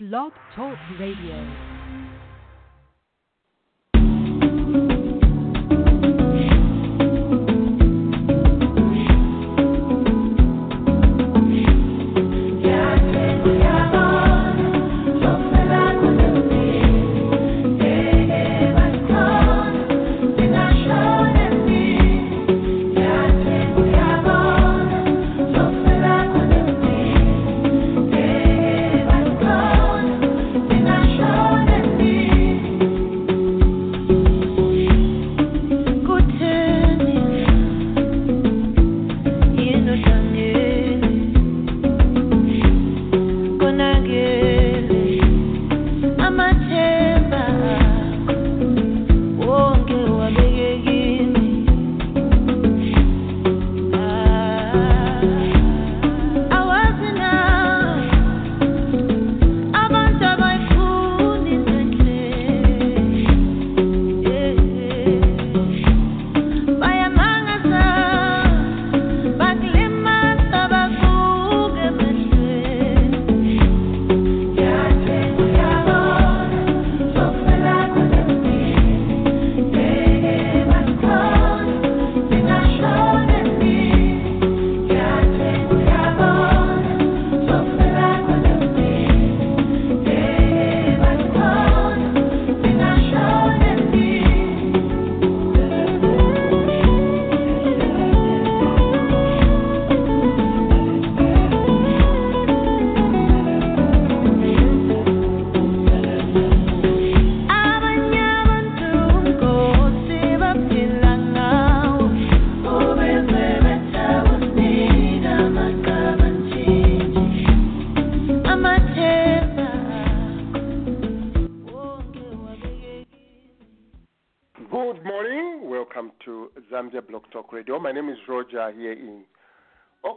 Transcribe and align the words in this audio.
Blog 0.00 0.32
Talk 0.56 0.76
Radio. 0.98 1.73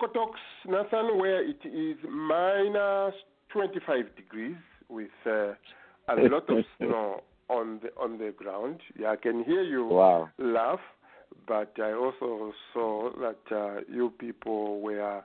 Okotoks, 0.07 0.67
Nathan, 0.67 1.17
where 1.19 1.43
it 1.43 1.59
is 1.65 1.97
minus 2.09 3.13
25 3.51 4.15
degrees 4.15 4.55
with 4.89 5.07
uh, 5.25 5.53
a 6.09 6.15
lot 6.29 6.49
of 6.49 6.63
snow 6.77 7.21
on 7.49 7.79
the 7.81 7.89
on 8.01 8.17
the 8.17 8.33
ground. 8.35 8.79
Yeah, 8.99 9.11
I 9.11 9.15
can 9.15 9.43
hear 9.43 9.63
you 9.63 9.85
Wow. 9.87 10.29
laugh, 10.37 10.79
but 11.47 11.73
I 11.79 11.93
also 11.93 12.53
saw 12.73 13.09
that 13.19 13.55
uh, 13.55 13.81
you 13.89 14.11
people 14.19 14.81
were 14.81 15.23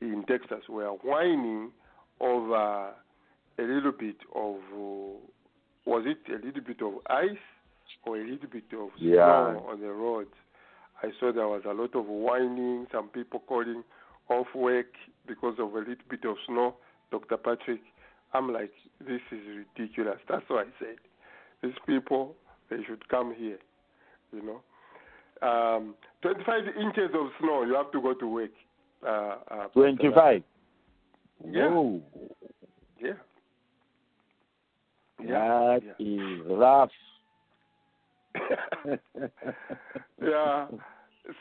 in 0.00 0.24
Texas 0.28 0.64
were 0.68 0.88
whining 0.88 1.70
over 2.20 2.54
a 3.58 3.62
little 3.62 3.92
bit 3.92 4.16
of 4.34 4.56
uh, 4.56 5.18
was 5.86 6.04
it 6.06 6.18
a 6.28 6.44
little 6.44 6.62
bit 6.66 6.82
of 6.82 6.94
ice 7.08 7.36
or 8.04 8.16
a 8.18 8.24
little 8.24 8.48
bit 8.50 8.64
of 8.72 8.90
Yeah. 8.98 9.24
snow 9.24 9.66
on 9.70 9.80
the 9.80 9.90
roads. 9.92 10.34
I 11.02 11.10
saw 11.20 11.32
there 11.32 11.46
was 11.46 11.62
a 11.64 11.72
lot 11.72 11.94
of 11.94 12.06
whining, 12.06 12.86
some 12.90 13.08
people 13.08 13.40
calling 13.46 13.84
off 14.28 14.46
work 14.54 14.86
because 15.26 15.54
of 15.58 15.74
a 15.74 15.78
little 15.78 15.94
bit 16.08 16.24
of 16.24 16.36
snow. 16.46 16.76
Dr. 17.10 17.36
Patrick, 17.36 17.80
I'm 18.32 18.52
like, 18.52 18.72
this 19.00 19.20
is 19.32 19.40
ridiculous. 19.76 20.18
That's 20.28 20.44
what 20.48 20.66
I 20.66 20.70
said, 20.78 20.96
these 21.62 21.72
people, 21.86 22.34
they 22.70 22.76
should 22.86 23.08
come 23.08 23.34
here, 23.36 23.58
you 24.32 24.42
know. 24.42 24.60
Um, 25.40 25.94
25 26.22 26.64
inches 26.80 27.10
of 27.14 27.28
snow, 27.40 27.64
you 27.64 27.74
have 27.74 27.90
to 27.92 28.02
go 28.02 28.14
to 28.14 28.26
work. 28.26 28.50
Uh, 29.06 29.36
uh, 29.50 29.68
25. 29.68 30.42
Yeah. 31.46 31.68
Whoa. 31.68 32.02
Yeah. 33.00 33.12
That 35.20 35.80
yeah. 35.98 36.06
is 36.06 36.40
rough. 36.48 36.90
yeah. 40.22 40.66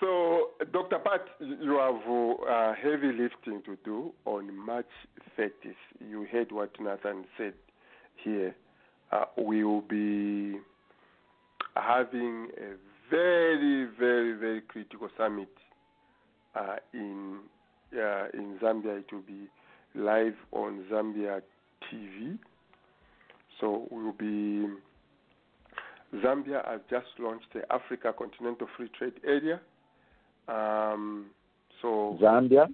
So, 0.02 0.50
Dr. 0.74 1.00
Pat, 1.00 1.25
you 1.40 1.78
have 1.80 1.96
uh, 2.50 2.74
heavy 2.75 3.14
lifting 3.14 3.62
to 3.64 3.78
do 3.86 4.12
on 4.25 4.53
March 4.53 4.86
30th. 5.40 5.75
You 6.02 6.28
heard 6.30 6.52
what 6.52 6.72
Nathan 6.80 7.24
said 7.38 7.53
here. 8.22 8.53
Uh, 9.14 9.26
we 9.38 9.64
will 9.64 9.81
be 9.81 10.58
having 11.76 12.50
a 12.58 12.76
very, 13.09 13.88
very, 13.97 14.34
very 14.34 14.62
critical 14.62 15.08
summit 15.18 15.47
uh, 16.56 16.76
in 16.94 17.40
uh, 17.94 18.26
in 18.34 18.59
Zambia. 18.62 19.00
It 19.00 19.14
will 19.14 19.22
be 19.22 19.47
live 19.96 20.36
on 20.52 20.84
Zambia 20.92 21.42
TV. 21.90 22.38
So 23.62 23.88
we 23.90 24.03
will 24.03 24.12
be 24.12 24.68
Zambia 26.16 26.66
has 26.70 26.81
just 26.90 27.08
launched 27.20 27.47
the 27.53 27.62
Africa 27.72 28.14
Continental 28.18 28.68
Free 28.76 28.90
Trade 28.97 29.14
Area. 29.26 29.62
Um, 30.47 31.28
so 31.81 32.18
Zambia? 32.22 32.68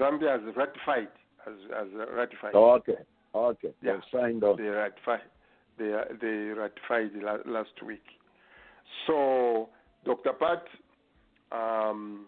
Zambia 0.00 0.40
has 0.40 0.56
ratified. 0.56 1.08
Has, 1.44 1.54
has 1.74 1.88
ratified. 2.14 2.52
Oh, 2.54 2.72
okay. 2.72 2.96
Okay. 3.34 3.68
Yeah. 3.82 3.92
They've 3.92 4.02
signed 4.20 4.42
on. 4.44 4.56
They 4.56 4.64
ratified. 4.64 5.20
They 5.78 5.94
they 6.20 6.36
ratified 6.58 7.12
last 7.46 7.82
week. 7.86 8.02
So, 9.06 9.68
Dr. 10.04 10.32
Pat, 10.32 10.64
um, 11.52 12.26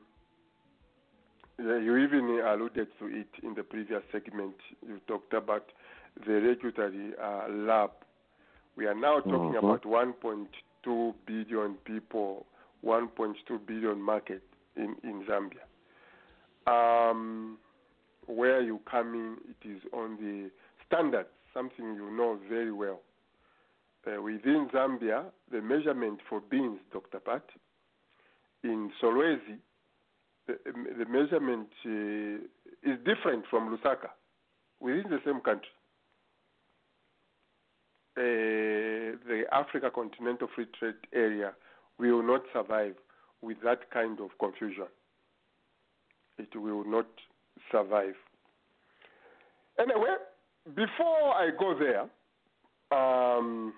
you 1.59 1.97
even 1.97 2.41
alluded 2.47 2.89
to 2.99 3.07
it 3.07 3.29
in 3.43 3.55
the 3.55 3.63
previous 3.63 4.03
segment. 4.13 4.55
You 4.87 5.01
talked 5.09 5.33
about 5.35 5.65
the 6.27 6.35
regulatory 6.35 7.13
uh, 7.23 7.49
lab. 7.51 7.91
We 8.77 8.87
are 8.87 8.95
now 8.95 9.21
talking 9.21 9.55
Mhm. 9.55 9.59
about 9.59 9.83
1.2 9.85 11.15
billion 11.27 11.75
people, 11.85 12.47
1.2 12.85 13.35
billion 13.67 14.01
market 14.01 14.43
in, 14.77 14.97
in 15.03 15.25
Zambia. 15.29 15.67
Um, 16.67 17.59
where 18.27 18.61
you 18.61 18.81
come 18.91 19.15
in, 19.15 19.37
it 19.49 19.69
is 19.69 19.83
on 19.93 20.17
the 20.17 20.51
standards, 20.87 21.29
something 21.53 21.95
you 21.95 22.11
know 22.11 22.39
very 22.49 22.73
well. 22.73 23.01
Uh, 24.07 24.23
within 24.23 24.69
Zambia, 24.73 25.25
the 25.51 25.61
measurement 25.61 26.21
for 26.29 26.41
beans, 26.41 26.79
Dr. 26.93 27.21
Pat, 27.21 27.45
in 28.63 28.91
Solwezi, 29.03 29.59
the, 30.47 30.59
the 30.99 31.07
measurement 31.07 31.69
uh, 31.85 32.91
is 32.91 32.99
different 33.05 33.45
from 33.51 33.77
Lusaka 33.77 34.11
within 34.81 35.05
the 35.11 35.21
same 35.25 35.41
country. 35.41 35.69
Uh, 38.17 39.17
the 39.29 39.45
Africa 39.53 39.91
Continental 39.95 40.49
Free 40.55 40.67
Trade 40.79 40.95
Area 41.15 41.53
will 42.01 42.23
not 42.23 42.43
survive 42.53 42.95
with 43.43 43.59
that 43.65 43.91
kind 43.91 44.21
of 44.21 44.31
confusion. 44.39 44.87
It 46.39 46.49
will 46.55 46.85
not 46.85 47.07
survive. 47.71 48.15
Anyway, 49.79 50.15
before 50.75 51.35
I 51.35 51.51
go 51.59 51.79
there, 51.79 52.03
um, 52.93 53.73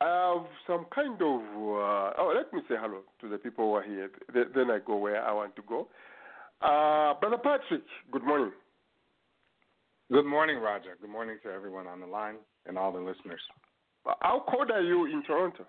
I 0.00 0.34
have 0.34 0.46
some 0.66 0.86
kind 0.94 1.20
of. 1.20 1.40
Uh, 1.40 2.12
oh, 2.18 2.32
let 2.34 2.52
me 2.52 2.60
say 2.68 2.76
hello 2.78 3.00
to 3.20 3.28
the 3.28 3.38
people 3.38 3.66
who 3.66 3.74
are 3.74 3.82
here. 3.82 4.10
Th- 4.32 4.48
then 4.54 4.70
I 4.70 4.78
go 4.86 4.96
where 4.96 5.22
I 5.22 5.32
want 5.32 5.56
to 5.56 5.62
go. 5.62 5.88
Uh, 6.60 7.18
Brother 7.20 7.38
Patrick, 7.42 7.82
good 8.12 8.24
morning. 8.24 8.52
Good 10.10 10.24
morning, 10.24 10.58
Roger. 10.58 10.96
Good 11.00 11.10
morning 11.10 11.38
to 11.42 11.50
everyone 11.50 11.86
on 11.86 12.00
the 12.00 12.06
line 12.06 12.36
and 12.66 12.78
all 12.78 12.92
the 12.92 13.00
listeners. 13.00 13.40
How 14.20 14.44
cold 14.48 14.70
are 14.70 14.82
you 14.82 15.06
in 15.06 15.22
Toronto? 15.26 15.66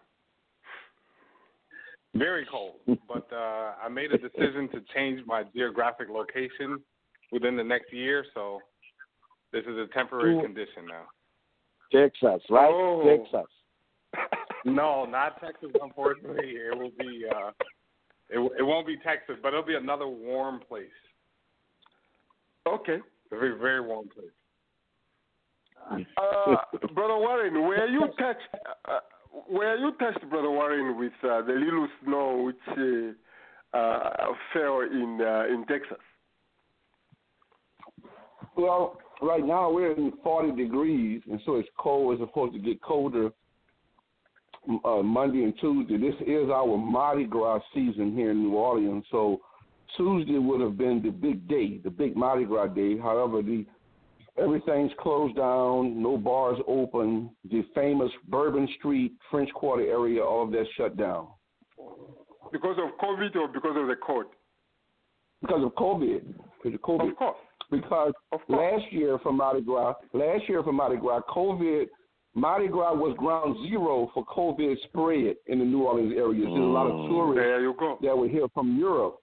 Very 2.18 2.46
cold, 2.50 2.76
but 3.08 3.28
uh, 3.32 3.74
I 3.84 3.90
made 3.90 4.12
a 4.12 4.18
decision 4.18 4.70
to 4.70 4.82
change 4.96 5.22
my 5.26 5.44
geographic 5.56 6.08
location 6.10 6.82
within 7.32 7.56
the 7.56 7.64
next 7.64 7.94
year, 7.94 8.26
so 8.34 8.60
this 9.52 9.64
is 9.64 9.78
a 9.78 9.88
temporary 9.94 10.36
Ooh. 10.36 10.42
condition 10.42 10.86
now. 10.88 11.04
Texas, 11.92 12.42
right? 12.50 12.70
Oh. 12.70 13.04
Texas. 13.06 13.52
No, 14.66 15.06
not 15.06 15.40
Texas. 15.40 15.70
Unfortunately, 15.82 16.50
it 16.50 16.78
will 16.78 16.92
be. 17.00 17.26
Uh, 17.30 17.52
it 18.30 18.40
it 18.60 18.64
won't 18.64 18.88
be 18.88 18.98
Texas, 18.98 19.36
but 19.42 19.50
it'll 19.50 19.64
be 19.64 19.76
another 19.76 20.08
warm 20.08 20.60
place. 20.68 20.88
okay. 22.68 23.00
A 23.32 23.36
very 23.36 23.58
very 23.58 23.82
warm 23.82 24.10
place. 24.10 24.28
Uh, 26.18 26.56
Brother 26.94 27.16
Warren, 27.16 27.54
were 27.64 27.88
you 27.88 28.02
touched? 28.20 28.42
Uh, 28.90 29.00
were 29.50 29.76
you 29.78 29.92
touched, 30.00 30.28
Brother 30.30 30.50
Warren, 30.50 30.98
with 30.98 31.14
uh, 31.24 31.42
the 31.42 31.54
little 31.54 31.88
snow 32.04 32.44
which 32.44 33.16
uh, 33.74 33.78
uh, 33.78 34.34
fell 34.54 34.82
in 34.82 35.20
uh, 35.22 35.54
in 35.54 35.66
Texas? 35.68 35.98
Well, 38.56 38.98
right 39.22 39.46
now 39.46 39.72
we're 39.72 39.94
in 39.94 40.14
40 40.24 40.62
degrees, 40.62 41.22
and 41.30 41.40
so 41.46 41.56
it's 41.56 41.70
cold. 41.78 42.14
It's 42.14 42.30
supposed 42.30 42.54
to 42.54 42.60
get 42.60 42.82
colder 42.82 43.30
uh, 44.84 45.02
Monday 45.04 45.44
and 45.44 45.54
Tuesday. 45.60 45.98
This 45.98 46.16
is 46.26 46.50
our 46.50 46.78
Mardi 46.78 47.26
Gras 47.26 47.60
season 47.74 48.14
here 48.16 48.32
in 48.32 48.44
New 48.44 48.56
Orleans, 48.56 49.06
so 49.12 49.40
Tuesday 49.96 50.38
would 50.38 50.62
have 50.62 50.78
been 50.78 51.02
the 51.02 51.10
big 51.10 51.48
day, 51.48 51.80
the 51.84 51.90
big 51.90 52.16
Mardi 52.16 52.46
Gras 52.46 52.68
day. 52.68 52.98
However, 52.98 53.42
the 53.42 53.66
everything's 54.38 54.92
closed 55.00 55.36
down, 55.36 56.02
no 56.02 56.18
bars 56.18 56.58
open. 56.68 57.30
The 57.50 57.64
famous 57.76 58.12
Bourbon 58.28 58.68
Street 58.78 59.14
French 59.32 59.52
Quarter 59.54 59.84
area, 59.86 60.24
all 60.24 60.44
of 60.44 60.52
that 60.52 60.66
shut 60.78 60.98
down 60.98 61.28
Because 62.52 62.78
of 62.78 62.98
COVID 63.00 63.36
or 63.36 63.48
because 63.48 63.76
of 63.76 63.88
the 63.88 63.96
cold? 64.06 64.26
because 65.42 65.64
of 65.64 65.72
COVID. 65.76 66.22
Because 66.64 66.74
of 66.76 66.82
COVID. 66.82 67.12
Of 67.12 67.16
course. 67.18 67.38
because 67.72 68.14
Of 68.32 68.40
course. 68.48 68.82
last 68.82 68.92
year 68.92 69.20
for 69.22 69.32
Mardi 69.32 69.62
Gras, 69.62 69.94
last 70.14 70.48
year 70.50 70.64
for 70.64 70.72
Mardi 70.74 70.98
Gras, 70.98 71.22
COVID, 71.30 71.86
Mardi 72.34 72.68
Gras 72.68 72.94
was 72.94 73.16
ground 73.18 73.56
zero 73.68 74.10
for 74.14 74.26
COVID 74.26 74.76
spread 74.86 75.36
in 75.48 75.60
the 75.60 75.66
New 75.66 75.84
Orleans 75.84 76.14
area. 76.16 76.42
There's 76.42 76.54
a 76.54 76.74
lot 76.78 76.88
of 76.88 76.94
mm. 76.94 77.10
tourists 77.10 77.40
There 77.42 77.62
you 77.62 77.76
go. 77.80 77.98
that 78.02 78.18
were 78.18 78.28
here 78.28 78.48
from 78.54 78.78
Europe, 78.78 79.18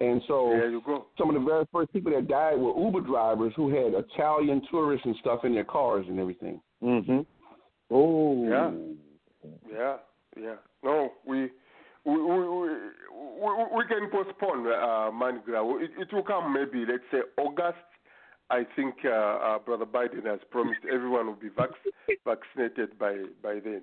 and 0.00 0.20
so 0.28 0.48
There 0.50 0.70
you 0.70 0.82
go. 0.84 1.06
some 1.18 1.28
of 1.30 1.34
the 1.34 1.46
very 1.48 1.64
first 1.72 1.92
people 1.92 2.12
that 2.12 2.28
died 2.28 2.58
were 2.58 2.78
Uber 2.78 3.00
drivers 3.00 3.52
who 3.56 3.68
had 3.70 3.94
Italian 3.94 4.60
tourists 4.70 5.06
and 5.06 5.16
stuff 5.20 5.44
in 5.44 5.54
their 5.54 5.64
cars 5.64 6.04
and 6.08 6.18
everything. 6.20 6.60
Mm-hmm. 6.82 7.20
Oh. 7.90 8.48
Yeah. 8.48 8.70
Yeah, 9.72 9.96
yeah. 10.40 10.54
No, 10.82 11.12
we 11.24 11.50
we 12.04 12.16
we 12.16 12.38
we, 12.48 12.68
we, 12.68 13.64
we 13.76 13.84
can 13.86 14.10
postpone 14.10 14.66
uh, 14.66 15.10
Mardi 15.12 15.38
Gras. 15.44 15.64
It, 15.80 15.90
it 15.98 16.12
will 16.12 16.22
come 16.24 16.52
maybe 16.52 16.84
let's 16.90 17.04
say 17.12 17.18
August. 17.38 17.78
I 18.50 18.64
think 18.76 18.94
uh, 19.04 19.08
uh, 19.10 19.58
Brother 19.60 19.86
Biden 19.86 20.24
has 20.26 20.40
promised 20.50 20.80
everyone 20.92 21.26
will 21.26 21.34
be 21.34 21.48
vac- 21.48 21.70
vaccinated 22.24 22.98
by 22.98 23.22
by 23.42 23.60
then. 23.64 23.82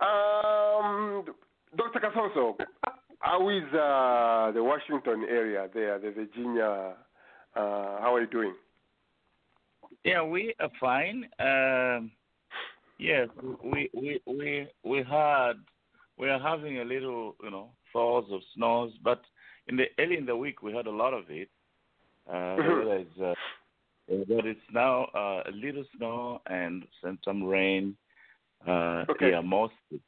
Um, 0.00 1.24
Dr. 1.76 2.00
Kasonso, 2.00 2.56
how 3.20 3.48
is 3.48 3.62
uh, 3.72 4.50
the 4.52 4.62
Washington 4.62 5.24
area 5.28 5.68
there, 5.72 5.98
the 5.98 6.10
Virginia? 6.10 6.94
Uh, 7.54 8.00
how 8.00 8.14
are 8.14 8.20
you 8.20 8.26
doing? 8.26 8.54
Yeah, 10.04 10.22
we 10.22 10.54
are 10.60 10.70
fine. 10.80 11.28
Um, 11.38 12.10
yes, 12.98 13.28
we 13.62 13.90
we 13.94 14.20
we 14.26 14.68
we 14.82 14.98
had 14.98 15.54
we 16.16 16.28
are 16.28 16.38
having 16.38 16.78
a 16.80 16.84
little, 16.84 17.36
you 17.42 17.50
know, 17.50 17.70
falls 17.92 18.26
of 18.32 18.40
snows, 18.54 18.92
but 19.02 19.20
in 19.68 19.76
the 19.76 19.86
early 19.98 20.16
in 20.16 20.26
the 20.26 20.36
week 20.36 20.62
we 20.62 20.72
had 20.72 20.86
a 20.86 20.90
lot 20.90 21.14
of 21.14 21.24
it. 21.30 21.48
Uh, 22.28 22.56
Mhm. 22.56 23.00
is, 23.00 23.22
uh, 23.22 23.34
but 24.28 24.46
it's 24.46 24.70
now 24.72 25.04
uh, 25.14 25.42
a 25.46 25.52
little 25.52 25.84
snow 25.96 26.40
and 26.46 26.86
some 27.02 27.18
some 27.24 27.42
rain. 27.42 27.96
Uh, 28.66 29.04
Okay. 29.08 29.30
Yeah, 29.30 29.40
mostly. 29.40 30.00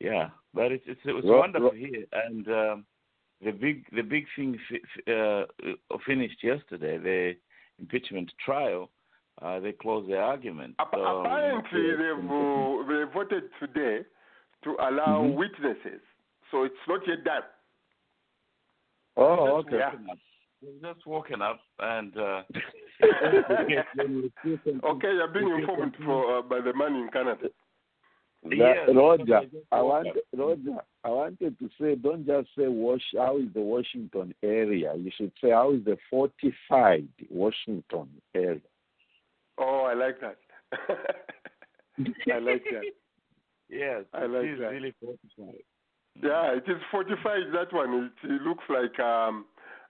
Yeah, 0.00 0.28
but 0.52 0.72
it's, 0.72 0.84
it's 0.86 1.00
it 1.04 1.12
was 1.12 1.24
Ro- 1.24 1.38
wonderful 1.40 1.70
ro- 1.70 1.76
here, 1.76 2.04
and 2.12 2.46
um, 2.48 2.84
the 3.44 3.50
big 3.52 3.84
the 3.94 4.02
big 4.02 4.26
thing 4.36 4.58
fi- 4.68 4.80
fi- 5.04 5.12
uh, 5.12 5.44
finished 6.06 6.42
yesterday. 6.42 6.98
The 6.98 7.36
impeachment 7.78 8.30
trial. 8.44 8.90
Uh, 9.42 9.60
they 9.60 9.72
closed 9.72 10.08
the 10.10 10.16
argument. 10.16 10.74
So, 10.78 11.04
apparently, 11.04 11.90
they've 11.90 12.30
uh, 12.30 12.88
they 12.88 13.04
voted 13.12 13.50
today 13.60 14.02
to 14.64 14.76
allow 14.80 15.22
Mhm. 15.24 15.34
witnesses, 15.34 16.00
so 16.50 16.62
it's 16.64 16.74
not 16.88 17.06
yet 17.06 17.22
done. 17.22 17.42
Oh, 19.18 19.62
just 19.62 19.68
okay. 19.68 19.76
Yeah. 19.78 19.90
woken 19.90 20.10
up. 20.10 20.18
Just 20.82 21.06
woken 21.06 21.42
up 21.42 21.60
and 21.80 22.16
uh, 22.16 22.42
Okay, 24.84 25.12
you're 25.12 25.28
being 25.28 25.48
informed 25.60 25.94
for, 26.04 26.38
uh, 26.38 26.42
by 26.42 26.60
the 26.60 26.72
man 26.74 26.96
in 26.96 27.08
Canada. 27.12 27.48
That- 28.50 28.56
Yes, 28.58 28.88
Roger, 28.94 29.36
I 29.36 29.44
just 29.44 29.56
I 29.72 29.82
woke 29.82 30.04
want. 30.04 30.16
Roger, 30.36 30.78
I 31.04 31.08
wanted 31.08 31.58
to 31.58 31.68
say, 31.80 31.94
don't 31.96 32.26
just 32.26 32.48
say 32.56 32.68
Wash. 32.68 33.02
How 33.16 33.38
is 33.38 33.46
the 33.54 33.60
Washington 33.60 34.34
area? 34.42 34.94
You 34.96 35.10
should 35.16 35.32
say 35.42 35.50
how 35.50 35.72
is 35.72 35.84
the 35.84 35.96
fortified 36.10 37.08
Washington 37.30 38.08
area. 38.34 38.60
Oh, 39.58 39.82
I 39.90 39.94
like 39.94 40.20
that. 40.20 40.36
I 42.32 42.38
like 42.38 42.64
that. 42.70 42.82
yes, 43.70 44.04
I 44.12 44.26
like 44.26 44.46
is 44.46 44.58
that. 44.60 44.70
really 44.70 44.94
fortified. 45.00 45.62
Yeah, 46.22 46.52
it 46.56 46.64
is 46.66 46.80
fortified. 46.90 47.52
That 47.52 47.72
one. 47.72 48.10
It, 48.24 48.30
it 48.30 48.42
looks 48.42 48.64
like 48.68 48.98
um, 49.00 49.46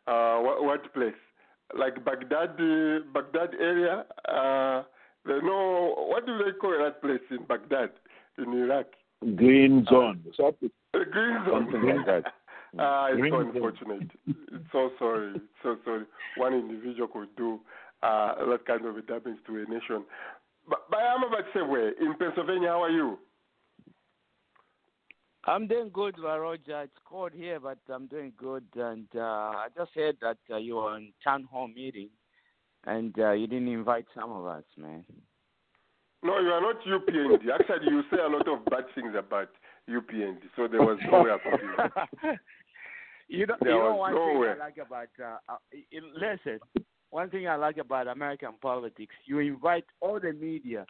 uh, 0.07 0.39
what, 0.39 0.65
what 0.65 0.95
place? 0.95 1.15
Like 1.77 2.05
Baghdad, 2.05 2.51
uh, 2.61 3.01
Baghdad 3.13 3.55
area. 3.61 4.05
Uh, 4.29 4.83
they 5.27 5.41
know 5.43 5.95
what 6.09 6.27
do 6.27 6.39
they 6.39 6.53
call 6.61 6.77
that 6.79 7.03
place 7.03 7.21
in 7.31 7.45
Baghdad, 7.47 7.91
in 8.39 8.53
Iraq? 8.53 8.87
Green 9.37 9.85
zone. 9.91 10.23
Something, 10.37 10.71
A 10.95 11.05
green 11.05 11.39
zone. 11.47 11.69
something 11.73 11.97
like 11.97 12.07
that. 12.07 12.33
Ah, 12.79 13.07
it's 13.09 13.21
Green 13.21 13.33
so 13.33 13.41
unfortunate. 13.41 14.11
it's 14.27 14.65
so 14.73 14.91
sorry. 14.99 15.33
It's 15.37 15.45
so 15.63 15.77
sorry. 15.83 16.05
One 16.37 16.53
individual 16.53 17.09
could 17.09 17.35
do 17.35 17.61
uh, 18.03 18.35
that 18.51 18.67
kind 18.67 18.85
of 18.85 18.99
a 18.99 19.03
damage 19.03 19.39
to 19.47 19.57
a 19.57 19.61
nation. 19.73 20.05
But, 20.69 20.81
but 20.91 20.99
I'm 20.99 21.23
about 21.23 21.39
to 21.39 21.45
say, 21.55 21.63
where 21.63 21.91
in 21.91 22.15
Pennsylvania, 22.19 22.69
how 22.69 22.83
are 22.83 22.91
you? 22.91 23.19
I'm 25.47 25.67
doing 25.69 25.91
good, 25.93 26.17
Roger. 26.19 26.83
It's 26.83 26.93
cold 27.07 27.33
here, 27.35 27.61
but 27.61 27.79
I'm 27.89 28.09
doing 28.09 28.33
good. 28.37 28.65
And 28.75 29.07
uh, 29.15 29.21
I 29.21 29.69
just 29.75 29.93
heard 29.95 30.17
that 30.21 30.39
uh, 30.51 30.57
you 30.59 30.75
were 30.77 30.97
in 30.99 31.13
town 31.25 31.45
hall 31.51 31.69
meeting, 31.69 32.11
and 32.85 33.17
uh, 33.19 33.31
you 33.33 33.47
didn't 33.47 33.69
invite 33.69 34.07
some 34.15 34.33
of 34.33 34.45
us, 34.45 34.65
man. 34.77 35.05
No, 36.23 36.41
you 36.41 36.49
are 36.49 36.61
not 36.61 36.77
UPND. 36.83 37.49
Actually, 37.55 37.91
you 37.93 38.03
say 38.11 38.19
a 38.19 38.29
lot 38.29 38.49
of 38.49 38.65
bad 38.67 38.85
things 38.95 39.15
about 39.17 39.49
UPND, 39.89 40.39
so 40.57 40.67
there 40.67 40.81
was 40.83 40.99
nowhere 41.11 41.39
for 41.43 41.61
you. 41.63 42.33
you 43.29 43.47
know, 43.47 43.57
There 43.61 43.73
you 43.73 43.79
know 43.79 43.95
was 43.95 43.99
one 43.99 44.15
nowhere. 44.15 44.55
thing 44.55 44.63
I 44.63 44.65
like 44.65 44.79
about 44.79 45.09
uh, 45.23 45.53
uh, 45.53 45.57
listen. 46.21 46.59
One 47.11 47.31
thing 47.31 47.47
I 47.47 47.55
like 47.57 47.77
about 47.79 48.09
American 48.09 48.51
politics, 48.61 49.15
you 49.27 49.39
invite 49.39 49.85
all 50.01 50.19
the 50.19 50.33
media, 50.33 50.85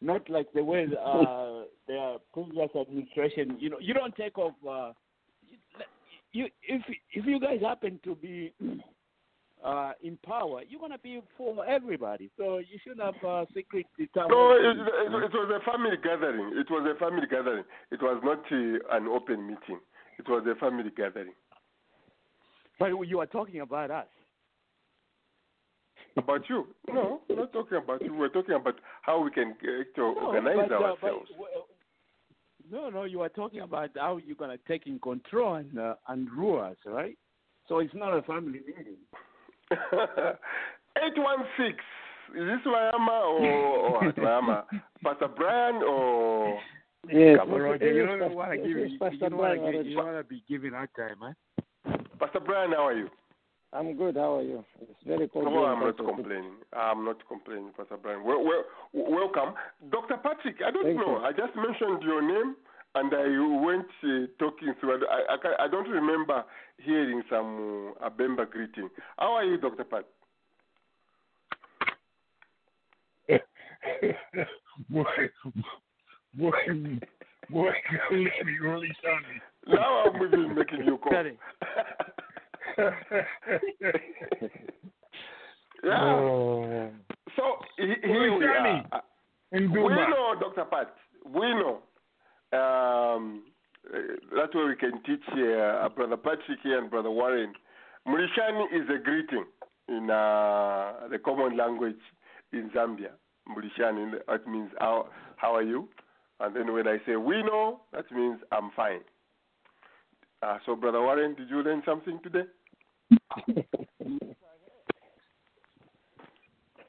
not 0.00 0.28
like 0.28 0.48
the 0.52 0.64
way 0.64 0.84
uh, 0.86 1.62
the 1.86 2.16
previous 2.32 2.70
administration. 2.74 3.56
You 3.60 3.70
know, 3.70 3.78
you 3.80 3.94
don't 3.94 4.14
take 4.16 4.36
off. 4.38 4.54
Uh, 4.68 4.92
you 6.32 6.46
if 6.62 6.82
if 7.12 7.26
you 7.26 7.38
guys 7.38 7.60
happen 7.60 8.00
to 8.04 8.14
be 8.16 8.52
uh, 9.64 9.92
in 10.02 10.16
power, 10.18 10.62
you're 10.68 10.80
gonna 10.80 10.98
be 10.98 11.20
for 11.36 11.64
everybody. 11.66 12.30
So 12.36 12.58
you 12.58 12.78
shouldn't 12.82 13.02
have 13.02 13.24
uh, 13.24 13.44
secret 13.54 13.86
town. 14.14 14.28
No, 14.30 14.52
it, 14.52 14.64
it, 14.64 14.78
it 14.78 15.32
was 15.32 15.60
a 15.60 15.70
family 15.70 15.96
gathering. 16.02 16.58
It 16.58 16.70
was 16.70 16.86
a 16.94 16.98
family 16.98 17.26
gathering. 17.30 17.64
It 17.90 18.00
was 18.02 18.20
not 18.24 18.40
uh, 18.50 18.96
an 18.96 19.06
open 19.06 19.46
meeting. 19.46 19.80
It 20.18 20.28
was 20.28 20.44
a 20.50 20.58
family 20.58 20.90
gathering. 20.96 21.32
But 22.78 22.88
you 23.06 23.20
are 23.20 23.26
talking 23.26 23.60
about 23.60 23.90
us. 23.90 24.06
About 26.16 26.42
you? 26.48 26.66
No, 26.92 27.20
we're 27.28 27.36
not 27.36 27.52
talking 27.52 27.78
about 27.78 28.02
you. 28.02 28.14
We're 28.14 28.30
talking 28.30 28.54
about 28.54 28.76
how 29.02 29.22
we 29.22 29.30
can 29.30 29.54
get 29.60 29.94
to 29.94 30.00
No, 30.00 30.14
organize 30.26 30.56
but, 30.68 30.74
uh, 30.74 30.78
but, 30.78 31.04
ourselves. 31.04 31.30
well, 31.38 31.66
no, 32.70 32.90
no, 32.90 33.04
you 33.04 33.20
are 33.20 33.28
talking 33.28 33.60
about 33.60 33.90
how 33.96 34.18
you're 34.24 34.36
gonna 34.36 34.58
take 34.66 34.86
in 34.86 34.98
control 34.98 35.54
and 35.54 35.78
uh, 35.78 35.94
and 36.08 36.30
rule 36.32 36.60
us, 36.60 36.76
right? 36.86 37.16
So 37.68 37.78
it's 37.78 37.94
not 37.94 38.16
a 38.16 38.22
family 38.22 38.60
meeting. 38.66 38.96
816. 40.96 41.78
Is 42.30 42.46
this 42.46 42.64
Miami 42.64 43.10
or, 43.10 43.40
or 43.46 44.02
what? 44.02 44.66
Pastor 45.02 45.28
Brian 45.36 45.82
or. 45.82 46.58
Yes, 47.10 47.38
Roger, 47.48 47.92
you 47.92 48.06
don't 48.06 48.34
want 48.34 48.52
to 48.52 48.58
give 48.58 48.76
yes, 48.76 48.90
you, 48.90 48.98
don't 49.18 49.36
want 49.38 49.54
to 49.54 49.60
already. 49.62 49.88
you 49.88 49.96
don't 49.96 50.06
want 50.06 50.18
to 50.18 50.24
be 50.24 50.42
giving 50.46 50.74
our 50.74 50.86
time, 50.88 51.16
man. 51.18 51.34
Pastor 52.18 52.40
Brian, 52.40 52.72
how 52.72 52.88
are 52.88 52.92
you? 52.92 53.08
I'm 53.72 53.96
good. 53.96 54.16
How 54.16 54.36
are 54.36 54.42
you? 54.42 54.64
It's 54.82 54.92
very 55.06 55.28
cold. 55.28 55.46
No, 55.46 55.50
here 55.50 55.72
in 55.72 55.78
I'm 55.78 55.80
not 55.80 55.96
complaining. 55.96 56.52
I'm 56.72 57.04
not 57.04 57.26
complaining, 57.26 57.70
Pastor 57.76 57.96
Brian. 57.96 58.24
Well, 58.24 58.44
well, 58.44 58.64
welcome, 58.92 59.54
Dr. 59.90 60.16
Patrick. 60.18 60.56
I 60.66 60.70
don't 60.70 60.84
Thank 60.84 60.98
know. 60.98 61.18
you. 61.18 61.24
I 61.24 61.30
just 61.30 61.54
mentioned 61.56 62.02
your 62.02 62.20
name, 62.20 62.56
and 62.94 63.12
I 63.14 63.64
went 63.64 63.86
uh, 64.04 64.26
talking 64.38 64.74
through. 64.80 65.06
I, 65.06 65.36
I, 65.36 65.64
I 65.64 65.68
don't 65.68 65.88
remember 65.88 66.44
hearing 66.78 67.22
some 67.30 67.94
uh, 68.02 68.08
Abemba 68.10 68.50
greeting. 68.50 68.88
How 69.18 69.32
are 69.34 69.44
you, 69.44 69.58
Dr. 69.58 69.84
Pat? 69.84 70.04
boy, 74.90 75.04
boy, 76.34 76.50
boy, 77.50 77.70
lady 78.10 78.58
really 78.60 78.92
sunny. 79.02 79.40
Now 79.68 80.04
I'm 80.06 80.16
even 80.26 80.54
making 80.54 80.84
you 80.84 80.98
call. 80.98 81.12
Sorry. 81.12 81.38
yeah. 85.84 86.00
Oh, 86.02 86.90
So 87.36 87.42
he- 87.76 87.94
here 88.02 88.34
we 88.38 88.44
Johnny. 88.46 88.82
are. 88.92 89.02
in 89.52 89.70
We 89.70 89.76
Duma. 89.78 90.08
know, 90.08 90.34
Dr. 90.40 90.64
Pat. 90.64 90.94
We 91.26 91.40
know. 91.54 91.80
Um, 92.52 93.44
uh, 93.92 93.98
that's 94.36 94.54
why 94.54 94.66
we 94.66 94.76
can 94.76 95.02
teach 95.04 95.22
uh, 95.32 95.88
Brother 95.90 96.16
Patrick 96.16 96.58
here 96.62 96.78
and 96.78 96.90
Brother 96.90 97.10
Warren. 97.10 97.52
Murishani 98.06 98.64
is 98.72 98.88
a 98.88 98.98
greeting 99.02 99.44
in 99.88 100.10
uh, 100.10 101.08
the 101.10 101.18
common 101.24 101.56
language 101.56 102.00
in 102.52 102.70
Zambia. 102.70 103.10
Murishani, 103.48 104.12
that 104.28 104.46
means 104.46 104.70
how, 104.78 105.08
how 105.36 105.54
are 105.54 105.62
you? 105.62 105.88
And 106.40 106.54
then 106.56 106.72
when 106.72 106.88
I 106.88 106.98
say 107.06 107.16
we 107.16 107.42
know, 107.42 107.80
that 107.92 108.10
means 108.10 108.40
I'm 108.52 108.70
fine. 108.74 109.00
Uh, 110.42 110.58
so, 110.64 110.74
Brother 110.74 111.00
Warren, 111.00 111.34
did 111.34 111.50
you 111.50 111.62
learn 111.62 111.82
something 111.84 112.18
today? 112.22 112.44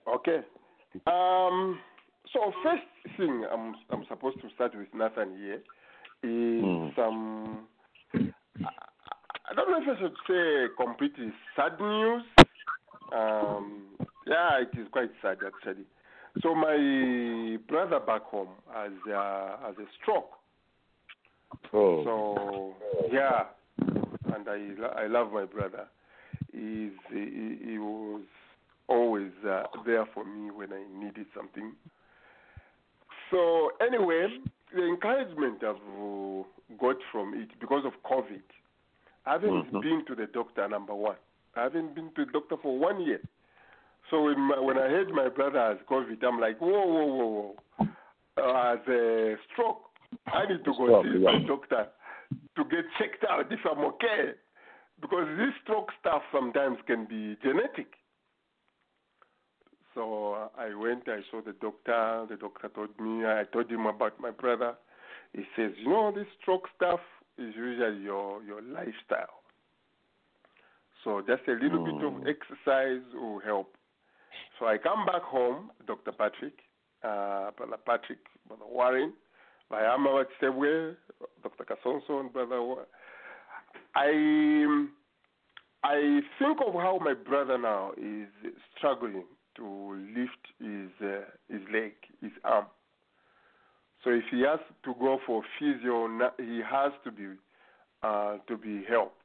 Okay. 0.08 0.40
Um, 1.08 1.80
so 2.34 2.52
first 2.64 3.18
thing 3.18 3.46
I'm 3.52 3.76
I'm 3.90 4.06
supposed 4.08 4.42
to 4.42 4.50
start 4.56 4.76
with 4.76 4.88
Nathan 4.94 5.38
here 5.38 5.62
is 6.24 6.64
Mm. 6.64 6.96
some 6.96 7.68
I, 8.14 8.70
I 9.50 9.54
don't 9.56 9.70
know 9.72 9.82
if 9.82 9.98
I 9.98 10.00
should 10.00 10.16
say 10.28 10.68
completely 10.78 11.32
sad 11.56 11.80
news. 11.80 12.24
Um, 13.12 13.84
yeah, 14.28 14.60
it 14.62 14.78
is 14.80 14.88
quite 14.92 15.10
sad 15.22 15.40
actually. 15.46 15.86
So 16.42 16.56
my 16.56 17.58
brother 17.68 18.00
back 18.00 18.24
home 18.24 18.50
has 18.74 18.92
uh, 19.08 19.58
has 19.66 19.76
a 19.78 19.88
stroke. 20.02 20.32
Oh. 21.74 22.04
So 22.06 22.76
yeah, 23.12 23.44
and 24.34 24.48
I 24.48 25.04
I 25.04 25.08
love 25.08 25.34
my 25.34 25.46
brother. 25.46 25.88
He's 26.52 26.92
he, 27.10 27.58
he 27.66 27.78
was 27.80 28.22
always 28.88 29.32
uh, 29.48 29.64
there 29.86 30.06
for 30.14 30.24
me 30.24 30.52
when 30.52 30.72
I 30.72 30.84
needed 30.94 31.26
something. 31.36 31.74
So 33.32 33.72
anyway, 33.82 34.28
the 34.76 34.86
encouragement 34.86 35.64
I've 35.64 35.76
uh, 35.76 36.44
got 36.80 36.98
from 37.12 37.34
it 37.34 37.50
because 37.60 37.86
of 37.86 37.94
COVID, 38.04 38.44
I 39.26 39.32
haven't 39.34 39.72
Mhm. 39.72 39.82
been 39.82 40.06
to 40.06 40.16
the 40.16 40.28
doctor. 40.28 40.68
Number 40.68 40.94
one, 40.94 41.18
I 41.56 41.64
haven't 41.64 41.96
been 41.96 42.12
to 42.16 42.26
the 42.26 42.32
doctor 42.32 42.58
for 42.58 42.78
one 42.78 43.02
year. 43.02 43.22
So 44.10 44.24
when 44.24 44.40
my, 44.40 44.60
when 44.60 44.78
I 44.78 44.90
heard 44.90 45.10
my 45.12 45.30
brother 45.30 45.60
has 45.60 45.78
COVID, 45.88 46.24
I'm 46.24 46.40
like, 46.40 46.60
whoa, 46.60 46.86
whoa, 46.86 47.06
whoa, 47.06 47.56
whoa, 47.78 48.44
uh, 48.44 48.76
has 48.76 48.88
a 48.88 49.38
stroke. 49.52 49.84
I 50.28 50.46
need 50.46 50.64
to 50.66 50.74
go 50.74 51.02
see 51.04 51.18
my 51.20 51.40
doctor 51.48 51.88
to 52.56 52.64
get 52.66 52.86
checked 52.98 53.24
out 53.30 53.52
if 53.52 53.60
I'm 53.66 53.80
okay, 53.80 54.34
because 55.00 55.28
this 55.38 55.54
stroke 55.64 55.90
stuff 56.00 56.24
sometimes 56.32 56.78
can 56.88 57.06
be 57.06 57.38
genetic. 57.44 57.96
So 59.94 60.34
uh, 60.34 60.48
I 60.58 60.74
went, 60.76 61.04
I 61.08 61.20
saw 61.30 61.42
the 61.42 61.54
doctor. 61.54 62.26
The 62.30 62.38
doctor 62.38 62.70
told 62.70 63.00
me, 63.00 63.26
I 63.26 63.44
told 63.52 63.70
him 63.70 63.86
about 63.86 64.20
my 64.20 64.32
brother. 64.32 64.76
He 65.34 65.44
says, 65.56 65.72
you 65.78 65.90
know, 65.90 66.12
this 66.14 66.28
stroke 66.42 66.68
stuff 66.76 67.00
is 67.38 67.54
usually 67.56 68.02
your 68.04 68.42
your 68.44 68.62
lifestyle. 68.62 69.42
So 71.04 71.22
just 71.28 71.42
a 71.48 71.54
little 71.54 71.84
bit 71.84 71.96
of 72.06 72.14
Mm. 72.14 72.28
exercise 72.30 73.02
will 73.14 73.40
help. 73.40 73.76
So 74.60 74.68
I 74.68 74.78
come 74.78 75.06
back 75.06 75.24
home, 75.24 75.72
Dr. 75.88 76.12
Patrick, 76.12 76.60
uh, 77.04 77.52
Brother 77.58 77.78
Patrick, 77.86 78.20
Brother 78.48 78.66
Warren, 78.68 79.14
Vayama 79.72 80.26
Sebwe, 80.40 80.96
Dr. 81.44 81.66
Kasonso, 81.66 82.20
and 82.20 82.32
Brother 82.32 82.62
Wa- 82.62 82.86
I 83.96 84.88
I 85.84 86.22
think 86.38 86.60
of 86.66 86.74
how 86.76 87.00
my 87.02 87.14
brother 87.16 87.58
now 87.58 87.92
is 87.98 88.28
struggling 88.78 89.26
to 89.56 89.94
lift 90.16 90.48
his 90.60 90.90
uh, 91.02 91.22
his 91.50 91.62
leg, 91.72 91.94
his 92.22 92.32
arm. 92.44 92.66
So 94.04 94.10
if 94.10 94.24
he 94.32 94.42
has 94.42 94.60
to 94.84 94.94
go 95.00 95.20
for 95.26 95.44
physio, 95.60 96.08
he 96.38 96.62
has 96.70 96.92
to 97.04 97.12
be 97.12 97.28
uh, 98.04 98.38
to 98.48 98.58
be 98.58 98.84
helped. 98.90 99.18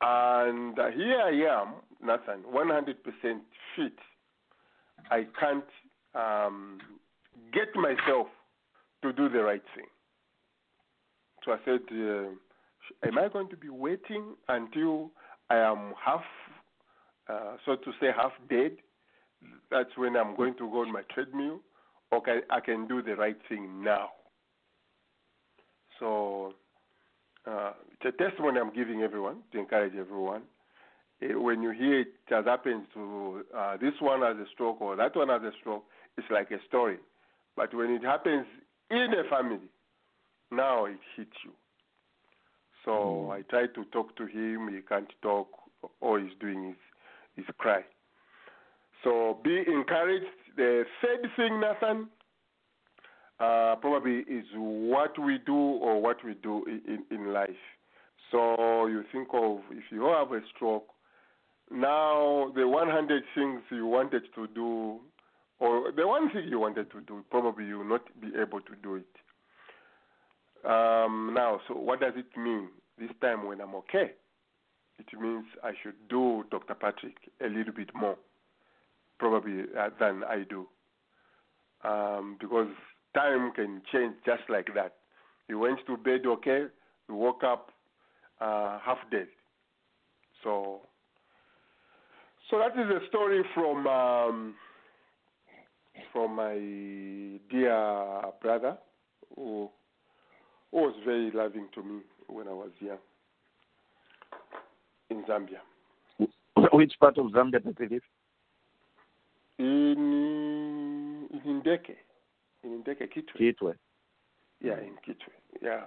And 0.00 0.76
here 0.96 1.20
I 1.20 1.62
am, 1.62 1.74
Nathan, 2.04 2.42
100% 2.52 2.94
fit. 3.76 3.92
I 5.12 5.26
can't 5.38 5.64
um, 6.14 6.80
get 7.52 7.68
myself 7.76 8.26
to 9.02 9.12
do 9.12 9.28
the 9.28 9.42
right 9.42 9.62
thing. 9.76 9.86
So 11.44 11.52
I 11.52 11.58
said, 11.64 11.80
uh, 11.92 13.08
am 13.08 13.18
I 13.18 13.28
going 13.32 13.48
to 13.50 13.56
be 13.56 13.68
waiting 13.68 14.34
until 14.48 15.10
I 15.50 15.58
am 15.58 15.94
half, 16.04 16.22
uh, 17.28 17.56
so 17.64 17.76
to 17.76 17.92
say, 18.00 18.08
half 18.16 18.32
dead? 18.50 18.72
That's 19.70 19.96
when 19.96 20.16
I'm 20.16 20.36
going 20.36 20.54
to 20.54 20.70
go 20.70 20.82
on 20.82 20.92
my 20.92 21.02
treadmill, 21.14 21.60
or 22.10 22.22
can, 22.22 22.42
I 22.50 22.60
can 22.60 22.86
do 22.86 23.02
the 23.02 23.16
right 23.16 23.36
thing 23.48 23.82
now. 23.82 24.10
So 25.98 26.54
uh, 27.46 27.72
it's 27.92 28.14
a 28.14 28.22
testimony 28.22 28.60
I'm 28.60 28.74
giving 28.74 29.02
everyone 29.02 29.38
to 29.52 29.58
encourage 29.58 29.94
everyone. 29.94 30.42
Eh, 31.22 31.34
When 31.34 31.62
you 31.62 31.70
hear 31.70 32.00
it 32.00 32.14
has 32.28 32.44
happened 32.44 32.86
to 32.94 33.44
uh, 33.56 33.76
this 33.76 33.94
one 34.00 34.22
has 34.22 34.36
a 34.36 34.46
stroke 34.52 34.80
or 34.80 34.96
that 34.96 35.16
one 35.16 35.28
has 35.28 35.42
a 35.42 35.52
stroke, 35.60 35.84
it's 36.16 36.26
like 36.30 36.50
a 36.50 36.58
story. 36.68 36.98
But 37.56 37.74
when 37.74 37.90
it 37.90 38.02
happens 38.02 38.46
in 38.90 39.08
a 39.14 39.28
family, 39.30 39.68
now 40.50 40.86
it 40.86 40.98
hits 41.16 41.36
you. 41.44 41.52
So 42.84 43.30
I 43.30 43.42
try 43.42 43.66
to 43.66 43.84
talk 43.92 44.16
to 44.16 44.26
him. 44.26 44.68
He 44.74 44.80
can't 44.82 45.10
talk. 45.22 45.48
All 46.00 46.18
he's 46.20 46.36
doing 46.40 46.70
is 46.70 46.76
is 47.44 47.54
cry. 47.58 47.84
So 49.04 49.38
be 49.42 49.64
encouraged. 49.66 50.26
The 50.56 50.84
third 51.00 51.28
thing, 51.36 51.60
Nathan, 51.60 52.08
uh, 53.40 53.76
probably 53.76 54.18
is 54.20 54.44
what 54.54 55.18
we 55.18 55.38
do 55.44 55.54
or 55.54 56.00
what 56.00 56.18
we 56.24 56.34
do 56.34 56.64
in, 56.66 57.04
in, 57.10 57.16
in 57.16 57.32
life. 57.32 57.50
So 58.30 58.86
you 58.86 59.04
think 59.12 59.28
of 59.32 59.58
if 59.70 59.84
you 59.90 60.04
have 60.04 60.32
a 60.32 60.40
stroke, 60.54 60.88
now 61.70 62.52
the 62.54 62.68
100 62.68 63.22
things 63.34 63.60
you 63.70 63.86
wanted 63.86 64.22
to 64.34 64.46
do, 64.48 65.00
or 65.58 65.92
the 65.92 66.06
one 66.06 66.30
thing 66.30 66.44
you 66.48 66.58
wanted 66.58 66.90
to 66.92 67.00
do, 67.00 67.24
probably 67.30 67.66
you 67.66 67.78
will 67.78 67.84
not 67.88 68.02
be 68.20 68.28
able 68.40 68.60
to 68.60 68.72
do 68.82 68.96
it. 68.96 69.06
Um, 70.64 71.32
now, 71.34 71.60
so 71.66 71.74
what 71.74 72.00
does 72.00 72.14
it 72.16 72.38
mean 72.38 72.68
this 72.98 73.10
time 73.20 73.46
when 73.46 73.60
I'm 73.60 73.74
okay? 73.76 74.12
It 74.98 75.06
means 75.20 75.44
I 75.64 75.72
should 75.82 75.94
do 76.08 76.44
Dr. 76.50 76.74
Patrick 76.74 77.16
a 77.44 77.48
little 77.48 77.72
bit 77.74 77.90
more, 77.94 78.16
probably 79.22 79.62
uh, 79.78 79.90
than 80.00 80.24
I 80.24 80.42
do, 80.50 80.66
um, 81.84 82.36
because 82.40 82.66
time 83.14 83.52
can 83.52 83.80
change 83.92 84.14
just 84.26 84.42
like 84.48 84.74
that. 84.74 84.94
You 85.48 85.60
went 85.60 85.78
to 85.86 85.96
bed 85.96 86.26
okay, 86.26 86.64
you 87.08 87.14
woke 87.14 87.44
up 87.44 87.70
uh, 88.40 88.80
half 88.84 88.98
dead. 89.12 89.28
So, 90.42 90.80
so 92.50 92.58
that 92.58 92.72
is 92.72 92.90
a 92.90 93.06
story 93.06 93.44
from 93.54 93.86
um, 93.86 94.54
from 96.12 96.34
my 96.34 96.54
dear 97.48 98.22
brother 98.40 98.76
who, 99.36 99.70
who 100.72 100.76
was 100.76 100.94
very 101.06 101.30
loving 101.30 101.68
to 101.76 101.82
me 101.84 102.00
when 102.26 102.48
I 102.48 102.52
was 102.52 102.70
young 102.80 102.98
in 105.10 105.22
Zambia. 105.26 105.60
Which 106.72 106.94
part 106.98 107.18
of 107.18 107.26
Zambia 107.26 107.62
does 107.62 107.74
he 107.78 107.86
live? 107.86 108.02
In 109.58 111.28
in 111.44 111.60
Ndeke, 111.62 111.96
in 112.64 112.82
Ndeke, 112.82 113.08
Kitwe. 113.08 113.38
Kitwe. 113.38 113.74
Yeah, 114.60 114.78
in 114.78 114.96
Kitwe. 115.06 115.32
Yeah. 115.60 115.84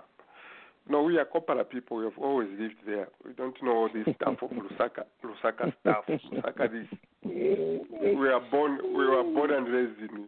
No, 0.87 1.01
we 1.01 1.17
are 1.17 1.25
Kopala 1.25 1.67
people. 1.67 1.97
We 1.97 2.03
have 2.03 2.17
always 2.19 2.49
lived 2.59 2.75
there. 2.85 3.07
We 3.25 3.33
don't 3.33 3.55
know 3.63 3.71
all 3.71 3.89
this 3.91 4.03
stuff 4.15 4.37
of 4.43 4.51
Lusaka, 4.51 5.05
Lusaka 5.23 5.73
stuff. 5.81 6.05
Lusaka 6.07 6.71
this. 6.71 6.99
We 7.23 8.27
are 8.29 8.41
born. 8.51 8.79
We 8.95 9.05
were 9.07 9.23
born 9.23 9.51
and 9.51 9.67
raised 9.67 9.99
in 9.99 10.27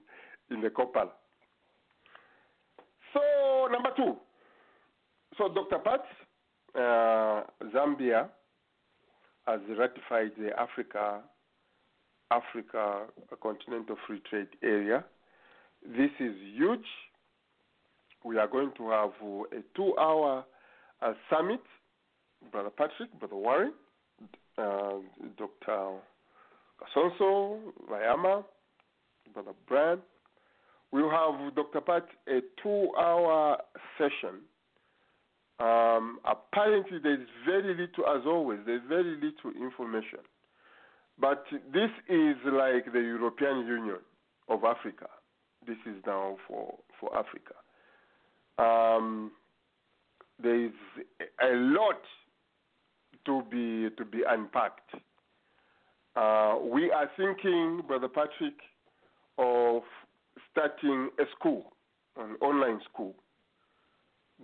in 0.50 0.62
the 0.62 0.70
Kopala. 0.70 1.12
So 3.14 3.68
number 3.72 3.90
two. 3.96 4.16
So 5.38 5.50
Dr. 5.54 5.78
Pat, 5.80 6.04
uh, 6.76 7.44
Zambia 7.76 8.28
has 9.46 9.60
ratified 9.78 10.32
the 10.40 10.60
Africa 10.60 11.22
Africa 12.32 13.06
a 13.32 13.36
Continental 13.36 13.96
Free 14.06 14.22
Trade 14.30 14.48
Area. 14.64 15.04
This 15.86 16.12
is 16.20 16.36
huge. 16.56 16.86
We 18.24 18.38
are 18.38 18.48
going 18.48 18.72
to 18.78 18.90
have 18.90 19.12
a 19.52 19.62
two-hour 19.76 20.46
uh, 21.02 21.14
summit. 21.30 21.62
Brother 22.52 22.70
Patrick, 22.70 23.18
Brother 23.20 23.36
Warren, 23.36 23.74
uh, 24.58 24.94
Dr. 25.38 26.00
Kasonso, 26.80 27.60
Vayama, 27.90 28.44
Brother 29.34 29.54
Brian. 29.68 30.00
We'll 30.92 31.10
have 31.10 31.56
Dr. 31.56 31.82
Pat 31.82 32.08
a 32.28 32.40
two-hour 32.62 33.58
session. 33.98 34.42
Um, 35.60 36.20
apparently, 36.26 37.00
there 37.02 37.20
is 37.20 37.28
very 37.46 37.76
little, 37.76 38.06
as 38.16 38.26
always, 38.26 38.60
there's 38.66 38.84
very 38.88 39.16
little 39.16 39.60
information. 39.60 40.20
But 41.20 41.46
this 41.74 41.90
is 42.08 42.36
like 42.46 42.92
the 42.94 43.00
European 43.00 43.66
Union 43.66 44.00
of 44.50 44.64
Africa. 44.64 45.08
This 45.66 45.78
is 45.86 45.96
now 46.06 46.38
for, 46.48 46.76
for 47.00 47.12
Africa. 47.18 47.56
Um, 48.60 49.32
there 50.42 50.66
is 50.66 50.72
a 51.42 51.56
lot 51.56 52.02
to 53.26 53.42
be 53.50 53.90
to 53.98 54.06
be 54.06 54.22
unpacked. 54.28 54.94
Uh, 56.16 56.58
we 56.64 56.92
are 56.92 57.10
thinking, 57.18 57.82
Brother 57.88 58.08
Patrick, 58.08 58.56
of 59.38 59.84
starting 60.52 61.10
a 61.20 61.24
school, 61.38 61.74
an 62.18 62.36
online 62.42 62.80
school. 62.92 63.16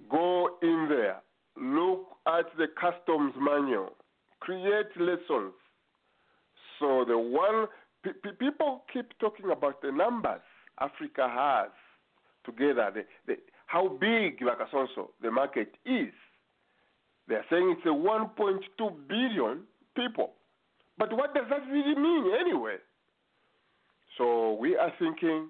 Go 0.10 0.58
in 0.62 0.88
there, 0.90 1.22
look 1.56 2.08
at 2.28 2.46
the 2.58 2.68
customs 2.80 3.34
manual, 3.40 3.94
create 4.40 4.88
lessons. 5.00 5.54
So 6.80 7.06
the 7.08 7.18
one 7.18 7.68
pe- 8.04 8.32
people 8.40 8.84
keep 8.92 9.18
talking 9.20 9.52
about 9.52 9.82
the 9.82 9.92
numbers 9.92 10.42
Africa 10.80 11.30
has 11.30 11.72
together, 12.46 12.92
the, 12.94 13.04
the, 13.28 13.40
how 13.68 13.88
big 13.88 14.40
Lakasonso 14.40 15.10
the 15.22 15.32
market 15.32 15.76
is. 15.86 16.14
They 17.28 17.36
are 17.36 17.46
saying 17.50 17.76
it's 17.78 17.86
a 17.86 17.90
1.2 17.90 18.60
billion 19.08 19.62
people. 19.96 20.34
But 20.98 21.14
what 21.14 21.34
does 21.34 21.46
that 21.50 21.66
really 21.72 21.96
mean 21.96 22.32
anyway? 22.40 22.76
So 24.18 24.54
we 24.54 24.76
are 24.76 24.92
thinking 25.00 25.48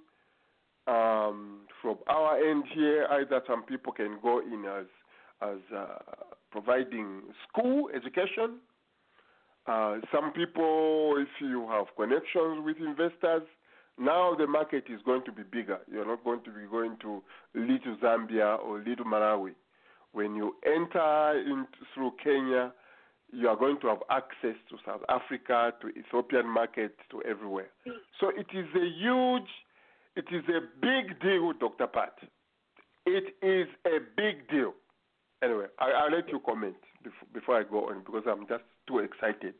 um, 0.87 1.61
from 1.81 1.97
our 2.07 2.37
end 2.37 2.63
here, 2.73 3.07
either 3.11 3.41
some 3.47 3.63
people 3.63 3.91
can 3.91 4.19
go 4.21 4.39
in 4.39 4.65
as 4.65 4.85
as 5.41 5.57
uh, 5.75 5.87
providing 6.51 7.21
school 7.49 7.89
education. 7.93 8.59
Uh, 9.65 9.97
some 10.11 10.31
people, 10.33 11.15
if 11.17 11.29
you 11.39 11.67
have 11.69 11.85
connections 11.95 12.65
with 12.65 12.77
investors, 12.77 13.43
now 13.97 14.35
the 14.35 14.47
market 14.47 14.85
is 14.89 14.99
going 15.05 15.23
to 15.25 15.31
be 15.31 15.43
bigger. 15.43 15.79
You're 15.91 16.07
not 16.07 16.23
going 16.23 16.43
to 16.43 16.49
be 16.49 16.65
going 16.69 16.97
to 17.01 17.21
little 17.53 17.97
Zambia 18.03 18.59
or 18.59 18.79
little 18.79 19.05
Malawi. 19.05 19.53
When 20.11 20.35
you 20.35 20.55
enter 20.65 21.39
in 21.39 21.65
through 21.93 22.13
Kenya, 22.23 22.73
you 23.31 23.47
are 23.47 23.55
going 23.55 23.79
to 23.81 23.87
have 23.87 23.99
access 24.09 24.55
to 24.69 24.77
South 24.85 25.01
Africa, 25.09 25.73
to 25.81 25.87
Ethiopian 25.89 26.47
market, 26.47 26.95
to 27.09 27.21
everywhere. 27.23 27.69
So 28.19 28.29
it 28.29 28.47
is 28.55 28.67
a 28.75 28.85
huge, 28.85 29.49
it 30.15 30.25
is 30.31 30.43
a 30.49 30.61
big 30.81 31.19
deal, 31.21 31.53
Dr. 31.53 31.87
Pat. 31.87 32.15
It 33.05 33.35
is 33.41 33.67
a 33.85 33.99
big 34.15 34.47
deal. 34.49 34.73
Anyway, 35.43 35.65
I, 35.79 36.05
will 36.05 36.17
let 36.17 36.29
you 36.29 36.39
comment 36.45 36.75
before, 37.03 37.27
before 37.33 37.59
I 37.59 37.63
go 37.63 37.89
on 37.89 38.03
because 38.05 38.23
I'm 38.29 38.47
just 38.47 38.63
too 38.87 38.99
excited 38.99 39.53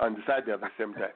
and 0.00 0.16
decided 0.16 0.48
at 0.50 0.60
the 0.60 0.68
same 0.78 0.92
time. 0.94 1.10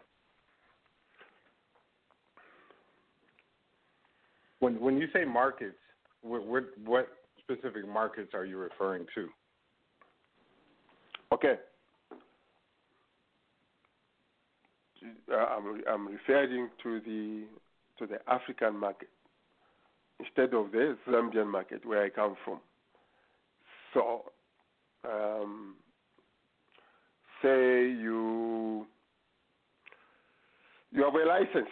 When 4.60 4.80
when 4.80 4.99
you 4.99 5.08
say 5.12 5.25
markets, 5.25 5.76
what 6.23 6.47
what, 6.47 6.64
what 6.84 7.08
specific 7.38 7.88
markets 7.88 8.32
are 8.34 8.45
you 8.45 8.58
referring 8.58 9.06
to? 9.14 9.28
Okay. 11.32 11.54
I'm, 15.32 15.80
I'm 15.88 16.08
referring 16.08 16.69
to 16.82 17.00
the 17.00 17.45
to 17.99 18.06
the 18.06 18.19
African 18.30 18.78
market 18.78 19.08
instead 20.19 20.54
of 20.54 20.73
the 20.73 20.97
Zambian 21.08 21.50
market 21.50 21.84
where 21.86 22.04
I 22.04 22.10
come 22.10 22.36
from. 22.45 22.60
So, 23.95 24.25
um, 25.04 25.76
say 27.42 27.90
you 27.90 28.86
you 30.92 31.04
have 31.04 31.14
a 31.14 31.24
license 31.26 31.70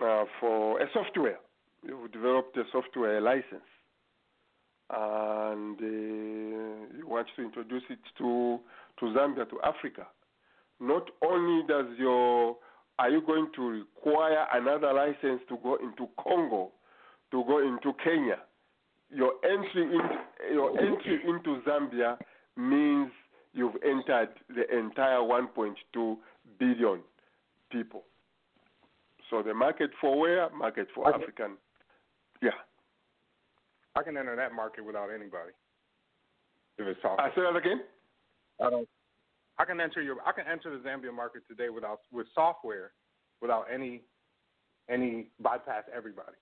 uh, 0.00 0.24
for 0.40 0.80
a 0.80 0.86
software. 0.92 1.38
You've 1.86 2.12
developed 2.12 2.56
a 2.56 2.64
software 2.72 3.20
license 3.20 3.68
and 4.90 5.78
uh, 5.80 6.96
you 6.96 7.06
want 7.06 7.26
to 7.36 7.42
introduce 7.42 7.82
it 7.90 7.98
to 8.18 8.58
to 9.00 9.06
Zambia 9.06 9.48
to 9.50 9.60
Africa. 9.62 10.06
Not 10.80 11.08
only 11.22 11.66
does 11.66 11.86
your 11.98 12.56
are 12.98 13.10
you 13.10 13.22
going 13.22 13.48
to 13.56 13.62
require 13.68 14.46
another 14.52 14.92
license 14.92 15.40
to 15.48 15.56
go 15.62 15.76
into 15.76 16.08
Congo, 16.22 16.70
to 17.30 17.42
go 17.46 17.58
into 17.58 17.92
Kenya? 18.04 18.38
Your 19.10 19.32
entry 19.44 19.82
into 19.82 20.52
your 20.52 20.70
entry 20.78 21.20
into 21.26 21.60
Zambia 21.66 22.16
means 22.56 23.10
you've 23.54 23.76
entered 23.84 24.30
the 24.48 24.76
entire 24.76 25.18
1.2 25.18 26.16
billion 26.58 27.00
people. 27.70 28.02
So 29.30 29.42
the 29.42 29.54
market 29.54 29.90
for 30.00 30.18
where? 30.18 30.50
Market 30.50 30.88
for 30.94 31.08
okay. 31.08 31.22
African. 31.22 31.56
Yeah. 32.42 32.50
I 33.96 34.02
can 34.02 34.16
enter 34.16 34.36
that 34.36 34.52
market 34.52 34.84
without 34.84 35.08
anybody. 35.08 35.52
If 36.76 36.86
it's 36.88 37.00
software. 37.00 37.26
I 37.26 37.30
uh, 37.30 37.34
say 37.34 37.42
that 37.42 37.56
again. 37.56 37.80
I 38.60 38.70
don't. 38.70 38.88
I 39.58 39.64
can 39.64 39.80
enter 39.80 40.02
your. 40.02 40.16
I 40.26 40.32
can 40.32 40.44
enter 40.50 40.76
the 40.76 40.82
Zambia 40.86 41.14
market 41.14 41.42
today 41.48 41.68
without 41.68 42.00
with 42.12 42.26
software, 42.34 42.90
without 43.40 43.66
any, 43.72 44.02
any 44.90 45.28
bypass 45.40 45.84
everybody. 45.96 46.36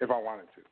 If 0.00 0.10
I 0.10 0.18
wanted 0.18 0.46
to. 0.54 0.62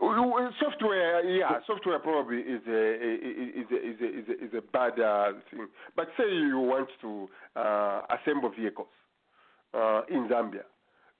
Software, 0.00 1.24
yeah, 1.24 1.58
software 1.66 1.98
probably 1.98 2.38
is 2.38 2.60
a 2.68 2.94
is 2.94 3.66
a 3.70 3.76
is 3.76 3.96
a 4.00 4.18
is 4.18 4.28
a, 4.28 4.44
is 4.44 4.50
a 4.58 4.62
bad 4.72 4.98
uh, 5.00 5.32
thing. 5.50 5.68
But 5.96 6.08
say 6.16 6.24
you 6.28 6.58
want 6.58 6.88
to 7.00 7.28
uh, 7.56 8.02
assemble 8.10 8.50
vehicles 8.50 8.88
uh, 9.72 10.02
in 10.10 10.28
Zambia, 10.28 10.64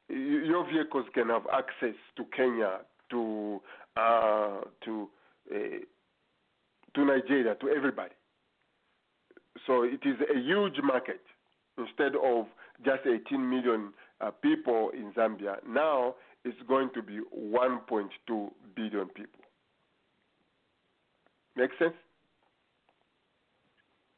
your 0.09 0.67
vehicles 0.71 1.07
can 1.15 1.29
have 1.29 1.43
access 1.53 1.95
to 2.17 2.25
Kenya, 2.37 2.81
to 3.11 3.61
uh, 3.97 4.61
to 4.85 5.09
uh, 5.55 5.57
to 6.95 7.05
Nigeria, 7.05 7.55
to 7.57 7.69
everybody. 7.69 8.15
So 9.67 9.83
it 9.83 10.01
is 10.05 10.17
a 10.35 10.39
huge 10.39 10.77
market. 10.83 11.21
Instead 11.77 12.13
of 12.17 12.47
just 12.85 13.01
18 13.05 13.51
million 13.51 13.93
uh, 14.21 14.31
people 14.31 14.91
in 14.91 15.13
Zambia, 15.13 15.57
now 15.67 16.15
it's 16.45 16.59
going 16.69 16.91
to 16.95 17.03
be 17.03 17.21
1.2 17.37 18.09
billion 18.77 19.09
people. 19.09 19.41
Make 21.57 21.71
sense? 21.79 21.95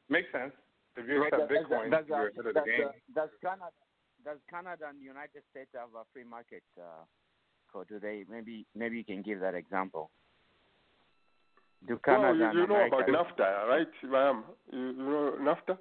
Makes 0.08 0.32
sense. 0.32 0.52
If 0.96 1.06
you 1.08 1.24
accept 1.24 1.50
Bitcoin, 1.50 1.90
does, 1.90 2.04
you're 2.08 2.28
ahead 2.28 2.46
of 2.46 2.54
the 2.54 2.60
game. 2.60 2.88
Does 3.14 3.28
Canada, 3.42 3.70
does 4.24 4.38
Canada 4.48 4.86
and 4.88 5.02
United 5.02 5.42
States 5.50 5.68
have 5.74 5.90
a 5.94 6.04
free 6.12 6.24
market? 6.24 6.62
Uh, 6.78 7.04
they? 8.00 8.24
Maybe 8.30 8.64
maybe 8.74 8.96
you 8.96 9.04
can 9.04 9.20
give 9.20 9.40
that 9.40 9.54
example. 9.54 10.10
Do 11.86 12.00
Canada 12.02 12.38
well, 12.40 12.54
you, 12.54 12.60
you 12.60 12.66
know 12.66 12.74
America 12.76 13.10
about 13.10 13.36
NAFTA, 13.36 13.68
right, 13.68 14.10
ma'am? 14.10 14.44
You, 14.72 14.78
you 14.78 14.92
know 14.94 15.34
NAFTA? 15.40 15.78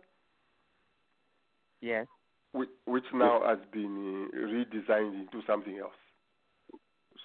Yes. 1.82 2.06
Which, 2.52 2.70
which 2.86 3.06
now 3.14 3.42
has 3.48 3.60
been 3.72 4.28
uh, 4.34 4.38
redesigned 4.38 5.20
into 5.20 5.46
something 5.48 5.78
else. 5.78 5.94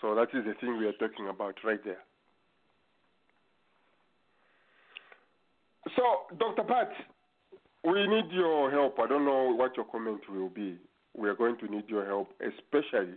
So 0.00 0.14
that 0.14 0.28
is 0.32 0.44
the 0.44 0.54
thing 0.60 0.78
we 0.78 0.86
are 0.86 0.92
talking 0.92 1.28
about 1.28 1.56
right 1.64 1.82
there. 1.84 2.02
So, 5.96 6.36
Dr. 6.38 6.62
Pat, 6.62 6.90
we 7.84 8.06
need 8.06 8.30
your 8.30 8.70
help. 8.70 8.98
I 8.98 9.06
don't 9.06 9.24
know 9.24 9.54
what 9.54 9.76
your 9.76 9.86
comment 9.86 10.20
will 10.30 10.48
be. 10.48 10.76
We 11.16 11.28
are 11.28 11.34
going 11.34 11.56
to 11.58 11.66
need 11.66 11.84
your 11.88 12.06
help, 12.06 12.32
especially 12.40 13.14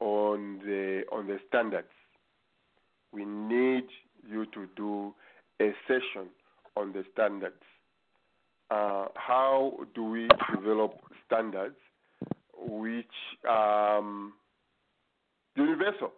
on 0.00 0.58
the 0.64 1.02
on 1.12 1.26
the 1.26 1.38
standards. 1.48 1.86
We 3.12 3.24
need 3.24 3.84
you 4.28 4.46
to 4.46 4.66
do 4.76 5.14
a 5.60 5.72
session 5.86 6.28
on 6.76 6.92
the 6.92 7.04
standards. 7.12 7.62
Uh, 8.70 9.08
how 9.14 9.74
do 9.94 10.04
we 10.04 10.28
develop 10.54 10.98
standards 11.26 11.76
which 12.56 13.06
um, 13.48 14.32
universal, 15.56 16.12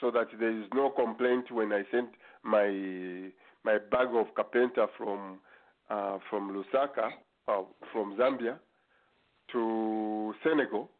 so 0.00 0.10
that 0.10 0.28
there 0.38 0.58
is 0.58 0.66
no 0.74 0.90
complaint 0.90 1.50
when 1.50 1.72
I 1.72 1.82
send 1.90 2.08
my 2.42 3.30
my 3.64 3.78
bag 3.90 4.08
of 4.12 4.26
kapenta 4.34 4.86
from 4.96 5.38
uh, 5.90 6.18
from 6.30 6.50
Lusaka, 6.50 7.10
uh, 7.48 7.62
from 7.92 8.16
Zambia, 8.16 8.58
to 9.52 10.34
Senegal, 10.42 10.90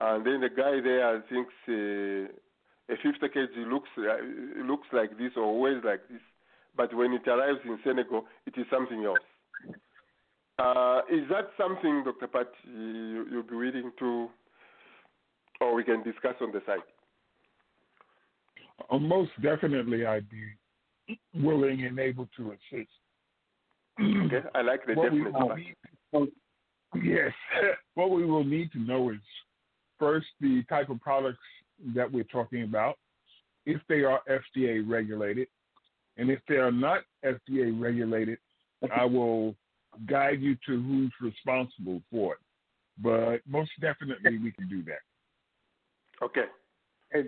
and 0.00 0.26
then 0.26 0.40
the 0.40 0.48
guy 0.48 0.80
there 0.80 1.22
thinks 1.28 1.52
uh, 1.68 2.92
a 2.92 2.96
50 3.02 3.28
kg 3.28 3.70
looks 3.70 3.88
uh, 3.98 4.62
looks 4.64 4.88
like 4.92 5.16
this 5.18 5.32
or 5.36 5.58
weighs 5.60 5.82
like 5.84 6.06
this, 6.08 6.20
but 6.76 6.94
when 6.94 7.12
it 7.12 7.26
arrives 7.26 7.60
in 7.64 7.78
Senegal, 7.84 8.24
it 8.46 8.54
is 8.56 8.66
something 8.70 9.04
else. 9.04 9.18
Uh, 10.58 11.00
is 11.10 11.28
that 11.30 11.50
something, 11.58 12.04
Dr. 12.04 12.28
Pat, 12.28 12.52
you, 12.64 13.26
you'll 13.30 13.42
be 13.42 13.56
willing 13.56 13.90
to, 13.98 14.28
or 15.64 15.74
we 15.74 15.84
can 15.84 16.02
discuss 16.02 16.34
on 16.40 16.52
the 16.52 16.60
side? 16.66 16.78
Uh, 18.90 18.98
most 18.98 19.30
definitely, 19.42 20.04
I'd 20.06 20.28
be 20.28 21.18
willing 21.34 21.84
and 21.84 21.98
able 21.98 22.28
to 22.36 22.52
assist. 22.52 22.90
okay, 24.00 24.46
I 24.54 24.62
like 24.62 24.86
the 24.86 24.94
what 24.94 25.10
definite 25.10 25.32
part. 26.12 26.28
Yes, 27.02 27.32
what 27.94 28.12
we 28.12 28.24
will 28.24 28.44
need 28.44 28.70
to 28.70 28.78
know 28.78 29.10
is 29.10 29.18
first 29.98 30.28
the 30.40 30.62
type 30.68 30.90
of 30.90 31.00
products 31.00 31.38
that 31.94 32.10
we're 32.10 32.22
talking 32.24 32.62
about, 32.62 32.98
if 33.66 33.80
they 33.88 34.04
are 34.04 34.20
FDA 34.30 34.88
regulated, 34.88 35.48
and 36.16 36.30
if 36.30 36.38
they 36.48 36.56
are 36.56 36.70
not 36.70 37.00
FDA 37.24 37.76
regulated, 37.76 38.38
I 38.94 39.04
will 39.04 39.56
guide 40.08 40.40
you 40.40 40.54
to 40.66 40.80
who's 40.82 41.12
responsible 41.20 42.00
for 42.12 42.34
it. 42.34 42.38
But 43.02 43.38
most 43.48 43.70
definitely, 43.80 44.38
we 44.38 44.52
can 44.52 44.68
do 44.68 44.84
that. 44.84 45.00
Okay. 46.22 46.44
Hey, 47.12 47.24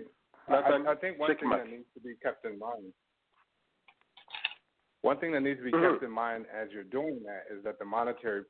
I, 0.47 0.79
I 0.87 0.95
think 0.95 1.19
one 1.19 1.35
thing 1.37 1.49
that 1.49 1.69
needs 1.69 1.85
to 1.93 1.99
be 1.99 2.15
kept 2.21 2.45
in 2.45 2.57
mind. 2.59 2.93
One 5.01 5.19
thing 5.19 5.31
that 5.33 5.41
needs 5.41 5.59
to 5.59 5.65
be 5.65 5.71
Mhm. 5.71 5.91
kept 5.91 6.03
in 6.03 6.11
mind 6.11 6.47
as 6.47 6.71
you're 6.71 6.83
doing 6.83 7.23
that 7.23 7.45
is 7.49 7.63
that 7.63 7.79
the 7.79 7.85
monetary, 7.85 8.45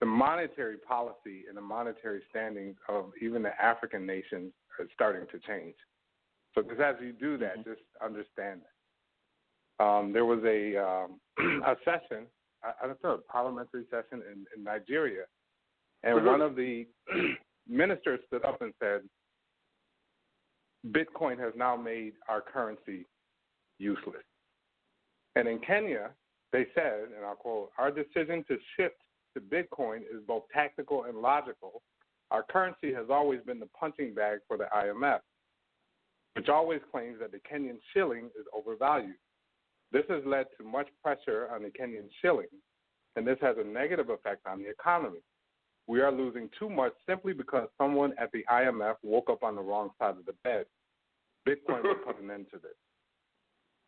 the 0.00 0.06
monetary 0.06 0.78
policy 0.78 1.46
and 1.48 1.56
the 1.56 1.62
monetary 1.62 2.22
standing 2.30 2.76
of 2.88 3.12
even 3.20 3.42
the 3.42 3.60
African 3.62 4.04
nations 4.06 4.52
are 4.78 4.86
starting 4.92 5.26
to 5.28 5.38
change. 5.40 5.76
So, 6.54 6.62
because 6.62 6.80
as 6.80 7.00
you 7.00 7.12
do 7.12 7.36
that, 7.38 7.64
just 7.64 7.82
understand 8.00 8.62
that. 8.62 9.84
Um, 9.84 10.12
there 10.12 10.24
was 10.24 10.42
a 10.44 10.76
um, 10.76 11.20
a 11.64 11.76
session, 11.84 12.26
I, 12.62 12.72
I 12.82 12.86
don't 12.86 13.02
know, 13.02 13.14
a 13.14 13.18
parliamentary 13.18 13.84
session 13.90 14.22
in, 14.22 14.46
in 14.56 14.64
Nigeria, 14.64 15.26
and 16.02 16.18
Mhm. 16.18 16.26
one 16.26 16.42
of 16.42 16.56
the 16.56 16.86
ministers 17.68 18.20
stood 18.26 18.44
up 18.44 18.62
and 18.62 18.72
said, 18.78 19.08
Bitcoin 20.92 21.38
has 21.38 21.52
now 21.56 21.76
made 21.76 22.14
our 22.28 22.40
currency 22.40 23.06
useless. 23.78 24.22
And 25.34 25.48
in 25.48 25.58
Kenya, 25.58 26.10
they 26.52 26.66
said, 26.74 27.08
and 27.16 27.24
I'll 27.24 27.34
quote, 27.34 27.70
our 27.78 27.90
decision 27.90 28.44
to 28.48 28.56
shift 28.76 28.96
to 29.34 29.40
Bitcoin 29.40 29.98
is 29.98 30.22
both 30.26 30.44
tactical 30.52 31.04
and 31.04 31.18
logical. 31.18 31.82
Our 32.30 32.42
currency 32.42 32.92
has 32.94 33.06
always 33.10 33.40
been 33.42 33.60
the 33.60 33.68
punching 33.78 34.14
bag 34.14 34.38
for 34.48 34.56
the 34.56 34.66
IMF, 34.74 35.20
which 36.34 36.48
always 36.48 36.80
claims 36.90 37.18
that 37.20 37.32
the 37.32 37.38
Kenyan 37.38 37.78
shilling 37.92 38.26
is 38.38 38.46
overvalued. 38.54 39.16
This 39.92 40.04
has 40.08 40.22
led 40.24 40.46
to 40.58 40.64
much 40.64 40.88
pressure 41.02 41.48
on 41.52 41.62
the 41.62 41.68
Kenyan 41.70 42.08
shilling, 42.22 42.48
and 43.14 43.26
this 43.26 43.38
has 43.40 43.56
a 43.58 43.64
negative 43.64 44.10
effect 44.10 44.46
on 44.46 44.58
the 44.58 44.68
economy. 44.68 45.20
We 45.86 46.00
are 46.00 46.10
losing 46.10 46.50
too 46.58 46.68
much 46.68 46.92
simply 47.08 47.32
because 47.32 47.68
someone 47.78 48.12
at 48.18 48.32
the 48.32 48.44
IMF 48.50 48.96
woke 49.02 49.30
up 49.30 49.42
on 49.42 49.54
the 49.54 49.62
wrong 49.62 49.90
side 49.98 50.16
of 50.16 50.26
the 50.26 50.34
bed. 50.42 50.66
Bitcoin 51.46 51.82
will 51.82 51.94
put 51.94 52.20
an 52.20 52.30
end 52.30 52.46
to 52.52 52.58
this. 52.58 52.72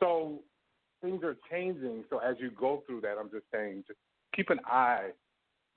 So 0.00 0.40
things 1.02 1.22
are 1.24 1.36
changing. 1.50 2.04
So 2.10 2.18
as 2.18 2.36
you 2.38 2.50
go 2.50 2.82
through 2.86 3.00
that, 3.02 3.16
I'm 3.18 3.30
just 3.30 3.46
saying, 3.52 3.84
just 3.86 3.98
keep 4.34 4.50
an 4.50 4.60
eye 4.64 5.10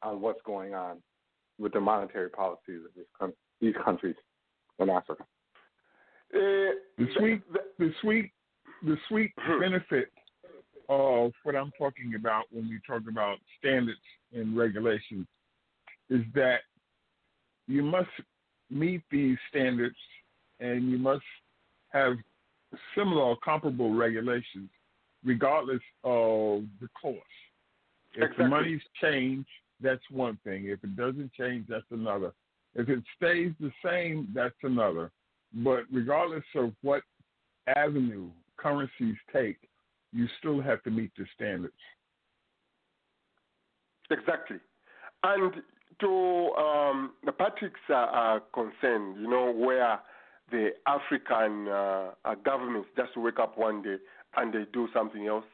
on 0.03 0.21
what's 0.21 0.41
going 0.45 0.73
on 0.73 1.01
with 1.59 1.73
the 1.73 1.79
monetary 1.79 2.29
policies 2.29 2.81
of 2.85 2.93
this 2.95 3.05
coun- 3.19 3.33
these 3.59 3.75
countries 3.83 4.15
in 4.79 4.89
Africa. 4.89 5.23
Uh, 6.33 6.77
The 6.97 7.13
sweet, 7.17 7.53
the- 7.53 7.73
the 7.77 7.93
sweet, 8.01 8.31
the 8.83 8.97
sweet 9.07 9.35
benefit 9.35 10.11
of 10.89 11.33
what 11.43 11.55
I'm 11.55 11.71
talking 11.77 12.15
about 12.15 12.51
when 12.51 12.67
we 12.67 12.79
talk 12.87 13.07
about 13.07 13.39
standards 13.57 14.01
and 14.33 14.57
regulations 14.57 15.27
is 16.09 16.21
that 16.33 16.63
you 17.67 17.83
must 17.83 18.09
meet 18.69 19.01
these 19.09 19.37
standards 19.49 19.97
and 20.59 20.89
you 20.89 20.97
must 20.97 21.25
have 21.91 22.17
similar 22.95 23.21
or 23.21 23.37
comparable 23.43 23.93
regulations 23.93 24.69
regardless 25.23 25.81
of 26.03 26.63
the 26.79 26.87
cost. 26.99 27.17
If 28.13 28.23
Exactly. 28.23 28.43
the 28.43 28.49
money's 28.49 28.81
changed, 28.99 29.49
that's 29.79 30.01
one 30.09 30.37
thing. 30.43 30.65
If 30.65 30.83
it 30.83 30.95
doesn't 30.95 31.31
change, 31.33 31.67
that's 31.67 31.85
another. 31.91 32.33
If 32.75 32.89
it 32.89 33.03
stays 33.17 33.51
the 33.59 33.71
same, 33.83 34.29
that's 34.33 34.55
another. 34.63 35.11
But 35.53 35.83
regardless 35.91 36.43
of 36.55 36.73
what 36.81 37.03
avenue 37.67 38.29
currencies 38.57 39.15
take, 39.31 39.57
you 40.13 40.27
still 40.39 40.61
have 40.61 40.81
to 40.83 40.89
meet 40.91 41.11
the 41.17 41.25
standards. 41.35 41.73
Exactly. 44.09 44.57
And 45.23 45.53
to 45.99 46.51
um, 46.57 47.11
the 47.25 47.31
Patrick's 47.31 47.79
uh, 47.89 47.93
uh, 47.93 48.39
concern, 48.53 49.17
you 49.21 49.29
know, 49.29 49.51
where 49.51 49.99
the 50.51 50.71
African 50.85 51.67
uh, 51.67 52.11
uh, 52.25 52.35
governments 52.43 52.89
just 52.95 53.15
wake 53.15 53.39
up 53.39 53.57
one 53.57 53.81
day 53.81 53.95
and 54.37 54.53
they 54.53 54.65
do 54.71 54.87
something 54.93 55.27
else, 55.27 55.45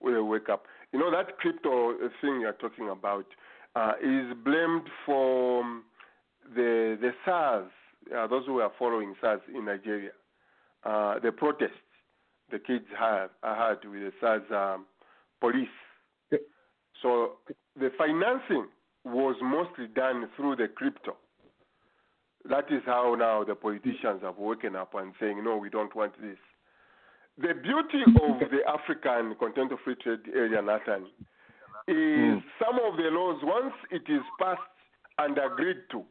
when 0.00 0.14
they 0.14 0.20
wake 0.20 0.48
up. 0.48 0.64
You 0.92 0.98
know, 0.98 1.10
that 1.10 1.38
crypto 1.38 1.92
thing 2.20 2.40
you're 2.40 2.52
talking 2.52 2.88
about 2.88 3.26
uh, 3.74 3.92
is 4.02 4.34
blamed 4.44 4.88
for 5.04 5.62
um, 5.62 5.84
the 6.54 6.96
the 7.00 7.10
SARS, 7.24 7.70
uh, 8.16 8.26
those 8.26 8.46
who 8.46 8.60
are 8.60 8.72
following 8.78 9.14
SARS 9.20 9.40
in 9.54 9.64
Nigeria, 9.66 10.10
uh, 10.84 11.18
the 11.18 11.32
protests 11.32 11.70
the 12.50 12.58
kids 12.58 12.84
had, 12.98 13.28
had 13.42 13.84
with 13.84 14.00
the 14.00 14.12
SARS 14.20 14.42
um, 14.50 14.86
police. 15.40 15.68
So 17.02 17.32
the 17.78 17.90
financing 17.98 18.68
was 19.04 19.36
mostly 19.42 19.86
done 19.88 20.28
through 20.36 20.56
the 20.56 20.68
crypto. 20.68 21.16
That 22.48 22.70
is 22.70 22.82
how 22.86 23.14
now 23.18 23.44
the 23.44 23.54
politicians 23.54 24.22
have 24.22 24.38
woken 24.38 24.76
up 24.76 24.94
and 24.94 25.12
saying, 25.20 25.42
no, 25.42 25.56
we 25.56 25.68
don't 25.68 25.94
want 25.94 26.12
this. 26.20 26.38
The 27.38 27.54
beauty 27.54 28.02
of 28.06 28.38
the 28.50 28.60
African 28.66 29.34
Continental 29.38 29.78
Free 29.84 29.96
Trade 29.96 30.20
Area, 30.34 30.62
Nathan, 30.62 31.06
is 31.88 32.40
hmm. 32.40 32.48
some 32.58 32.78
of 32.80 32.96
the 32.96 33.10
laws, 33.10 33.40
once 33.42 33.74
it 33.90 34.02
is 34.10 34.22
passed 34.40 34.60
and 35.18 35.36
agreed 35.38 35.84
to, 35.90 36.02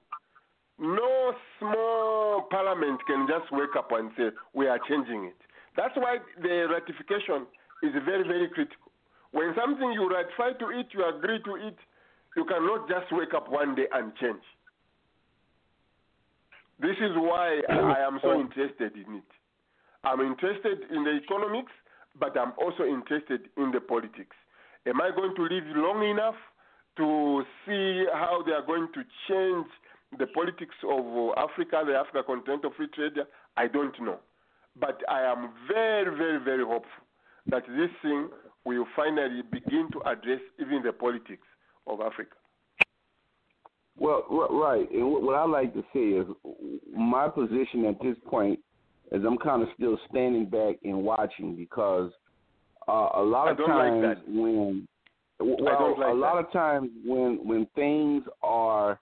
no 0.77 1.33
small 1.59 2.47
parliament 2.51 2.99
can 3.07 3.27
just 3.27 3.51
wake 3.51 3.75
up 3.77 3.91
and 3.91 4.11
say, 4.17 4.29
we 4.53 4.67
are 4.67 4.79
changing 4.89 5.25
it. 5.25 5.37
That's 5.75 5.95
why 5.95 6.17
the 6.41 6.67
ratification 6.69 7.47
is 7.81 7.91
very, 8.05 8.23
very 8.23 8.49
critical. 8.49 8.91
When 9.31 9.53
something 9.55 9.91
you 9.91 10.09
ratify 10.09 10.57
to 10.59 10.69
it, 10.79 10.87
you 10.91 11.03
agree 11.07 11.39
to 11.43 11.55
it, 11.67 11.77
you 12.35 12.45
cannot 12.45 12.87
just 12.87 13.11
wake 13.11 13.33
up 13.33 13.49
one 13.49 13.75
day 13.75 13.87
and 13.93 14.13
change. 14.15 14.43
This 16.79 16.97
is 16.99 17.11
why 17.15 17.61
I 17.69 18.05
am 18.05 18.19
so 18.21 18.31
oh. 18.31 18.39
interested 18.39 18.93
in 18.95 19.15
it. 19.15 19.31
I'm 20.03 20.21
interested 20.21 20.79
in 20.91 21.03
the 21.03 21.19
economics, 21.23 21.71
but 22.19 22.37
I'm 22.37 22.53
also 22.61 22.83
interested 22.83 23.49
in 23.57 23.71
the 23.71 23.79
politics. 23.79 24.35
Am 24.85 25.01
I 25.01 25.09
going 25.15 25.35
to 25.35 25.43
live 25.43 25.63
long 25.75 26.03
enough 26.07 26.35
to 26.97 27.43
see 27.65 28.05
how 28.13 28.43
they 28.45 28.51
are 28.51 28.65
going 28.65 28.87
to 28.93 29.01
change 29.27 29.67
the 30.19 30.27
politics 30.27 30.75
of 30.87 31.05
Africa, 31.37 31.83
the 31.85 31.95
Africa 31.95 32.23
Continental 32.25 32.71
Free 32.77 32.87
Trade? 32.93 33.25
I 33.57 33.67
don't 33.67 33.99
know. 34.01 34.19
But 34.79 35.01
I 35.09 35.21
am 35.21 35.51
very, 35.67 36.15
very, 36.15 36.43
very 36.43 36.63
hopeful 36.63 37.03
that 37.47 37.63
this 37.67 37.89
thing 38.01 38.29
will 38.65 38.85
finally 38.95 39.41
begin 39.51 39.89
to 39.93 40.01
address 40.01 40.41
even 40.59 40.83
the 40.83 40.91
politics 40.91 41.47
of 41.87 42.01
Africa. 42.01 42.35
Well, 43.97 44.25
r- 44.29 44.53
right. 44.53 44.89
And 44.91 45.09
what 45.11 45.35
I 45.35 45.45
like 45.45 45.73
to 45.73 45.83
say 45.93 45.99
is 45.99 46.27
my 46.95 47.29
position 47.29 47.85
at 47.85 48.01
this 48.01 48.17
point 48.27 48.59
is 49.11 49.23
I'm 49.25 49.37
kind 49.37 49.61
of 49.61 49.69
still 49.75 49.97
standing 50.09 50.45
back 50.45 50.75
and 50.83 51.03
watching 51.03 51.55
because 51.55 52.11
uh, 52.87 53.09
a 53.15 53.21
lot 53.21 53.49
of 53.49 53.57
like 53.59 53.67
times 53.67 54.01
that. 54.03 54.27
when 54.27 54.87
well, 55.39 55.95
like 55.97 56.09
a 56.09 56.13
lot 56.13 56.35
that. 56.35 56.47
of 56.47 56.51
times 56.51 56.89
when 57.05 57.39
when 57.47 57.67
things 57.75 58.23
are 58.43 58.99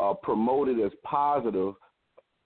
uh, 0.00 0.14
promoted 0.14 0.80
as 0.80 0.92
positive, 1.04 1.74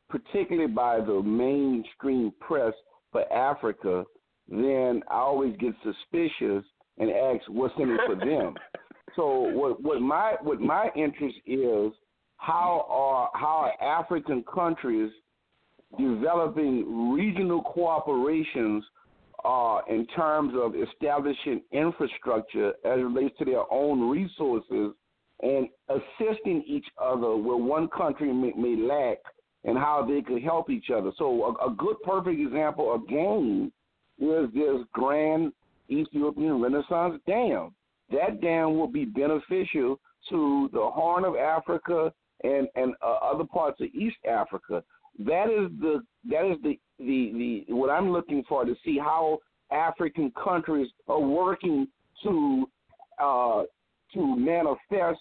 particularly 0.08 0.70
by 0.70 0.98
the 0.98 1.22
mainstream 1.22 2.32
press 2.40 2.72
for 3.12 3.30
Africa, 3.32 4.04
then 4.48 5.02
I 5.10 5.16
always 5.16 5.56
get 5.58 5.72
suspicious 5.82 6.64
and 6.98 7.10
ask 7.10 7.48
what's 7.48 7.74
in 7.78 7.90
it 7.90 8.00
for 8.06 8.16
them. 8.16 8.54
So 9.16 9.50
what 9.52 9.82
what 9.82 10.00
my 10.00 10.34
what 10.42 10.60
my 10.60 10.90
interest 10.94 11.36
is 11.46 11.92
how 12.36 12.86
are 12.88 13.30
how 13.34 13.72
are 13.80 14.00
African 14.00 14.44
countries 14.52 15.10
developing 15.98 17.12
regional 17.12 17.62
cooperations 17.62 18.82
uh, 19.44 19.80
in 19.88 20.06
terms 20.08 20.52
of 20.60 20.74
establishing 20.74 21.62
infrastructure 21.72 22.70
as 22.84 22.98
it 22.98 23.02
relates 23.02 23.36
to 23.38 23.44
their 23.44 23.70
own 23.72 24.10
resources 24.10 24.92
and 25.42 25.68
assisting 25.88 26.64
each 26.66 26.86
other 27.00 27.36
where 27.36 27.56
one 27.56 27.88
country 27.88 28.32
may, 28.32 28.52
may 28.52 28.76
lack 28.76 29.18
and 29.64 29.78
how 29.78 30.04
they 30.06 30.22
could 30.22 30.42
help 30.42 30.70
each 30.70 30.90
other. 30.90 31.12
So 31.18 31.56
a, 31.60 31.70
a 31.70 31.74
good 31.74 31.96
perfect 32.04 32.40
example 32.40 32.94
again 32.94 33.70
is 34.18 34.48
this 34.54 34.80
grand 34.92 35.52
Ethiopian 35.90 36.60
Renaissance 36.60 37.20
Dam. 37.26 37.75
That 38.10 38.40
dam 38.40 38.76
will 38.76 38.88
be 38.88 39.04
beneficial 39.04 39.98
to 40.30 40.70
the 40.72 40.90
Horn 40.92 41.24
of 41.24 41.36
Africa 41.36 42.12
and 42.44 42.68
and 42.74 42.94
uh, 43.02 43.18
other 43.22 43.44
parts 43.44 43.80
of 43.80 43.88
East 43.88 44.16
Africa. 44.28 44.82
That 45.18 45.48
is 45.48 45.70
the 45.80 46.02
that 46.30 46.50
is 46.50 46.58
the, 46.62 46.78
the 46.98 47.64
the 47.68 47.74
what 47.74 47.90
I'm 47.90 48.10
looking 48.10 48.44
for 48.48 48.64
to 48.64 48.74
see 48.84 48.98
how 48.98 49.38
African 49.70 50.32
countries 50.42 50.88
are 51.08 51.20
working 51.20 51.88
to 52.22 52.68
uh, 53.22 53.62
to 54.14 54.36
manifest 54.36 55.20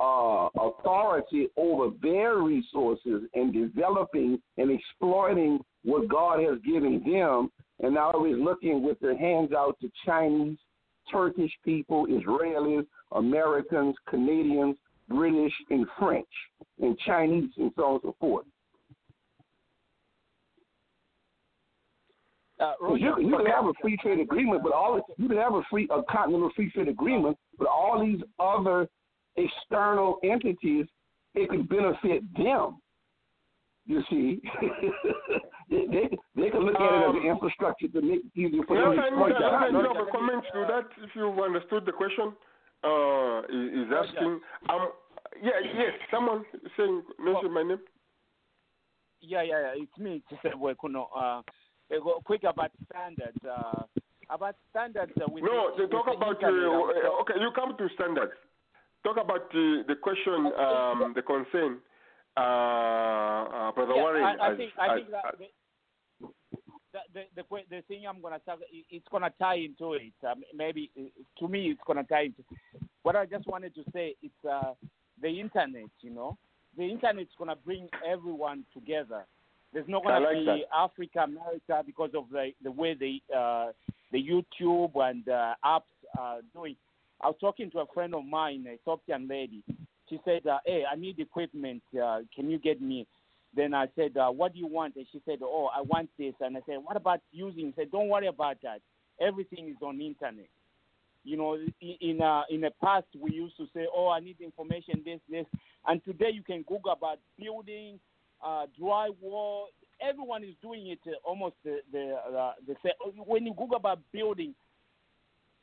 uh, 0.00 0.48
authority 0.60 1.48
over 1.56 1.90
their 2.02 2.38
resources 2.38 3.22
and 3.34 3.52
developing 3.52 4.40
and 4.56 4.70
exploiting 4.70 5.60
what 5.84 6.08
God 6.08 6.40
has 6.40 6.58
given 6.64 7.02
them, 7.04 7.50
and 7.80 7.94
not 7.94 8.14
always 8.14 8.36
looking 8.38 8.82
with 8.82 8.98
their 9.00 9.16
hands 9.16 9.52
out 9.52 9.76
to 9.80 9.90
Chinese, 10.04 10.58
Turkish 11.10 11.52
people, 11.64 12.06
Israelis, 12.06 12.86
Americans, 13.12 13.94
Canadians, 14.08 14.76
British, 15.08 15.52
and 15.70 15.86
French, 15.98 16.28
and 16.80 16.98
Chinese, 17.06 17.50
and 17.56 17.70
so 17.76 17.84
on 17.84 17.92
and 17.92 18.00
so 18.02 18.16
forth. 18.20 18.46
Uh, 22.60 22.72
you, 22.96 23.14
you 23.20 23.36
can 23.36 23.46
have 23.46 23.66
a 23.66 23.72
free 23.80 23.96
trade 23.98 24.18
agreement, 24.18 24.62
but 24.64 24.72
all 24.72 25.00
you 25.16 25.28
can 25.28 25.36
have 25.36 25.54
a 25.54 25.62
free 25.70 25.88
a 25.92 26.02
continental 26.10 26.50
free 26.56 26.70
trade 26.72 26.88
agreement, 26.88 27.36
but 27.56 27.68
all 27.68 28.04
these 28.04 28.20
other 28.40 28.88
external 29.36 30.18
entities, 30.24 30.86
it 31.34 31.48
could 31.48 31.68
benefit 31.68 32.22
them. 32.36 32.78
You 33.88 34.02
see, 34.10 34.42
they, 35.70 35.88
they 35.88 36.04
they 36.36 36.50
can 36.50 36.60
look 36.60 36.76
at 36.76 36.84
it 36.84 37.08
as 37.08 37.14
an 37.16 37.24
infrastructure 37.24 37.88
to 37.88 38.02
make 38.02 38.20
it 38.20 38.36
easier 38.36 38.60
for 38.68 38.76
yeah, 38.76 38.84
them 38.84 38.96
to 38.96 39.00
exploit 39.00 39.32
yeah, 39.32 39.48
that. 39.48 39.72
yeah, 39.72 39.80
you 39.80 39.88
have 39.88 40.04
a 40.04 40.12
comment 40.12 40.44
to 40.52 40.60
that 40.68 40.86
if 41.02 41.10
you 41.16 41.32
understood 41.42 41.86
the 41.86 41.92
question. 41.92 42.36
Uh, 42.84 43.40
is 43.48 43.88
is 43.88 43.88
asking. 43.88 44.40
Um, 44.68 44.92
yeah, 45.40 45.56
yes, 45.72 45.96
someone 46.10 46.44
saying 46.76 47.02
mention 47.18 47.48
my 47.52 47.62
name. 47.62 47.80
Yeah, 49.20 49.42
yeah, 49.42 49.72
yeah. 49.72 49.82
It's 49.82 49.98
me. 49.98 50.22
It's 50.30 50.44
uh, 50.44 50.74
Kuno. 50.78 51.08
Uh, 51.16 51.40
quick 52.24 52.44
about 52.44 52.70
standards. 52.92 53.40
Uh, 53.40 53.84
about 54.28 54.54
standards. 54.68 55.12
Uh, 55.16 55.32
with 55.32 55.44
no, 55.44 55.72
the, 55.78 55.86
they 55.86 55.90
talk 55.90 56.06
the 56.06 56.12
about. 56.12 56.44
Uh, 56.44 57.22
okay, 57.22 57.40
you 57.40 57.50
come 57.56 57.74
to 57.78 57.88
standards. 57.94 58.36
Talk 59.02 59.16
about 59.16 59.50
the 59.50 59.84
the 59.88 59.94
question, 59.96 60.52
um, 60.60 61.14
the 61.16 61.22
concern. 61.22 61.78
Uh, 62.38 62.40
uh, 62.40 63.72
Brother 63.72 63.94
yeah, 63.96 64.02
Warren. 64.02 64.22
I, 64.22 64.34
I 64.34 64.52
as, 64.52 64.56
think 64.56 64.72
I 64.78 64.86
as, 64.86 64.98
think 64.98 65.10
that 65.10 65.38
the, 65.38 65.48
the 67.02 67.20
the 67.34 67.42
the 67.42 67.76
the 67.76 67.82
thing 67.88 68.06
I'm 68.08 68.22
gonna 68.22 68.38
talk, 68.38 68.60
it's 68.90 69.06
gonna 69.10 69.32
tie 69.40 69.56
into 69.56 69.94
it. 69.94 70.12
Um, 70.24 70.42
maybe 70.54 70.90
to 71.38 71.48
me, 71.48 71.70
it's 71.70 71.80
gonna 71.84 72.04
tie 72.04 72.26
into. 72.26 72.44
What 73.02 73.16
I 73.16 73.26
just 73.26 73.46
wanted 73.48 73.74
to 73.74 73.82
say 73.92 74.14
is 74.22 74.30
uh, 74.48 74.74
the 75.20 75.40
internet. 75.40 75.90
You 76.00 76.10
know, 76.10 76.38
the 76.76 76.84
internet's 76.84 77.32
gonna 77.38 77.56
bring 77.56 77.88
everyone 78.08 78.64
together. 78.72 79.24
There's 79.72 79.88
not 79.88 80.04
gonna 80.04 80.24
like 80.24 80.36
be 80.36 80.44
that. 80.44 80.58
Africa, 80.76 81.20
America 81.24 81.82
because 81.84 82.10
of 82.16 82.26
the 82.30 82.50
the 82.62 82.70
way 82.70 82.94
the 82.94 83.20
uh, 83.36 83.72
the 84.12 84.22
YouTube 84.22 84.92
and 84.94 85.28
uh, 85.28 85.54
apps 85.64 85.82
are 86.16 86.38
doing. 86.54 86.76
I 87.20 87.26
was 87.26 87.36
talking 87.40 87.68
to 87.72 87.80
a 87.80 87.86
friend 87.92 88.14
of 88.14 88.24
mine, 88.24 88.64
a 88.68 88.74
Ethiopian 88.74 89.26
lady. 89.26 89.64
She 90.08 90.18
said, 90.24 90.46
uh, 90.46 90.58
"Hey, 90.64 90.84
I 90.90 90.96
need 90.96 91.18
equipment. 91.18 91.82
Uh, 91.94 92.20
can 92.34 92.50
you 92.50 92.58
get 92.58 92.80
me?" 92.80 93.06
Then 93.54 93.74
I 93.74 93.88
said, 93.96 94.16
uh, 94.16 94.30
"What 94.30 94.52
do 94.52 94.58
you 94.58 94.66
want?" 94.66 94.96
And 94.96 95.06
she 95.10 95.20
said, 95.24 95.38
"Oh, 95.42 95.70
I 95.74 95.82
want 95.82 96.10
this." 96.18 96.34
And 96.40 96.56
I 96.56 96.60
said, 96.66 96.78
"What 96.82 96.96
about 96.96 97.20
using?" 97.32 97.70
She 97.70 97.82
said, 97.82 97.90
"Don't 97.90 98.08
worry 98.08 98.26
about 98.26 98.56
that. 98.62 98.80
Everything 99.20 99.68
is 99.68 99.82
on 99.82 100.00
internet." 100.00 100.48
You 101.24 101.36
know, 101.36 101.58
in 101.80 102.22
uh, 102.22 102.42
in 102.48 102.60
the 102.62 102.70
past 102.82 103.06
we 103.18 103.32
used 103.32 103.56
to 103.58 103.66
say, 103.74 103.86
"Oh, 103.94 104.08
I 104.08 104.20
need 104.20 104.40
information, 104.40 105.02
this, 105.04 105.20
this," 105.28 105.46
and 105.86 106.02
today 106.04 106.30
you 106.32 106.42
can 106.42 106.62
Google 106.62 106.92
about 106.92 107.18
building, 107.38 107.98
uh, 108.44 108.66
drywall. 108.80 109.64
Everyone 110.00 110.44
is 110.44 110.54
doing 110.62 110.86
it 110.86 111.00
uh, 111.06 111.12
almost 111.24 111.56
the 111.64 111.80
the, 111.92 112.14
uh, 112.14 112.52
the 112.66 112.76
same. 112.82 112.94
When 113.26 113.44
you 113.44 113.52
Google 113.52 113.76
about 113.76 114.00
building, 114.12 114.54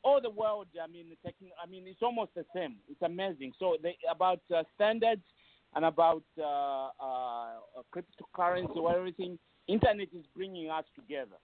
all 0.06 0.20
the 0.22 0.30
world, 0.30 0.68
I 0.80 0.86
mean, 0.86 1.06
the 1.10 1.28
techn- 1.28 1.50
I 1.62 1.66
mean, 1.66 1.82
it's 1.86 2.02
almost 2.02 2.30
the 2.36 2.44
same. 2.54 2.76
It's 2.88 3.02
amazing. 3.02 3.52
So 3.58 3.76
they, 3.82 3.96
about 4.08 4.40
uh, 4.54 4.62
standards 4.76 5.24
and 5.74 5.84
about 5.84 6.22
uh, 6.38 6.90
uh, 7.00 7.48
cryptocurrency 7.92 8.76
or 8.76 8.96
everything, 8.96 9.36
internet 9.66 10.08
is 10.16 10.24
bringing 10.34 10.70
us 10.70 10.84
together, 10.94 11.36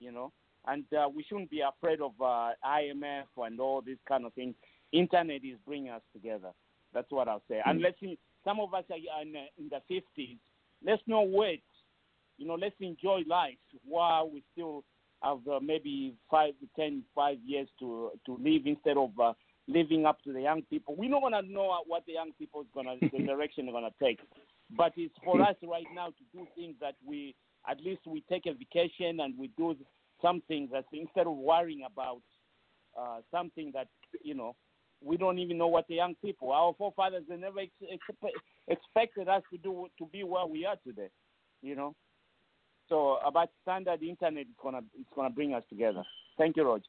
you 0.00 0.10
know. 0.10 0.32
And 0.66 0.84
uh, 0.92 1.08
we 1.14 1.22
shouldn't 1.22 1.50
be 1.50 1.60
afraid 1.60 2.00
of 2.00 2.12
uh, 2.20 2.50
IMF 2.66 3.26
and 3.36 3.60
all 3.60 3.80
these 3.80 4.02
kind 4.08 4.26
of 4.26 4.32
things. 4.34 4.56
Internet 4.90 5.44
is 5.44 5.58
bringing 5.64 5.90
us 5.90 6.02
together. 6.12 6.50
That's 6.92 7.10
what 7.10 7.28
I'll 7.28 7.42
say. 7.48 7.60
And 7.64 7.80
let's 7.80 7.98
see, 8.00 8.18
some 8.44 8.58
of 8.58 8.74
us 8.74 8.84
are 8.90 9.22
in, 9.22 9.34
in 9.58 9.70
the 9.70 9.80
50s. 9.90 10.38
Let's 10.84 11.02
not 11.06 11.30
wait. 11.30 11.62
You 12.36 12.48
know, 12.48 12.54
let's 12.54 12.74
enjoy 12.80 13.20
life 13.28 13.54
while 13.86 14.28
we 14.28 14.42
still 14.52 14.82
have 15.22 15.46
uh, 15.50 15.60
maybe 15.60 16.14
five, 16.30 16.54
ten, 16.76 17.02
five 17.14 17.38
years 17.44 17.68
to 17.80 18.10
to 18.26 18.36
live 18.36 18.62
instead 18.66 18.96
of 18.96 19.10
uh, 19.20 19.32
living 19.68 20.06
up 20.06 20.22
to 20.22 20.32
the 20.32 20.42
young 20.42 20.62
people. 20.62 20.94
We're 20.96 21.10
not 21.10 21.22
gonna 21.22 21.42
know 21.42 21.78
what 21.86 22.04
the 22.06 22.12
young 22.14 22.32
people 22.38 22.62
is 22.62 22.66
gonna 22.74 22.96
the 23.12 23.26
direction 23.26 23.66
they're 23.66 23.74
gonna 23.74 23.90
take, 24.02 24.20
but 24.76 24.92
it's 24.96 25.14
for 25.24 25.40
us 25.42 25.56
right 25.62 25.86
now 25.94 26.08
to 26.08 26.24
do 26.32 26.46
things 26.56 26.74
that 26.80 26.94
we 27.06 27.34
at 27.68 27.80
least 27.80 28.00
we 28.06 28.24
take 28.28 28.46
a 28.46 28.52
vacation 28.52 29.20
and 29.20 29.38
we 29.38 29.48
do 29.56 29.76
something 30.20 30.68
that 30.72 30.84
instead 30.92 31.26
of 31.26 31.36
worrying 31.36 31.82
about 31.86 32.22
uh, 32.98 33.18
something 33.30 33.70
that 33.74 33.88
you 34.22 34.34
know 34.34 34.54
we 35.04 35.16
don't 35.16 35.38
even 35.38 35.58
know 35.58 35.66
what 35.66 35.86
the 35.88 35.96
young 35.96 36.14
people. 36.24 36.52
Our 36.52 36.74
forefathers 36.74 37.24
they 37.28 37.36
never 37.36 37.60
ex- 37.60 37.72
ex- 37.90 38.32
expected 38.68 39.28
us 39.28 39.42
to 39.50 39.58
do 39.58 39.88
to 39.98 40.06
be 40.06 40.24
where 40.24 40.46
we 40.46 40.64
are 40.64 40.76
today, 40.86 41.08
you 41.62 41.74
know. 41.74 41.94
So 42.92 43.16
about 43.24 43.48
standard 43.62 44.02
internet, 44.02 44.42
it's 44.42 44.50
gonna 44.62 44.82
it's 45.00 45.08
gonna 45.16 45.30
bring 45.30 45.54
us 45.54 45.62
together. 45.70 46.04
Thank 46.36 46.58
you, 46.58 46.64
Roger. 46.64 46.84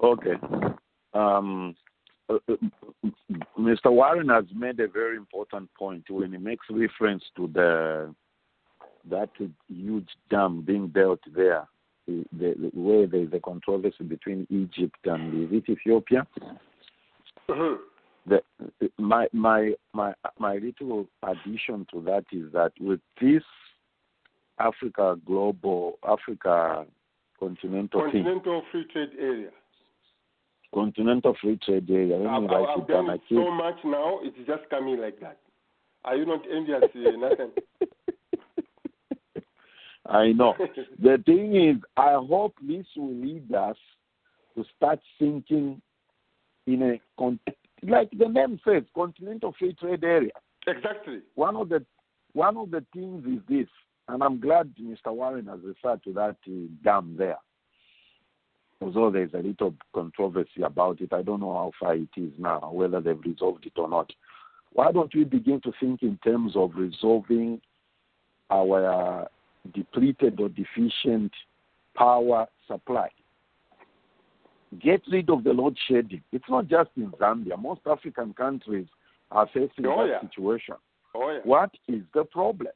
Okay. 0.00 0.34
Um, 1.14 1.74
uh, 2.30 2.34
uh, 2.48 3.08
Mr. 3.58 3.90
Warren 3.90 4.28
has 4.28 4.44
made 4.54 4.78
a 4.78 4.86
very 4.86 5.16
important 5.16 5.68
point 5.76 6.04
when 6.08 6.30
he 6.30 6.38
makes 6.38 6.64
reference 6.70 7.24
to 7.34 7.48
the 7.52 8.14
that 9.10 9.30
huge 9.66 10.08
dam 10.30 10.62
being 10.62 10.86
built 10.86 11.18
there, 11.34 11.66
the, 12.06 12.24
the, 12.38 12.70
where 12.72 13.08
there 13.08 13.22
is 13.22 13.32
a 13.32 13.40
controversy 13.40 14.04
between 14.04 14.46
Egypt 14.48 14.98
and 15.06 15.42
is 15.42 15.58
it 15.58 15.68
Ethiopia. 15.68 16.24
Mhm. 17.48 17.78
The, 18.28 18.40
my 18.96 19.26
my 19.32 19.72
my 19.92 20.14
my 20.38 20.54
little 20.58 21.08
addition 21.24 21.84
to 21.92 22.00
that 22.02 22.24
is 22.30 22.52
that 22.52 22.72
with 22.80 23.00
this 23.20 23.42
Africa 24.58 25.16
global 25.26 25.98
Africa 26.06 26.86
continental 27.38 28.02
Continental 28.02 28.62
Free 28.70 28.86
Trade 28.92 29.10
Area. 29.18 29.50
continental 30.74 31.36
free 31.40 31.58
trade 31.64 31.88
area. 31.88 32.18
Let 32.18 32.26
I've, 32.26 32.42
me 32.42 32.48
write 32.48 32.78
it 32.78 32.88
down. 32.88 33.20
so 33.28 33.50
much 33.50 33.76
now, 33.84 34.18
it's 34.22 34.36
just 34.46 34.68
coming 34.70 35.00
like 35.00 35.20
that. 35.20 35.38
Are 36.04 36.16
you 36.16 36.26
not 36.26 36.42
envious, 36.50 36.82
uh, 36.82 36.98
Nathan? 37.16 37.50
I 40.06 40.32
know. 40.32 40.54
The 41.00 41.22
thing 41.24 41.56
is, 41.56 41.76
I 41.96 42.12
hope 42.12 42.54
this 42.60 42.84
will 42.96 43.14
lead 43.14 43.54
us 43.54 43.76
to 44.54 44.64
start 44.76 45.00
thinking 45.18 45.80
in 46.66 46.82
a 46.82 47.00
con- 47.18 47.40
like 47.82 48.10
the 48.18 48.28
name 48.28 48.60
says, 48.66 48.82
continental 48.94 49.54
free 49.58 49.74
trade 49.74 50.04
area. 50.04 50.32
exactly. 50.66 51.20
One 51.34 51.56
of 51.56 51.68
the 51.68 51.84
one 52.32 52.56
of 52.56 52.70
the 52.70 52.84
things 52.92 53.24
is 53.26 53.40
this, 53.48 53.68
and 54.08 54.22
I'm 54.22 54.40
glad 54.40 54.74
Mr. 54.80 55.12
Warren 55.14 55.46
has 55.46 55.60
referred 55.64 56.02
to 56.04 56.12
that 56.14 56.36
uh, 56.46 56.50
dam 56.82 57.14
there. 57.18 57.38
Although 58.80 59.10
there's 59.10 59.32
a 59.34 59.38
little 59.38 59.74
controversy 59.94 60.62
about 60.62 61.00
it, 61.00 61.12
I 61.12 61.22
don't 61.22 61.40
know 61.40 61.52
how 61.54 61.72
far 61.80 61.94
it 61.94 62.08
is 62.16 62.32
now, 62.38 62.70
whether 62.72 63.00
they've 63.00 63.20
resolved 63.24 63.64
it 63.66 63.72
or 63.76 63.88
not. 63.88 64.12
Why 64.72 64.92
don't 64.92 65.14
we 65.14 65.24
begin 65.24 65.60
to 65.62 65.72
think 65.80 66.02
in 66.02 66.18
terms 66.24 66.52
of 66.56 66.72
resolving 66.74 67.60
our 68.50 69.22
uh, 69.22 69.24
depleted 69.72 70.38
or 70.40 70.48
deficient 70.50 71.32
power 71.96 72.46
supply? 72.66 73.08
Get 74.82 75.02
rid 75.10 75.30
of 75.30 75.44
the 75.44 75.52
load 75.52 75.76
shedding. 75.88 76.22
It's 76.32 76.44
not 76.48 76.66
just 76.66 76.90
in 76.96 77.10
Zambia. 77.12 77.56
Most 77.56 77.82
African 77.86 78.34
countries 78.34 78.86
are 79.30 79.46
facing 79.46 79.86
Oh, 79.86 80.04
that 80.04 80.08
yeah. 80.22 80.28
situation. 80.28 80.74
Oh, 81.14 81.30
yeah. 81.30 81.38
What 81.44 81.70
is 81.86 82.02
the 82.12 82.24
problem? 82.24 82.72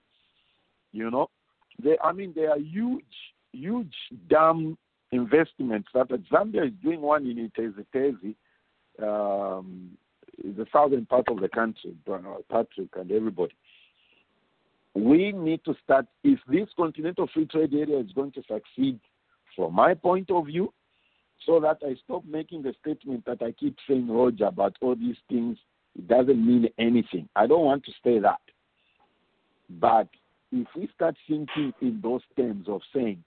You 0.99 1.11
know, 1.11 1.31
they, 1.83 1.97
I 2.03 2.13
mean, 2.13 2.33
there 2.35 2.51
are 2.51 2.59
huge 2.59 3.05
huge 3.53 3.95
dam 4.29 4.77
investments 5.13 5.89
that 5.95 6.09
Zambia 6.31 6.67
is 6.67 6.73
doing 6.83 7.01
one 7.01 7.27
in 7.27 7.51
Itezhi, 7.51 8.35
um, 9.03 9.91
the 10.43 10.67
southern 10.73 11.07
part 11.07 11.29
of 11.29 11.41
the 11.41 11.49
country, 11.49 11.95
Patrick 12.51 12.89
and 12.97 13.11
everybody. 13.11 13.55
We 14.95 15.33
need 15.33 15.65
to 15.65 15.75
start, 15.85 16.07
if 16.25 16.41
this 16.49 16.69
continental 16.77 17.29
free 17.33 17.47
trade 17.47 17.73
area 17.73 18.01
is 18.01 18.13
going 18.13 18.33
to 18.33 18.43
succeed, 18.43 18.99
from 19.57 19.75
my 19.75 19.95
point 19.95 20.31
of 20.31 20.47
view, 20.47 20.73
so 21.47 21.61
that 21.61 21.79
I 21.83 21.95
stop 22.05 22.25
making 22.25 22.63
the 22.63 22.75
statement 22.81 23.25
that 23.27 23.43
I 23.43 23.53
keep 23.53 23.77
saying, 23.89 24.09
Roger, 24.09 24.47
about 24.47 24.77
all 24.81 24.97
these 24.97 25.17
things, 25.29 25.57
it 25.97 26.09
doesn't 26.09 26.45
mean 26.45 26.69
anything. 26.79 27.29
I 27.37 27.47
don't 27.47 27.65
want 27.65 27.85
to 27.85 27.93
say 28.05 28.19
that. 28.19 28.41
But 29.71 30.09
if 30.53 30.67
we 30.77 30.89
start 30.95 31.17
thinking 31.29 31.73
in 31.81 32.01
those 32.03 32.23
terms 32.37 32.69
of 32.69 32.81
saying, 32.95 33.23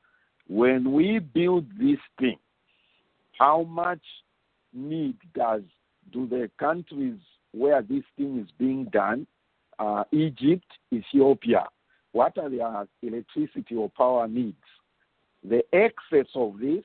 when 0.47 0.91
we 0.91 1.19
build 1.19 1.65
this 1.79 1.99
thing, 2.19 2.37
how 3.37 3.63
much 3.63 4.01
need 4.73 5.17
does 5.33 5.61
do 6.11 6.27
the 6.27 6.49
countries 6.59 7.19
where 7.51 7.81
this 7.81 8.03
thing 8.17 8.39
is 8.39 8.49
being 8.57 8.85
done, 8.85 9.27
uh, 9.79 10.03
Egypt, 10.11 10.65
Ethiopia, 10.93 11.65
what 12.11 12.37
are 12.37 12.49
their 12.49 12.87
electricity 13.01 13.75
or 13.75 13.89
power 13.89 14.27
needs? 14.27 14.57
The 15.43 15.63
excess 15.73 16.29
of 16.35 16.59
this, 16.59 16.83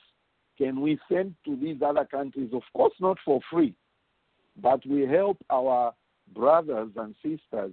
can 0.57 0.81
we 0.81 0.99
send 1.11 1.35
to 1.45 1.57
these 1.57 1.83
other 1.85 2.05
countries? 2.05 2.51
Of 2.53 2.63
course, 2.75 2.95
not 3.01 3.19
for 3.25 3.41
free, 3.51 3.75
but 4.61 4.85
we 4.87 5.03
help 5.03 5.39
our 5.51 5.93
brothers 6.35 6.91
and 6.97 7.15
sisters 7.23 7.73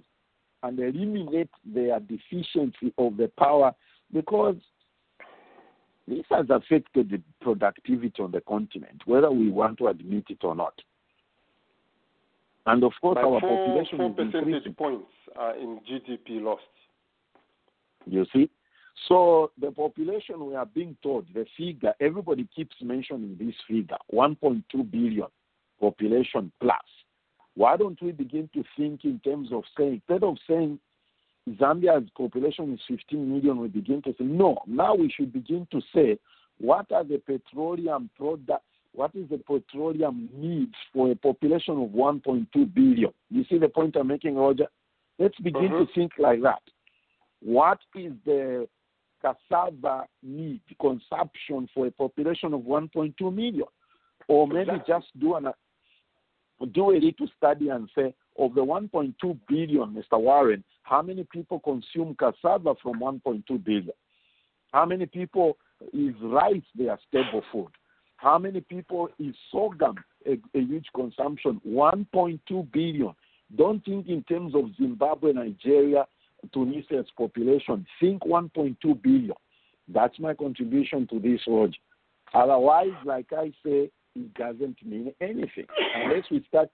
and 0.64 0.80
eliminate 0.80 1.50
their 1.64 2.00
deficiency 2.00 2.92
of 2.98 3.16
the 3.16 3.30
power 3.38 3.72
because 4.12 4.56
this 6.08 6.24
has 6.30 6.46
affected 6.50 7.10
the 7.10 7.20
productivity 7.40 8.22
on 8.22 8.32
the 8.32 8.40
continent, 8.40 9.02
whether 9.04 9.30
we 9.30 9.50
want 9.50 9.78
to 9.78 9.88
admit 9.88 10.24
it 10.30 10.42
or 10.42 10.54
not. 10.54 10.74
And 12.66 12.82
of 12.82 12.92
course, 13.00 13.16
By 13.16 13.22
our 13.22 13.40
four, 13.40 13.66
population 13.66 13.98
four 13.98 14.08
is 14.08 14.16
percentage 14.16 14.46
increasing. 14.46 14.74
points 14.74 15.10
uh, 15.38 15.52
in 15.60 15.80
GDP 15.80 16.42
lost. 16.42 16.62
You 18.06 18.26
see? 18.32 18.50
So 19.08 19.50
the 19.60 19.70
population 19.70 20.46
we 20.46 20.54
are 20.54 20.66
being 20.66 20.96
told, 21.02 21.26
the 21.34 21.44
figure, 21.58 21.92
everybody 22.00 22.48
keeps 22.54 22.76
mentioning 22.82 23.36
this 23.38 23.54
figure, 23.68 23.98
1.2 24.14 24.90
billion 24.90 25.26
population 25.78 26.50
plus. 26.60 26.76
Why 27.56 27.76
don't 27.76 28.00
we 28.02 28.12
begin 28.12 28.48
to 28.54 28.64
think 28.76 29.04
in 29.04 29.20
terms 29.20 29.50
of 29.52 29.62
saying, 29.76 30.02
instead 30.08 30.24
of 30.24 30.36
saying 30.48 30.78
Zambia's 31.50 32.08
population 32.16 32.72
is 32.72 32.80
15 32.88 33.30
million, 33.30 33.58
we 33.58 33.68
begin 33.68 34.02
to 34.02 34.10
say, 34.18 34.24
no, 34.24 34.58
now 34.66 34.94
we 34.94 35.10
should 35.10 35.32
begin 35.32 35.66
to 35.70 35.80
say, 35.94 36.18
what 36.58 36.90
are 36.92 37.04
the 37.04 37.18
petroleum 37.18 38.10
products, 38.16 38.64
what 38.92 39.14
is 39.14 39.28
the 39.28 39.38
petroleum 39.38 40.28
needs 40.34 40.74
for 40.92 41.10
a 41.10 41.16
population 41.16 41.74
of 41.82 41.90
1.2 41.90 42.74
billion? 42.74 43.12
You 43.30 43.44
see 43.48 43.58
the 43.58 43.68
point 43.68 43.96
I'm 43.96 44.08
making, 44.08 44.36
Roger? 44.36 44.66
Let's 45.18 45.38
begin 45.38 45.70
to 45.70 45.76
uh-huh. 45.76 45.86
think 45.94 46.12
like 46.18 46.42
that. 46.42 46.62
What 47.40 47.78
is 47.94 48.12
the 48.24 48.68
cassava 49.20 50.06
need, 50.22 50.60
consumption 50.80 51.68
for 51.74 51.86
a 51.86 51.90
population 51.90 52.54
of 52.54 52.62
1.2 52.62 53.14
million? 53.34 53.66
Or 54.28 54.48
maybe 54.48 54.72
just 54.86 55.06
do 55.20 55.34
an 55.34 55.48
do 56.66 56.90
a 56.90 56.98
little 56.98 57.28
study 57.36 57.68
and 57.68 57.88
say, 57.96 58.14
of 58.38 58.54
the 58.54 58.64
1.2 58.64 59.14
billion, 59.48 59.94
Mr. 59.94 60.20
Warren, 60.20 60.64
how 60.82 61.02
many 61.02 61.24
people 61.24 61.60
consume 61.60 62.16
cassava 62.18 62.74
from 62.82 63.00
1.2 63.00 63.64
billion? 63.64 63.92
How 64.72 64.84
many 64.84 65.06
people 65.06 65.56
is 65.92 66.14
rice 66.20 66.62
their 66.74 66.98
staple 67.08 67.42
food? 67.52 67.68
How 68.16 68.38
many 68.38 68.60
people 68.60 69.08
is 69.18 69.34
sorghum 69.52 69.96
a, 70.26 70.32
a 70.56 70.60
huge 70.60 70.86
consumption? 70.94 71.60
1.2 71.66 72.72
billion. 72.72 73.14
Don't 73.56 73.84
think 73.84 74.08
in 74.08 74.22
terms 74.24 74.54
of 74.54 74.74
Zimbabwe, 74.76 75.32
Nigeria, 75.32 76.06
Tunisia's 76.52 77.06
population. 77.16 77.86
Think 78.00 78.22
1.2 78.22 79.02
billion. 79.02 79.34
That's 79.88 80.18
my 80.18 80.34
contribution 80.34 81.06
to 81.08 81.18
this, 81.20 81.40
Roger. 81.46 81.78
Otherwise, 82.32 82.94
like 83.04 83.32
I 83.32 83.52
say, 83.64 83.90
it 84.14 84.34
doesn't 84.34 84.76
mean 84.84 85.12
anything 85.20 85.66
unless 85.96 86.24
we 86.30 86.44
start 86.48 86.68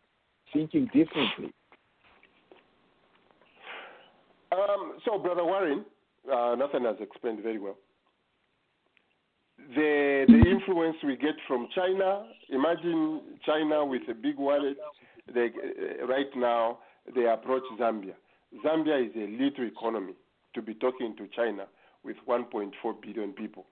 thinking 0.53 0.87
differently. 0.87 1.53
Um, 4.53 4.99
so, 5.05 5.19
Brother 5.19 5.45
Warren, 5.45 5.85
uh, 6.31 6.57
Nathan 6.59 6.85
has 6.85 6.97
explained 7.01 7.43
very 7.43 7.59
well. 7.59 7.77
The, 9.75 10.25
the 10.27 10.51
influence 10.51 10.97
we 11.05 11.17
get 11.17 11.35
from 11.47 11.69
China, 11.75 12.27
imagine 12.49 13.21
China 13.47 13.85
with 13.85 14.03
a 14.11 14.15
big 14.15 14.39
wallet. 14.39 14.77
They, 15.33 15.47
uh, 15.47 16.07
right 16.07 16.27
now, 16.35 16.79
they 17.15 17.27
approach 17.27 17.63
Zambia. 17.79 18.15
Zambia 18.65 19.07
is 19.07 19.15
a 19.15 19.31
little 19.41 19.67
economy 19.67 20.15
to 20.55 20.63
be 20.63 20.75
talking 20.75 21.15
to 21.17 21.29
China 21.37 21.67
with 22.03 22.17
1.4 22.29 22.73
billion 23.01 23.33
people. 23.33 23.67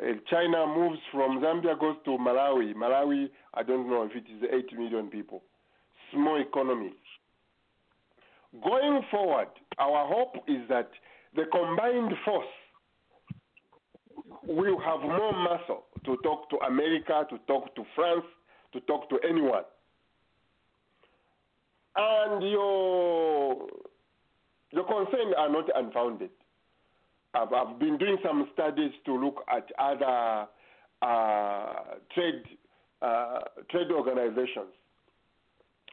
Uh, 0.00 0.12
China 0.30 0.66
moves 0.66 0.98
from 1.10 1.40
Zambia, 1.40 1.78
goes 1.78 1.96
to 2.04 2.12
Malawi. 2.12 2.74
Malawi, 2.74 3.28
I 3.54 3.62
don't 3.62 3.88
know 3.88 4.04
if 4.04 4.12
it 4.16 4.24
is 4.30 4.42
8 4.50 4.78
million 4.78 5.08
people. 5.08 5.42
Small 6.12 6.40
economy. 6.40 6.92
Going 8.62 9.02
forward, 9.10 9.48
our 9.78 10.06
hope 10.06 10.36
is 10.48 10.60
that 10.68 10.90
the 11.34 11.44
combined 11.50 12.12
force 12.24 12.46
will 14.46 14.78
have 14.80 15.00
more 15.00 15.32
muscle 15.32 15.84
to 16.04 16.16
talk 16.22 16.50
to 16.50 16.56
America, 16.66 17.26
to 17.30 17.38
talk 17.46 17.74
to 17.76 17.84
France, 17.94 18.24
to 18.72 18.80
talk 18.80 19.08
to 19.10 19.18
anyone. 19.28 19.62
And 21.96 22.42
your 22.50 23.66
your 24.70 24.84
concerns 24.84 25.34
are 25.36 25.50
not 25.50 25.68
unfounded. 25.74 26.30
I've, 27.34 27.52
I've 27.52 27.78
been 27.78 27.96
doing 27.96 28.18
some 28.22 28.48
studies 28.52 28.92
to 29.06 29.14
look 29.16 29.42
at 29.48 29.66
other 29.78 30.46
uh, 31.00 31.96
trade 32.14 32.42
uh, 33.00 33.40
trade 33.70 33.90
organizations. 33.90 34.72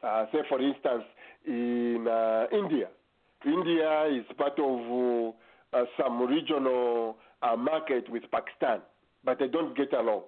Uh, 0.03 0.25
say, 0.31 0.39
for 0.47 0.61
instance, 0.61 1.03
in 1.45 2.07
uh, 2.07 2.45
India, 2.51 2.87
India 3.45 4.05
is 4.07 4.25
part 4.37 4.59
of 4.59 5.33
uh, 5.73 5.83
some 6.01 6.21
regional 6.27 7.17
uh, 7.41 7.55
market 7.55 8.09
with 8.09 8.23
Pakistan, 8.31 8.81
but 9.23 9.39
they 9.39 9.47
don't 9.47 9.75
get 9.75 9.91
along. 9.93 10.23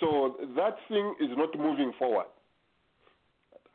So 0.00 0.36
that 0.56 0.76
thing 0.88 1.14
is 1.20 1.30
not 1.36 1.56
moving 1.58 1.92
forward. 1.98 2.26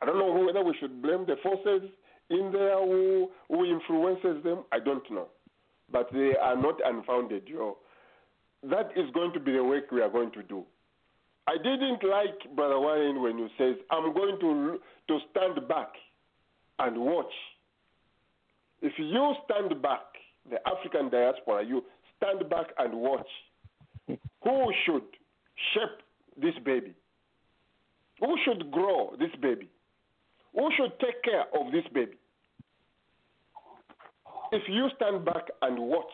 I 0.02 0.06
don't 0.06 0.18
know 0.18 0.44
whether 0.44 0.62
we 0.62 0.74
should 0.80 1.00
blame 1.00 1.24
the 1.26 1.36
forces 1.42 1.88
in 2.30 2.50
there 2.52 2.78
who, 2.78 3.30
who 3.48 3.64
influences 3.64 4.42
them. 4.42 4.64
I 4.72 4.78
don't 4.78 5.08
know 5.10 5.28
but 5.94 6.12
they 6.12 6.32
are 6.42 6.60
not 6.60 6.80
unfounded. 6.84 7.44
Yo. 7.46 7.78
That 8.64 8.90
is 8.96 9.08
going 9.14 9.32
to 9.34 9.40
be 9.40 9.52
the 9.52 9.62
work 9.62 9.90
we 9.92 10.02
are 10.02 10.10
going 10.10 10.32
to 10.32 10.42
do. 10.42 10.64
I 11.46 11.56
didn't 11.56 12.02
like 12.02 12.56
Brother 12.56 12.80
Warren 12.80 13.22
when 13.22 13.38
you 13.38 13.48
says 13.56 13.76
I'm 13.90 14.12
going 14.12 14.38
to 14.40 14.78
to 15.08 15.18
stand 15.30 15.68
back 15.68 15.92
and 16.80 16.98
watch. 16.98 17.32
If 18.82 18.92
you 18.98 19.34
stand 19.44 19.80
back, 19.80 20.00
the 20.50 20.56
African 20.66 21.10
diaspora, 21.10 21.64
you 21.64 21.84
stand 22.16 22.48
back 22.50 22.66
and 22.78 22.94
watch. 22.94 23.28
Who 24.08 24.72
should 24.84 25.04
shape 25.74 26.02
this 26.36 26.54
baby? 26.64 26.94
Who 28.20 28.34
should 28.44 28.70
grow 28.70 29.14
this 29.18 29.30
baby? 29.40 29.68
Who 30.54 30.68
should 30.76 30.98
take 30.98 31.22
care 31.22 31.44
of 31.54 31.70
this 31.72 31.84
baby? 31.92 32.16
If 34.54 34.62
you 34.68 34.88
stand 34.96 35.24
back 35.24 35.44
and 35.62 35.78
watch. 35.78 36.04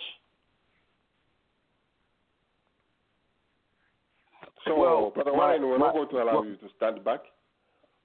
So, 4.66 4.78
Well, 4.78 5.11
Brother 5.14 5.32
Warren, 5.32 5.62
we're 5.62 5.78
not 5.78 5.95
going 5.95 6.09
to 6.11 6.16
allow 6.22 6.34
well- 6.34 6.45
you 6.45 6.57
to 6.57 6.68
stand 6.76 7.05
back. 7.05 7.20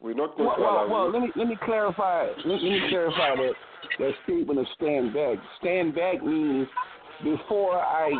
We're 0.01 0.13
not 0.13 0.35
going 0.35 0.47
Well, 0.47 0.55
to 0.57 0.61
well, 0.61 0.71
allow 0.73 0.87
well 0.87 1.05
you. 1.07 1.13
let 1.13 1.21
me 1.21 1.31
let 1.35 1.47
me 1.47 1.57
clarify. 1.63 2.27
Let, 2.27 2.45
let 2.45 2.61
me 2.63 2.81
clarify 2.89 3.35
that 3.35 3.53
that 3.99 4.11
statement 4.25 4.59
of 4.59 4.65
stand 4.75 5.13
back. 5.13 5.37
Stand 5.59 5.95
back 5.95 6.23
means 6.23 6.67
before 7.23 7.79
I 7.79 8.11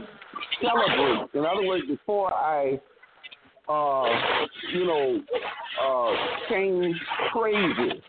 celebrate. 0.62 1.28
In 1.34 1.46
other 1.46 1.64
words, 1.68 1.84
before 1.88 2.34
I, 2.34 2.80
uh, 3.68 4.46
you 4.74 4.86
know, 4.86 5.22
uh, 5.84 6.16
change 6.50 6.96
crazy. 7.34 8.02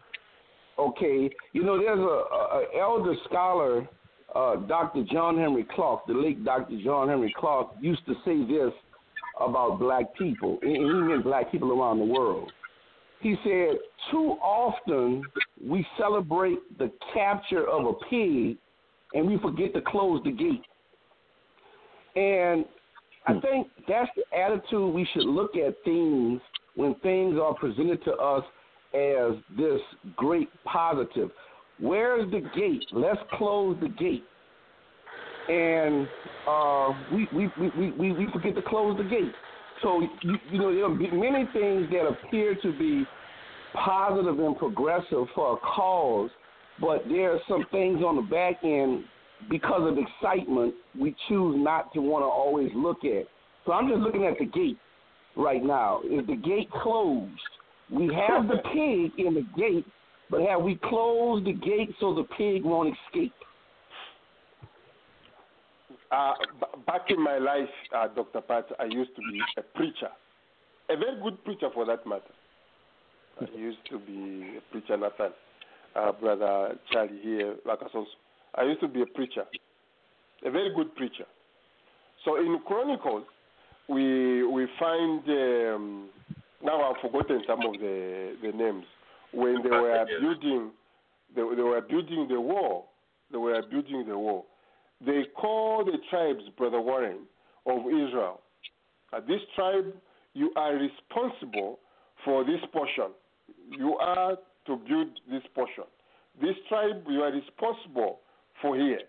Okay, 0.78 1.28
you 1.52 1.62
know, 1.64 1.78
there's 1.78 1.98
a, 1.98 2.02
a, 2.02 2.60
a 2.60 2.80
elder 2.80 3.14
scholar, 3.24 3.88
uh, 4.36 4.56
Dr. 4.56 5.04
John 5.10 5.38
Henrik 5.38 5.70
Clarke, 5.70 6.06
the 6.06 6.12
late 6.12 6.44
Dr. 6.44 6.78
John 6.84 7.08
Henrik 7.08 7.34
Clarke, 7.34 7.70
used 7.80 8.04
to 8.06 8.14
say 8.24 8.44
this 8.44 8.72
about 9.40 9.78
black 9.78 10.14
people, 10.16 10.58
and 10.62 10.76
even 10.76 11.20
black 11.22 11.50
people 11.50 11.72
around 11.72 11.98
the 11.98 12.04
world. 12.04 12.52
He 13.20 13.36
said, 13.42 13.78
too 14.10 14.36
often 14.42 15.22
we 15.64 15.86
celebrate 15.98 16.58
the 16.78 16.92
capture 17.14 17.66
of 17.66 17.86
a 17.86 17.92
pig 18.10 18.58
and 19.14 19.26
we 19.26 19.38
forget 19.38 19.72
to 19.74 19.80
close 19.80 20.20
the 20.24 20.32
gate. 20.32 20.62
And 22.14 22.64
I 23.26 23.40
think 23.40 23.68
that's 23.88 24.10
the 24.16 24.38
attitude 24.38 24.94
we 24.94 25.08
should 25.12 25.24
look 25.24 25.56
at 25.56 25.74
things 25.84 26.40
when 26.74 26.94
things 26.96 27.38
are 27.42 27.54
presented 27.54 28.04
to 28.04 28.12
us 28.12 28.44
as 28.94 29.32
this 29.56 29.80
great 30.14 30.48
positive. 30.64 31.30
Where's 31.80 32.30
the 32.30 32.40
gate? 32.54 32.86
Let's 32.92 33.20
close 33.34 33.76
the 33.80 33.88
gate. 33.88 34.24
And 35.48 36.08
uh, 36.48 36.92
we, 37.12 37.28
we, 37.32 37.50
we, 37.60 37.90
we, 37.90 38.12
we 38.12 38.26
forget 38.32 38.54
to 38.56 38.62
close 38.62 38.96
the 38.96 39.04
gate. 39.04 39.32
So, 39.82 40.00
you, 40.22 40.36
you 40.50 40.58
know, 40.58 40.74
there 40.74 40.84
are 40.84 40.88
many 40.88 41.48
things 41.52 41.88
that 41.90 42.06
appear 42.06 42.56
to 42.62 42.78
be 42.78 43.04
positive 43.74 44.38
and 44.38 44.56
progressive 44.56 45.26
for 45.34 45.54
a 45.54 45.56
cause, 45.58 46.30
but 46.80 47.04
there 47.08 47.32
are 47.32 47.40
some 47.48 47.64
things 47.70 48.02
on 48.02 48.16
the 48.16 48.22
back 48.22 48.56
end 48.64 49.04
because 49.50 49.82
of 49.90 49.98
excitement 49.98 50.74
we 50.98 51.14
choose 51.28 51.56
not 51.58 51.92
to 51.92 52.00
want 52.00 52.22
to 52.22 52.26
always 52.26 52.70
look 52.74 53.04
at. 53.04 53.26
So 53.66 53.72
I'm 53.72 53.88
just 53.88 54.00
looking 54.00 54.24
at 54.24 54.38
the 54.38 54.46
gate 54.46 54.78
right 55.36 55.62
now. 55.62 56.00
Is 56.02 56.26
the 56.26 56.36
gate 56.36 56.70
closed? 56.70 57.30
We 57.90 58.10
have 58.14 58.48
the 58.48 58.56
pig 58.72 59.24
in 59.24 59.34
the 59.34 59.46
gate, 59.56 59.84
but 60.30 60.40
have 60.42 60.62
we 60.62 60.76
closed 60.76 61.46
the 61.46 61.52
gate 61.52 61.94
so 62.00 62.14
the 62.14 62.24
pig 62.36 62.64
won't 62.64 62.94
escape? 63.06 63.32
Uh, 66.10 66.32
b- 66.60 66.80
back 66.86 67.02
in 67.10 67.22
my 67.22 67.38
life, 67.38 67.68
uh, 67.94 68.08
Dr. 68.08 68.40
Pat, 68.40 68.66
I 68.78 68.84
used 68.84 69.10
to 69.16 69.22
be 69.22 69.40
a 69.58 69.62
preacher, 69.76 70.08
a 70.88 70.96
very 70.96 71.20
good 71.22 71.42
preacher 71.44 71.68
for 71.74 71.84
that 71.86 72.06
matter. 72.06 72.22
I 73.40 73.56
used 73.56 73.78
to 73.90 73.98
be 73.98 74.58
a 74.58 74.72
preacher, 74.72 74.96
Nathan, 74.96 75.32
uh, 75.94 76.12
brother 76.12 76.76
Charlie 76.92 77.20
here, 77.22 77.56
Lakasos. 77.66 78.06
I 78.54 78.62
used 78.62 78.80
to 78.80 78.88
be 78.88 79.02
a 79.02 79.06
preacher, 79.06 79.44
a 80.44 80.50
very 80.50 80.74
good 80.74 80.94
preacher. 80.94 81.26
So 82.24 82.36
in 82.36 82.58
Chronicles, 82.66 83.24
we 83.88 84.44
we 84.44 84.66
find 84.78 85.20
um, 85.28 86.08
now 86.64 86.90
I've 86.90 87.00
forgotten 87.02 87.42
some 87.46 87.60
of 87.60 87.74
the 87.80 88.36
the 88.42 88.52
names 88.52 88.84
when 89.36 89.62
they 89.62 89.70
were 89.70 90.06
building 90.20 90.70
they, 91.34 91.42
they 91.42 91.62
were 91.62 91.80
building 91.80 92.26
the 92.28 92.40
wall. 92.40 92.88
They 93.30 93.38
were 93.38 93.60
building 93.70 94.04
the 94.08 94.16
wall. 94.16 94.46
They 95.04 95.24
call 95.36 95.84
the 95.84 95.98
tribes, 96.10 96.42
Brother 96.56 96.80
Warren, 96.80 97.18
of 97.66 97.80
Israel. 97.86 98.40
Uh, 99.12 99.20
this 99.20 99.40
tribe, 99.54 99.92
you 100.34 100.52
are 100.56 100.74
responsible 100.74 101.78
for 102.24 102.44
this 102.44 102.60
portion. 102.72 103.10
You 103.70 103.96
are 103.96 104.36
to 104.66 104.76
build 104.88 105.08
this 105.30 105.42
portion. 105.54 105.84
This 106.40 106.54
tribe, 106.68 107.04
you 107.08 107.22
are 107.22 107.32
responsible 107.32 108.20
for 108.62 108.76
here. 108.76 109.00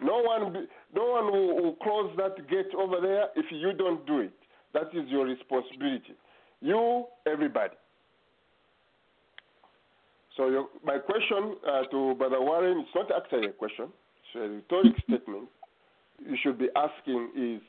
No 0.00 0.20
one, 0.22 0.68
no 0.94 1.04
one 1.04 1.32
will, 1.32 1.62
will 1.62 1.76
close 1.82 2.12
that 2.16 2.48
gate 2.48 2.74
over 2.76 3.00
there 3.00 3.26
if 3.36 3.46
you 3.50 3.72
don't 3.72 4.06
do 4.06 4.18
it. 4.18 4.32
That 4.74 4.88
is 4.92 5.08
your 5.08 5.26
responsibility. 5.26 6.14
You, 6.60 7.04
everybody. 7.26 7.74
So 10.36 10.48
your, 10.48 10.68
my 10.84 10.98
question 10.98 11.56
uh, 11.68 11.82
to 11.90 12.14
Brother 12.14 12.40
Warren, 12.40 12.78
it's 12.80 12.94
not 12.94 13.10
actually 13.14 13.48
a 13.48 13.52
question, 13.52 13.88
it's 14.34 14.36
a 14.36 14.74
rhetoric 14.76 14.94
statement. 15.06 15.48
You 16.26 16.36
should 16.42 16.58
be 16.58 16.68
asking 16.74 17.30
is, 17.36 17.60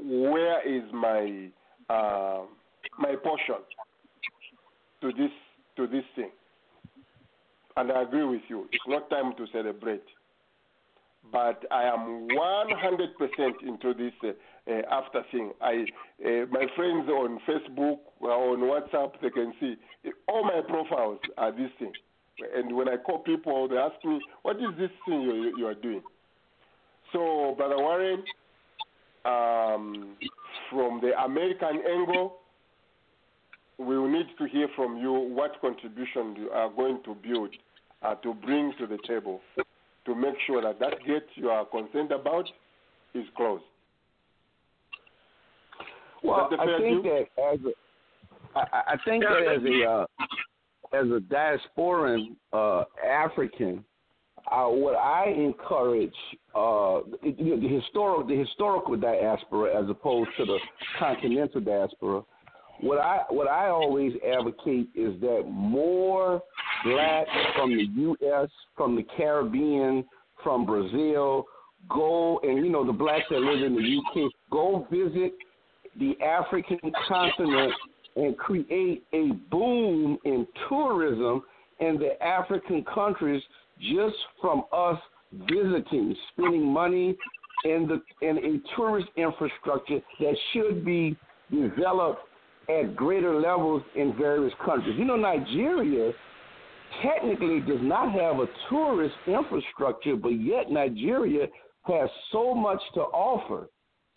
where 0.00 0.68
is 0.68 0.82
my 0.92 1.48
uh, 1.88 2.42
my 2.98 3.14
portion 3.22 3.56
to 5.00 5.12
this 5.12 5.30
to 5.76 5.86
this 5.86 6.04
thing? 6.14 6.30
And 7.76 7.90
I 7.90 8.02
agree 8.02 8.24
with 8.24 8.42
you. 8.48 8.68
It's 8.70 8.84
not 8.86 9.08
time 9.08 9.32
to 9.38 9.46
celebrate. 9.50 10.02
But 11.30 11.64
I 11.70 11.84
am 11.84 12.28
100% 12.28 13.62
into 13.66 13.94
this 13.94 14.12
uh, 14.24 14.32
uh, 14.68 14.82
after 14.90 15.22
thing. 15.30 15.52
I, 15.60 15.84
uh, 16.24 16.46
my 16.50 16.66
friends 16.76 17.08
on 17.08 17.40
Facebook 17.48 17.98
or 18.20 18.30
on 18.30 18.60
WhatsApp, 18.60 19.12
they 19.20 19.30
can 19.30 19.52
see 19.60 19.76
all 20.28 20.44
my 20.44 20.60
profiles 20.66 21.18
are 21.36 21.52
this 21.52 21.70
thing. 21.78 21.92
And 22.56 22.74
when 22.74 22.88
I 22.88 22.96
call 22.96 23.18
people, 23.18 23.68
they 23.68 23.76
ask 23.76 24.02
me, 24.04 24.20
"What 24.42 24.56
is 24.56 24.76
this 24.78 24.90
thing 25.06 25.22
you, 25.22 25.56
you 25.56 25.66
are 25.66 25.74
doing?" 25.74 26.02
So, 27.12 27.54
Brother 27.56 27.76
Warren, 27.76 28.24
um, 29.24 30.16
from 30.70 31.00
the 31.00 31.12
American 31.22 31.82
angle, 31.86 32.38
we 33.78 33.98
will 33.98 34.08
need 34.08 34.26
to 34.38 34.46
hear 34.46 34.68
from 34.74 34.96
you 34.98 35.12
what 35.12 35.60
contribution 35.60 36.36
you 36.36 36.50
are 36.50 36.70
going 36.70 37.02
to 37.04 37.14
build 37.14 37.50
uh, 38.02 38.14
to 38.16 38.34
bring 38.34 38.72
to 38.78 38.86
the 38.86 38.98
table 39.06 39.40
to 40.04 40.14
make 40.14 40.34
sure 40.46 40.62
that 40.62 40.78
that 40.80 41.04
gate 41.06 41.26
you 41.34 41.50
are 41.50 41.64
concerned 41.64 42.12
about 42.12 42.48
is 43.14 43.24
closed. 43.36 43.64
Well, 46.22 46.48
Is 46.52 46.58
that 46.58 46.68
a 46.68 46.72
I 46.72 46.78
think 46.80 47.02
view? 47.02 47.24
that 47.36 47.42
as 47.52 47.60
a, 47.66 48.58
I, 48.58 48.82
I 48.92 48.96
think 49.04 49.24
that 49.24 49.42
as 49.56 49.62
a 49.64 49.90
uh, 49.90 50.06
as 50.94 51.06
a 51.06 51.20
diasporan 51.32 52.36
uh, 52.52 52.84
African, 53.06 53.84
uh, 54.50 54.66
what 54.66 54.94
I 54.96 55.26
encourage 55.30 56.12
uh, 56.54 57.00
it- 57.22 57.38
the 57.60 57.68
historical 57.68 58.24
the 58.26 58.36
historical 58.36 58.96
diaspora 58.96 59.82
as 59.82 59.88
opposed 59.88 60.30
to 60.38 60.44
the 60.44 60.58
continental 60.98 61.60
diaspora. 61.60 62.22
What 62.80 62.98
I 62.98 63.20
what 63.30 63.48
I 63.48 63.68
always 63.68 64.12
advocate 64.26 64.88
is 64.94 65.20
that 65.20 65.44
more 65.48 66.42
blacks 66.84 67.30
from 67.56 67.70
the 67.76 67.84
U.S., 67.84 68.48
from 68.76 68.96
the 68.96 69.04
Caribbean, 69.16 70.04
from 70.42 70.66
Brazil, 70.66 71.44
go 71.88 72.40
and 72.42 72.58
you 72.64 72.70
know 72.72 72.84
the 72.84 72.92
blacks 72.92 73.24
that 73.30 73.38
live 73.38 73.62
in 73.64 73.76
the 73.76 73.82
U.K. 73.82 74.28
go 74.50 74.86
visit 74.90 75.32
the 75.98 76.14
African 76.22 76.78
continent 77.08 77.72
and 78.16 78.36
create 78.36 79.04
a 79.12 79.32
boom 79.50 80.18
in 80.24 80.46
tourism 80.68 81.42
in 81.80 81.98
the 81.98 82.22
African 82.22 82.84
countries 82.84 83.42
just 83.80 84.16
from 84.40 84.64
us 84.72 84.98
visiting, 85.32 86.14
spending 86.32 86.66
money 86.66 87.16
in 87.64 87.88
the 87.88 88.26
in 88.26 88.38
a 88.38 88.76
tourist 88.76 89.08
infrastructure 89.16 90.00
that 90.20 90.34
should 90.52 90.84
be 90.84 91.16
developed 91.50 92.20
at 92.68 92.94
greater 92.96 93.40
levels 93.40 93.82
in 93.96 94.14
various 94.16 94.52
countries. 94.64 94.94
You 94.98 95.04
know, 95.04 95.16
Nigeria 95.16 96.12
technically 97.02 97.60
does 97.60 97.80
not 97.80 98.12
have 98.12 98.38
a 98.40 98.46
tourist 98.68 99.14
infrastructure, 99.26 100.16
but 100.16 100.30
yet 100.30 100.70
Nigeria 100.70 101.46
has 101.84 102.08
so 102.30 102.54
much 102.54 102.80
to 102.94 103.00
offer. 103.00 103.68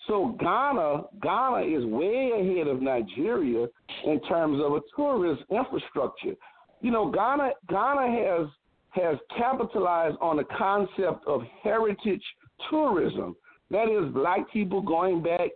So 0.07 0.35
Ghana, 0.39 1.03
Ghana 1.21 1.65
is 1.65 1.85
way 1.85 2.31
ahead 2.39 2.67
of 2.67 2.81
Nigeria 2.81 3.67
in 4.05 4.21
terms 4.21 4.61
of 4.63 4.73
a 4.73 4.81
tourist 4.95 5.43
infrastructure. 5.49 6.35
You 6.81 6.91
know, 6.91 7.09
Ghana, 7.09 7.51
Ghana 7.69 8.11
has 8.11 8.47
has 8.91 9.17
capitalized 9.37 10.15
on 10.21 10.37
the 10.37 10.45
concept 10.57 11.27
of 11.27 11.41
heritage 11.63 12.23
tourism. 12.69 13.35
That 13.69 13.89
is, 13.89 14.13
black 14.13 14.49
people 14.53 14.81
going 14.81 15.21
back 15.21 15.49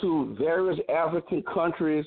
to 0.00 0.36
various 0.38 0.78
African 0.88 1.42
countries 1.42 2.04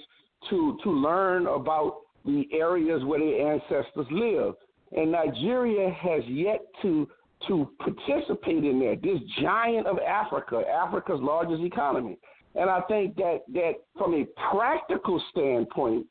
to 0.50 0.78
to 0.84 0.92
learn 0.92 1.48
about 1.48 2.02
the 2.26 2.48
areas 2.52 3.04
where 3.06 3.20
their 3.20 3.54
ancestors 3.54 4.06
live. 4.12 4.54
And 4.92 5.12
Nigeria 5.12 5.90
has 5.90 6.24
yet 6.28 6.62
to 6.84 7.08
to 7.48 7.70
participate 7.80 8.64
in 8.64 8.80
that. 8.80 9.00
This 9.04 9.20
giant 9.42 9.88
of 9.88 10.00
Africa, 10.00 10.64
Africa's 10.68 11.20
largest 11.22 11.62
economy. 11.62 12.18
And 12.56 12.70
I 12.70 12.82
think 12.82 13.16
that 13.18 13.42
that 13.54 13.74
from 13.98 14.14
a 14.16 14.26
practical 14.52 15.22
standpoint, 15.32 16.08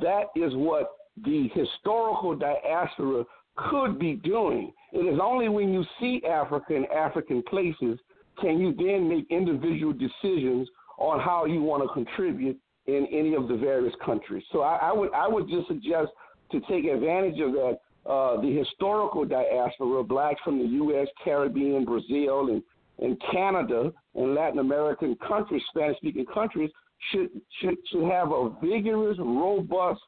that 0.00 0.24
is 0.34 0.52
what 0.54 0.92
the 1.24 1.48
historical 1.54 2.34
diaspora 2.34 3.24
could 3.70 3.98
be 3.98 4.14
doing. 4.14 4.72
It 4.92 5.00
is 5.00 5.18
only 5.22 5.48
when 5.48 5.72
you 5.72 5.84
see 6.00 6.22
Africa 6.28 6.74
in 6.74 6.86
African 6.86 7.42
places 7.42 7.98
can 8.40 8.58
you 8.58 8.74
then 8.74 9.08
make 9.08 9.26
individual 9.30 9.92
decisions 9.92 10.68
on 10.98 11.20
how 11.20 11.44
you 11.46 11.62
want 11.62 11.82
to 11.82 11.92
contribute 11.92 12.58
in 12.86 13.06
any 13.10 13.34
of 13.34 13.48
the 13.48 13.56
various 13.56 13.94
countries. 14.04 14.44
So 14.52 14.60
I, 14.60 14.76
I 14.76 14.92
would 14.92 15.12
I 15.12 15.26
would 15.26 15.48
just 15.48 15.68
suggest 15.68 16.08
to 16.52 16.60
take 16.60 16.84
advantage 16.84 17.40
of 17.40 17.52
that. 17.52 17.78
Uh, 18.08 18.40
the 18.40 18.56
historical 18.56 19.24
diaspora, 19.24 20.00
of 20.00 20.08
blacks 20.08 20.40
from 20.44 20.58
the 20.58 20.64
U.S., 20.64 21.08
Caribbean, 21.24 21.84
Brazil, 21.84 22.48
and 22.50 22.62
and 22.98 23.20
Canada 23.30 23.92
and 24.14 24.34
Latin 24.34 24.58
American 24.58 25.16
countries, 25.16 25.62
Spanish-speaking 25.68 26.24
countries, 26.32 26.70
should 27.10 27.28
should 27.60 27.76
should 27.90 28.04
have 28.04 28.32
a 28.32 28.50
vigorous, 28.62 29.18
robust 29.18 30.00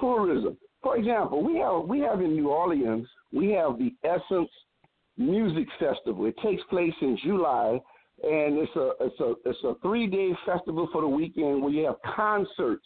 tourism. 0.00 0.56
For 0.82 0.96
example, 0.96 1.42
we 1.42 1.58
have 1.58 1.82
we 1.84 2.00
have 2.00 2.20
in 2.20 2.34
New 2.34 2.48
Orleans 2.48 3.06
we 3.32 3.50
have 3.50 3.78
the 3.78 3.94
Essence 4.04 4.50
Music 5.16 5.66
Festival. 5.78 6.26
It 6.26 6.36
takes 6.42 6.62
place 6.70 6.94
in 7.00 7.18
July, 7.24 7.80
and 8.22 8.58
it's 8.58 8.76
a 8.76 8.92
it's 9.00 9.20
a 9.20 9.34
it's 9.44 9.58
a 9.64 9.74
three 9.82 10.06
day 10.06 10.30
festival 10.44 10.88
for 10.92 11.02
the 11.02 11.08
weekend 11.08 11.62
where 11.62 11.72
you 11.72 11.84
have 11.86 11.96
concerts 12.14 12.84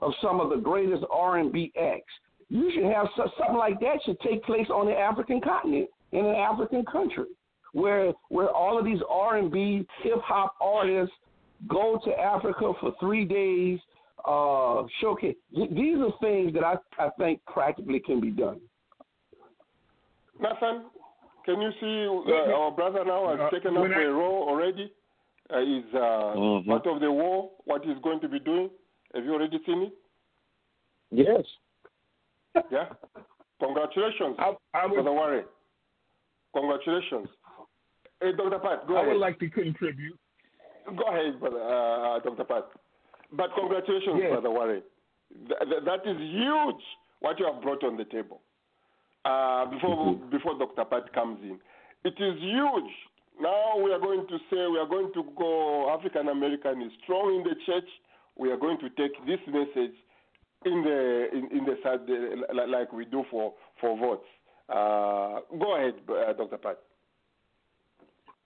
of 0.00 0.12
some 0.22 0.40
of 0.40 0.50
the 0.50 0.56
greatest 0.56 1.04
R 1.10 1.38
and 1.38 1.52
B 1.52 1.72
acts. 1.80 2.12
You 2.50 2.70
should 2.74 2.84
have 2.84 3.06
something 3.16 3.56
like 3.56 3.78
that 3.80 4.00
should 4.04 4.18
take 4.20 4.42
place 4.44 4.66
on 4.70 4.86
the 4.86 4.92
African 4.96 5.40
continent 5.40 5.88
in 6.12 6.26
an 6.26 6.34
African 6.34 6.84
country. 6.84 7.26
where 7.72 8.12
where 8.30 8.48
all 8.50 8.76
of 8.76 8.84
these 8.84 9.00
R 9.08 9.36
and 9.36 9.48
B 9.50 9.86
hip 10.02 10.20
hop 10.24 10.56
artists 10.60 11.14
go 11.68 12.00
to 12.04 12.10
Africa 12.18 12.72
for 12.80 12.92
three 12.98 13.24
days, 13.24 13.78
uh, 14.24 14.82
showcase. 15.00 15.36
These 15.52 15.98
are 15.98 16.10
things 16.20 16.52
that 16.54 16.64
I 16.64 16.74
I 16.98 17.10
think 17.16 17.40
practically 17.46 18.00
can 18.00 18.20
be 18.20 18.32
done. 18.32 18.60
Nathan, 20.40 20.86
can 21.44 21.60
you 21.60 21.70
see 21.80 22.32
uh, 22.32 22.52
our 22.58 22.72
brother 22.72 23.04
now 23.04 23.28
has 23.30 23.38
Uh, 23.40 23.50
taken 23.50 23.76
up 23.76 23.82
when 23.82 23.94
I- 23.94 24.02
a 24.02 24.10
role 24.10 24.48
already? 24.48 24.92
Uh, 25.52 25.58
is 25.58 25.84
uh, 25.94 26.34
Mhm. 26.36 26.66
part 26.66 26.86
of 26.86 27.00
the 27.00 27.10
war. 27.12 27.50
What 27.64 27.84
he's 27.84 27.98
going 27.98 28.20
to 28.20 28.28
be 28.28 28.38
doing? 28.40 28.70
Have 29.14 29.24
you 29.24 29.32
already 29.34 29.58
seen 29.64 29.82
it? 29.82 29.92
Yes. 31.10 31.44
Yeah. 32.70 32.86
Congratulations, 33.60 34.36
I, 34.38 34.54
I 34.74 34.86
would, 34.86 34.94
Brother 34.94 35.12
Warren. 35.12 35.44
Congratulations. 36.54 37.28
Hey, 38.20 38.32
Dr. 38.36 38.58
Pat, 38.58 38.86
go 38.88 38.96
I 38.96 39.00
ahead. 39.02 39.12
would 39.12 39.20
like 39.20 39.38
to 39.40 39.48
contribute. 39.50 40.18
Go 40.96 41.04
ahead, 41.08 41.38
brother, 41.40 41.62
uh, 41.62 42.18
Dr. 42.20 42.44
Pat. 42.44 42.64
But 43.32 43.50
congratulations, 43.58 44.16
Yes. 44.18 44.32
Brother 44.32 44.50
Warren. 44.50 44.82
Th- 45.46 45.60
th- 45.60 45.84
that 45.84 46.06
is 46.10 46.16
huge 46.18 46.82
what 47.20 47.38
you 47.38 47.46
have 47.46 47.62
brought 47.62 47.84
on 47.84 47.96
the 47.96 48.04
table. 48.04 48.40
Uh, 49.24 49.66
before 49.66 50.14
before 50.30 50.58
Dr. 50.58 50.84
Pat 50.86 51.12
comes 51.12 51.38
in, 51.42 51.58
it 52.04 52.14
is 52.18 52.40
huge. 52.40 52.90
Now 53.40 53.76
we 53.78 53.92
are 53.92 54.00
going 54.00 54.26
to 54.26 54.38
say 54.50 54.66
we 54.66 54.78
are 54.78 54.88
going 54.88 55.12
to 55.14 55.22
go. 55.36 55.90
African 55.94 56.28
American 56.28 56.82
is 56.82 56.90
strong 57.04 57.36
in 57.36 57.42
the 57.44 57.54
church. 57.66 57.88
We 58.36 58.50
are 58.50 58.56
going 58.56 58.78
to 58.80 58.88
take 58.90 59.12
this 59.26 59.38
message 59.46 59.92
in 60.64 60.82
the 60.82 61.28
in, 61.32 61.58
in 61.58 61.64
the 61.64 61.76
side 61.82 62.00
like 62.68 62.92
we 62.92 63.04
do 63.04 63.24
for 63.30 63.54
for 63.80 63.98
votes. 63.98 64.26
Uh, 64.68 65.40
go 65.58 65.76
ahead, 65.76 65.94
uh, 66.08 66.32
Dr. 66.34 66.58
Pat. 66.58 66.78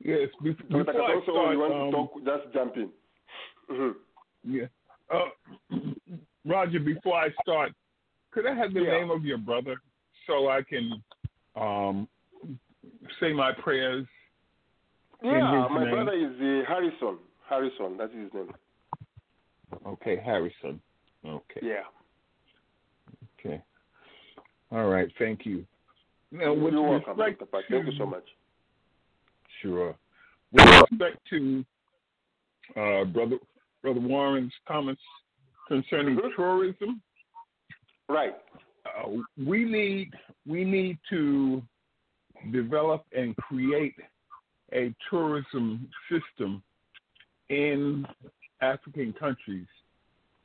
Yes, 0.01 0.29
be- 0.43 0.55
Dr. 0.71 0.85
before 0.85 1.03
I 1.03 1.23
start, 1.23 1.53
you 1.53 1.59
want 1.59 1.75
um, 1.75 1.91
to 1.91 1.97
talk? 1.97 2.43
Just 2.43 2.55
jump 2.55 2.77
in. 2.77 2.91
hmm 3.69 3.91
Yeah. 4.43 4.67
Uh, 5.13 5.77
Roger, 6.47 6.81
before 6.81 7.17
I 7.17 7.29
start, 7.43 7.73
could 8.31 8.47
I 8.47 8.55
have 8.55 8.73
the 8.73 8.81
Yeah. 8.83 8.93
name 8.93 9.11
of 9.11 9.25
your 9.25 9.39
brother 9.39 9.77
so 10.27 10.49
I 10.49 10.63
can 10.63 11.03
um, 11.57 12.09
say 13.21 13.33
my 13.33 13.53
prayers? 13.53 14.07
Yeah, 15.23 15.69
my 15.71 15.85
name? 15.85 15.95
brother 15.95 16.13
is 16.13 16.41
uh, 16.41 16.69
Harrison. 16.69 17.19
Harrison, 17.49 17.97
that's 17.99 18.13
his 18.15 18.33
name. 18.33 18.53
Okay, 19.87 20.17
Harrison. 20.17 20.81
Okay. 21.25 21.61
Yeah. 21.63 21.85
All 24.75 24.87
right. 24.89 25.09
Thank 25.19 25.47
you. 25.47 25.65
Now, 26.33 26.53
with 26.53 26.75
You're 26.75 26.83
welcome, 26.83 27.17
respect 27.17 27.39
Dr. 27.53 27.63
Thank 27.71 27.87
you 27.87 27.93
so 27.97 28.07
much. 28.07 28.25
Sure. 29.63 29.95
With 30.53 30.67
respect 30.91 31.19
to 31.31 31.65
uh, 32.77 33.05
brother 33.05 33.37
brother 33.83 34.01
Warren's 34.01 34.53
comments 34.67 35.03
concerning 35.69 36.17
Mhm. 36.17 36.35
tourism, 36.35 37.03
Right. 38.09 38.35
uh, 38.87 39.19
we 39.37 39.65
need 39.65 40.13
we 40.45 40.65
need 40.65 40.99
to 41.11 41.63
develop 42.51 43.07
and 43.13 43.37
create 43.37 43.95
a 44.73 44.93
tourism 45.09 45.89
system 46.09 46.63
in 47.49 48.07
African 48.61 49.13
countries 49.13 49.69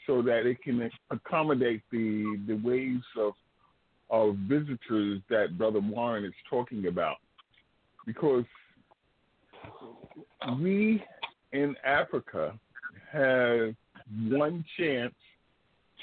so 0.06 0.22
that 0.22 0.46
it 0.46 0.62
can 0.62 0.92
accommodate 1.10 1.82
the 1.90 2.38
the 2.46 2.56
waves 2.58 3.06
of 3.16 3.34
of 4.10 4.36
visitors 4.47 5.22
that 5.30 5.57
Brother 5.57 5.80
Warren 5.80 6.26
is 6.26 6.34
talking 6.49 6.88
about. 6.88 7.18
Because 8.05 8.45
we 10.60 11.03
in 11.51 11.76
Africa 11.86 12.53
have 13.12 13.76
one 14.28 14.64
chance 14.78 15.14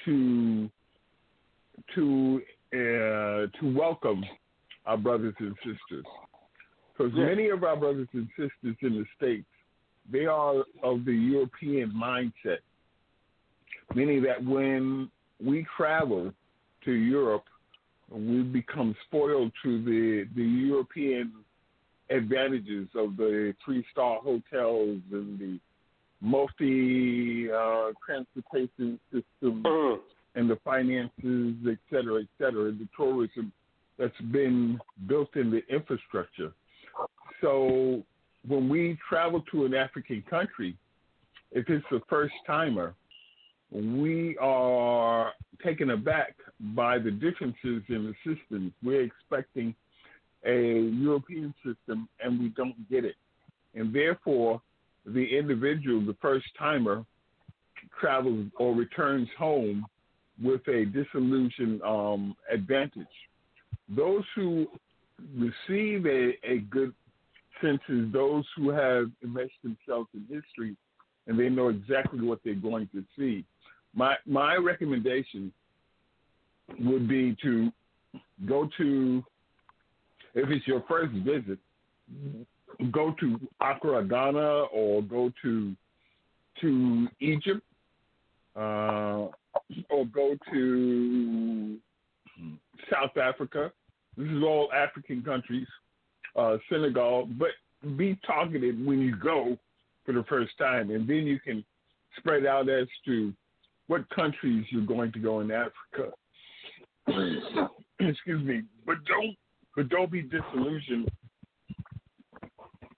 to 0.04 0.70
to 1.94 2.42
uh, 2.72 2.76
to 2.76 3.74
welcome 3.76 4.24
our 4.86 4.96
brothers 4.96 5.34
and 5.38 5.54
sisters. 5.56 6.04
Because 6.96 7.12
many 7.14 7.48
of 7.48 7.62
our 7.62 7.76
brothers 7.76 8.08
and 8.12 8.28
sisters 8.36 8.76
in 8.82 8.94
the 8.94 9.04
states, 9.16 9.46
they 10.10 10.26
are 10.26 10.64
of 10.82 11.04
the 11.04 11.12
European 11.12 11.90
mindset, 11.90 12.58
meaning 13.94 14.22
that 14.22 14.42
when 14.42 15.10
we 15.44 15.66
travel 15.76 16.32
to 16.84 16.92
Europe, 16.92 17.44
we 18.10 18.42
become 18.42 18.94
spoiled 19.06 19.52
to 19.62 19.84
the 19.84 20.28
the 20.34 20.42
European 20.42 21.32
advantages 22.10 22.88
of 22.94 23.16
the 23.16 23.54
three 23.64 23.84
star 23.90 24.20
hotels 24.20 25.00
and 25.10 25.38
the 25.38 25.58
multi 26.20 27.50
uh, 27.50 27.92
transportation 28.04 28.98
system 29.12 29.62
Mhm. 29.62 30.00
and 30.34 30.48
the 30.48 30.56
finances, 30.56 31.56
et 31.66 31.78
cetera, 31.90 32.22
et 32.22 32.28
cetera, 32.38 32.70
the 32.70 32.88
tourism 32.96 33.52
that's 33.98 34.20
been 34.32 34.78
built 35.06 35.34
in 35.36 35.50
the 35.50 35.62
infrastructure. 35.72 36.52
So 37.40 38.04
when 38.46 38.68
we 38.68 38.96
travel 39.08 39.40
to 39.50 39.64
an 39.64 39.74
African 39.74 40.22
country, 40.22 40.76
if 41.52 41.68
it's 41.68 41.90
a 41.90 42.00
first 42.08 42.34
timer, 42.46 42.94
we 43.72 44.36
are 44.40 45.32
taken 45.64 45.90
aback 45.90 46.36
by 46.74 46.98
the 46.98 47.10
differences 47.10 47.82
in 47.88 48.14
the 48.14 48.14
systems. 48.24 48.72
We're 48.82 49.02
expecting 49.02 49.74
a 50.44 50.90
European 50.92 51.52
system 51.64 52.08
and 52.22 52.38
we 52.38 52.48
don't 52.50 52.88
get 52.88 53.04
it. 53.04 53.16
And 53.74 53.94
therefore, 53.94 54.62
the 55.04 55.36
individual, 55.36 56.04
the 56.04 56.16
first 56.20 56.46
timer, 56.58 57.04
travels 58.00 58.46
or 58.58 58.74
returns 58.74 59.28
home 59.38 59.86
with 60.42 60.66
a 60.68 60.84
disillusioned 60.86 61.82
um, 61.82 62.36
advantage. 62.50 63.06
Those 63.88 64.24
who 64.34 64.66
receive 65.36 66.06
a, 66.06 66.32
a 66.44 66.58
good 66.70 66.92
sense 67.62 67.80
is 67.88 68.12
those 68.12 68.44
who 68.56 68.70
have 68.70 69.10
immersed 69.22 69.54
themselves 69.62 70.08
in 70.14 70.22
history 70.28 70.76
and 71.26 71.38
they 71.38 71.48
know 71.48 71.68
exactly 71.68 72.22
what 72.22 72.40
they're 72.44 72.54
going 72.54 72.88
to 72.92 73.04
see. 73.18 73.44
My 73.96 74.14
my 74.26 74.56
recommendation 74.56 75.52
would 76.78 77.08
be 77.08 77.36
to 77.42 77.72
go 78.46 78.68
to 78.76 79.24
if 80.34 80.50
it's 80.50 80.66
your 80.66 80.84
first 80.86 81.12
visit, 81.14 81.58
go 82.92 83.14
to 83.18 83.40
Accra, 83.60 84.04
Ghana, 84.04 84.64
or 84.64 85.02
go 85.02 85.32
to 85.42 85.74
to 86.60 87.08
Egypt, 87.20 87.62
uh, 88.54 89.28
or 89.88 90.06
go 90.12 90.36
to 90.52 91.78
South 92.92 93.16
Africa. 93.16 93.72
This 94.16 94.28
is 94.28 94.42
all 94.42 94.70
African 94.74 95.22
countries, 95.22 95.66
uh, 96.36 96.58
Senegal, 96.70 97.28
but 97.38 97.50
be 97.96 98.18
targeted 98.26 98.84
when 98.84 99.00
you 99.00 99.16
go 99.16 99.58
for 100.04 100.12
the 100.12 100.24
first 100.24 100.56
time, 100.58 100.90
and 100.90 101.08
then 101.08 101.26
you 101.26 101.40
can 101.40 101.64
spread 102.18 102.44
out 102.46 102.68
as 102.68 102.86
to 103.06 103.32
what 103.86 104.08
countries 104.10 104.66
you're 104.70 104.86
going 104.86 105.12
to 105.12 105.18
go 105.18 105.40
in 105.40 105.50
Africa. 105.50 106.12
Excuse 108.00 108.44
me, 108.44 108.62
but 108.84 108.96
don't 109.06 109.36
but 109.74 109.88
don't 109.88 110.10
be 110.10 110.22
disillusioned 110.22 111.10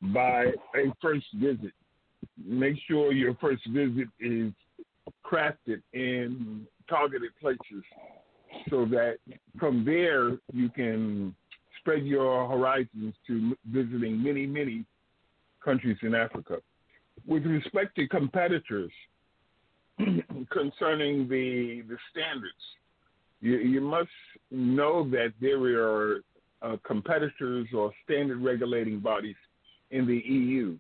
by 0.01 0.45
a 0.77 0.93
first 1.03 1.27
visit. 1.35 1.73
Make 2.43 2.77
sure 2.87 3.13
your 3.13 3.35
first 3.41 3.67
visit 3.69 4.09
is 4.21 4.53
crafted 5.25 5.83
in 5.93 6.67
targeted 6.89 7.31
places 7.41 7.85
so 8.71 8.87
that 8.87 9.17
from 9.59 9.85
there 9.85 10.39
you 10.53 10.69
can 10.71 11.35
spread 11.79 12.07
your 12.07 12.49
horizons 12.49 13.15
to 13.27 13.57
visiting 13.67 14.23
many, 14.23 14.47
many 14.47 14.85
countries 15.65 15.99
in 16.03 16.15
Africa. 16.15 16.59
With 17.27 17.45
respect 17.45 17.97
to 17.97 18.09
competitors 18.09 18.93
concerning 20.51 21.29
the 21.29 21.83
the 21.89 21.97
standards, 22.11 22.55
you, 23.41 23.59
you 23.59 23.81
must 23.81 24.11
know 24.51 25.09
that 25.11 25.33
there 25.41 25.59
are 25.81 26.21
uh, 26.63 26.77
competitors 26.85 27.69
or 27.75 27.93
standard 28.05 28.41
regulating 28.41 29.01
bodies 29.01 29.37
in 29.91 30.07
the 30.07 30.17
EU. 30.17 30.77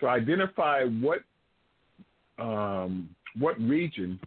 So 0.00 0.06
identify 0.06 0.84
what 0.84 1.20
um, 2.38 3.08
what 3.38 3.58
region 3.60 4.18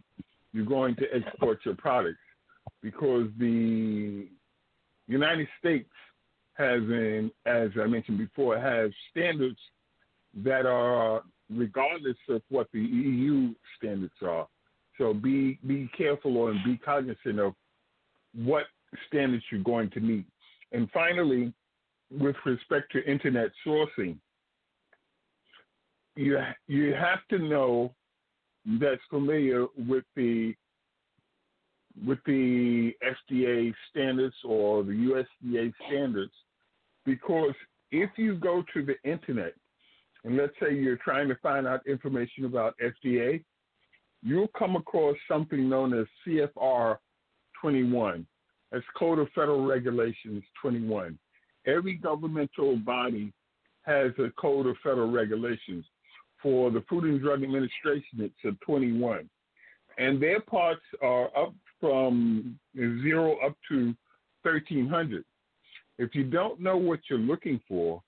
you're 0.54 0.66
going 0.66 0.96
to 0.98 1.06
export 1.14 1.60
your 1.64 1.76
products, 1.76 2.20
because 2.82 3.28
the 3.40 4.28
United 5.08 5.48
States 5.60 5.90
has, 6.54 6.82
an, 6.82 7.32
as 7.46 7.70
I 7.82 7.88
mentioned 7.88 8.18
before, 8.18 8.60
has 8.60 8.92
standards 9.12 9.58
that 10.44 10.66
are 10.66 11.24
regardless 11.56 12.18
of 12.30 12.42
what 12.50 12.68
the 12.74 12.82
EU 12.82 13.54
standards 13.78 14.14
are. 14.22 14.48
So 14.98 15.14
be 15.14 15.60
be 15.66 15.90
careful 15.98 16.48
and 16.48 16.64
be 16.64 16.78
cognizant 16.78 17.40
of 17.40 17.54
what 18.36 18.66
standards 19.08 19.44
you're 19.52 19.64
going 19.64 19.90
to 19.92 20.00
meet. 20.00 20.26
And 20.72 20.90
finally, 20.92 21.54
with 22.12 22.36
respect 22.46 22.92
to 22.94 23.06
internet 23.10 23.52
sourcing, 23.66 24.18
you 26.16 26.38
you 26.68 26.94
have 26.94 27.20
to 27.30 27.40
know 27.40 27.94
that's 28.80 29.02
familiar 29.10 29.66
with 29.88 30.04
the 30.16 30.54
with 32.06 32.20
the 32.26 32.94
FDA 33.04 33.74
standards 33.90 34.36
or 34.46 34.84
the 34.84 34.92
USDA 34.92 35.74
standards, 35.88 36.32
because 37.06 37.54
if 37.92 38.10
you 38.18 38.36
go 38.36 38.64
to 38.74 38.86
the 38.86 38.96
internet 39.10 39.54
and 40.24 40.38
let's 40.38 40.54
say 40.62 40.74
you're 40.74 40.98
trying 40.98 41.28
to 41.30 41.36
find 41.36 41.66
out 41.68 41.86
information 41.88 42.46
about 42.46 42.76
FDA, 42.84 43.44
you'll 44.22 44.52
come 44.58 44.76
across 44.76 45.16
something 45.28 45.68
known 45.68 45.98
as 45.98 46.06
CFR 46.26 46.98
21. 47.60 48.26
That's 48.72 48.86
Code 48.98 49.20
of 49.20 49.28
Federal 49.34 49.66
Regulations 49.66 50.44
21. 50.62 51.18
Every 51.66 51.96
governmental 51.96 52.78
body 52.78 53.34
has 53.84 54.12
a 54.20 54.30
Code 54.40 54.68
of 54.68 54.78
Federal 54.84 55.12
Regulations. 55.12 55.86
For 56.42 56.72
the 56.72 56.84
Food 56.90 57.04
and 57.04 57.22
Drug 57.22 57.44
Administration, 57.44 58.20
it's 58.20 58.34
a 58.46 58.52
21. 58.66 59.30
And 60.00 60.22
their 60.22 60.42
parts 60.42 60.82
are 61.02 61.26
up 61.38 61.54
from 61.80 62.58
zero 62.76 63.38
up 63.46 63.56
to 63.70 63.94
1300. 64.44 65.24
If 66.00 66.16
you 66.16 66.24
don't 66.24 66.60
know 66.60 66.78
what 66.78 67.02
you're 67.10 67.20
looking 67.20 67.60
for, 67.68 68.02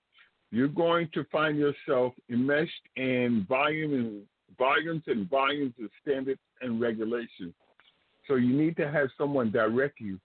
you're 0.54 0.68
going 0.68 1.10
to 1.16 1.24
find 1.32 1.58
yourself 1.58 2.14
enmeshed 2.30 2.88
in 2.96 3.44
volume 3.50 3.94
and 3.94 4.22
volumes 4.56 5.02
and 5.08 5.28
volumes 5.28 5.74
of 5.84 5.90
standards 6.00 6.40
and 6.62 6.80
regulations. 6.80 7.56
So 8.28 8.36
you 8.36 8.56
need 8.56 8.78
to 8.78 8.90
have 8.90 9.08
someone 9.18 9.50
direct 9.52 10.00
you 10.00 10.20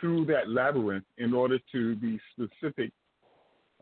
through 0.00 0.26
that 0.26 0.48
labyrinth 0.48 1.04
in 1.18 1.34
order 1.34 1.58
to 1.72 1.96
be 1.96 2.20
specific 2.30 2.92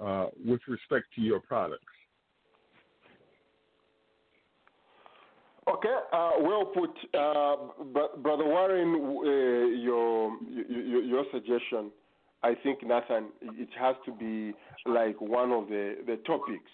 uh, 0.03 0.28
with 0.42 0.62
respect 0.66 1.05
to 1.16 1.20
your 1.20 1.38
products. 1.38 1.84
Okay, 5.68 5.96
uh, 6.14 6.30
well 6.40 6.64
put, 6.64 6.90
uh, 7.12 7.57
brother 8.22 8.46
Warren. 8.46 8.94
Uh, 8.94 9.76
your, 9.76 10.36
your, 10.66 11.03
your 11.03 11.24
suggestion, 11.30 11.90
I 12.43 12.55
think 12.62 12.82
Nathan, 12.82 13.26
it 13.43 13.68
has 13.78 13.97
to 14.07 14.12
be 14.12 14.55
like 14.86 15.20
one 15.20 15.53
of 15.53 15.68
the 15.68 15.97
the 16.07 16.16
topics. 16.26 16.70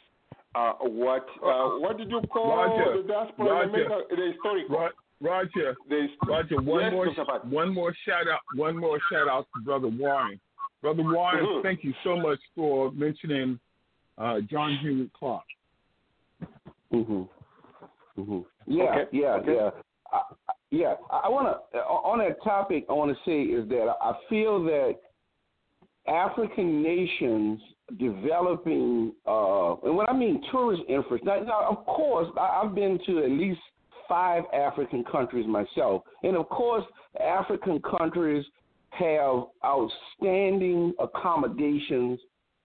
Uh, 0.54 0.72
what 0.80 1.26
uh, 1.44 1.78
what 1.80 1.98
did 1.98 2.10
you 2.10 2.20
call 2.32 2.56
Roger, 2.56 3.02
the 3.02 3.08
diaspora 3.08 3.46
Roger, 3.46 3.68
America, 3.68 4.00
the 4.10 4.32
historical? 4.32 4.88
Roger, 5.20 5.76
the, 5.88 6.06
Roger, 6.26 6.60
one 6.60 6.82
yes, 6.82 6.92
more, 6.92 7.06
Dr. 7.14 7.48
one 7.48 7.72
more 7.74 7.94
shout 8.06 8.28
out, 8.28 8.40
one 8.54 8.76
more 8.76 8.98
shout 9.10 9.28
out 9.28 9.46
to 9.56 9.62
Brother 9.62 9.88
Warren. 9.88 10.38
Brother 10.82 11.02
Warren, 11.02 11.44
Mhm. 11.44 11.62
thank 11.62 11.82
you 11.84 11.94
so 12.04 12.16
much 12.16 12.38
for 12.54 12.90
mentioning 12.92 13.58
uh, 14.18 14.40
John 14.42 14.74
Henrik 14.76 15.12
Clarke. 15.14 15.42
Mhm. 16.92 17.28
Mhm. 18.18 18.44
Yeah, 18.66 18.84
Okay, 18.84 19.08
yeah, 19.18 19.34
okay. 19.34 19.54
yeah. 19.54 19.70
I, 20.12 20.16
I- 20.18 20.52
yeah, 20.70 20.94
I 21.10 21.28
want 21.28 21.46
to 21.72 21.78
on 21.84 22.18
that 22.18 22.42
topic. 22.42 22.86
I 22.88 22.92
want 22.92 23.16
to 23.16 23.24
say 23.24 23.42
is 23.42 23.68
that 23.68 23.96
I 24.00 24.14
feel 24.28 24.62
that 24.64 24.96
African 26.08 26.82
nations 26.82 27.60
developing, 27.98 29.12
uh, 29.26 29.74
and 29.84 29.96
when 29.96 30.08
I 30.08 30.12
mean 30.12 30.42
tourist 30.50 30.82
interest, 30.88 31.24
now, 31.24 31.40
now 31.40 31.68
of 31.70 31.86
course 31.86 32.28
I, 32.38 32.62
I've 32.62 32.74
been 32.74 32.98
to 33.06 33.24
at 33.24 33.30
least 33.30 33.60
five 34.08 34.44
African 34.52 35.04
countries 35.04 35.46
myself, 35.46 36.02
and 36.22 36.36
of 36.36 36.48
course 36.48 36.84
African 37.20 37.80
countries 37.82 38.44
have 38.90 39.44
outstanding 39.64 40.94
accommodations, 40.98 42.18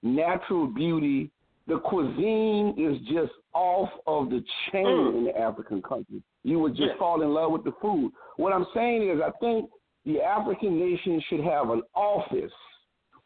natural 0.04 0.68
beauty. 0.68 1.30
The 1.68 1.80
cuisine 1.80 2.74
is 2.78 2.98
just 3.08 3.32
off 3.54 3.90
of 4.08 4.30
the 4.30 4.44
chain 4.72 4.86
Mm. 4.86 5.18
in 5.18 5.24
the 5.26 5.38
African 5.38 5.82
countries. 5.82 6.22
You 6.44 6.60
would 6.60 6.76
just 6.76 6.90
Yes. 6.90 6.98
fall 6.98 7.22
in 7.22 7.34
love 7.34 7.52
with 7.52 7.64
the 7.64 7.74
food. 7.74 8.12
What 8.38 8.54
I'm 8.54 8.66
saying 8.74 9.08
is, 9.08 9.22
I 9.22 9.32
think 9.40 9.70
the 10.06 10.22
African 10.22 10.80
nation 10.80 11.20
should 11.28 11.42
have 11.42 11.70
an 11.70 11.84
office 11.94 12.52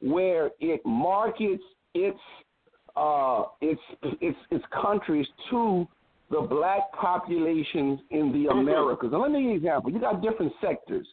where 0.02 0.52
it 0.60 0.82
markets 0.86 1.64
its 1.94 2.20
uh, 2.96 3.44
its 3.62 3.82
its 4.22 4.38
its 4.52 4.64
countries 4.82 5.28
to 5.50 5.88
the 6.32 6.42
black 6.42 6.92
populations 6.94 8.00
in 8.10 8.32
the 8.32 8.46
Mhm. 8.46 8.62
Americas. 8.62 9.12
And 9.14 9.22
let 9.22 9.32
me 9.32 9.40
give 9.42 9.44
you 9.44 9.50
an 9.52 9.56
example. 9.58 9.92
You 9.92 10.00
got 10.00 10.22
different 10.22 10.54
sectors. 10.62 11.08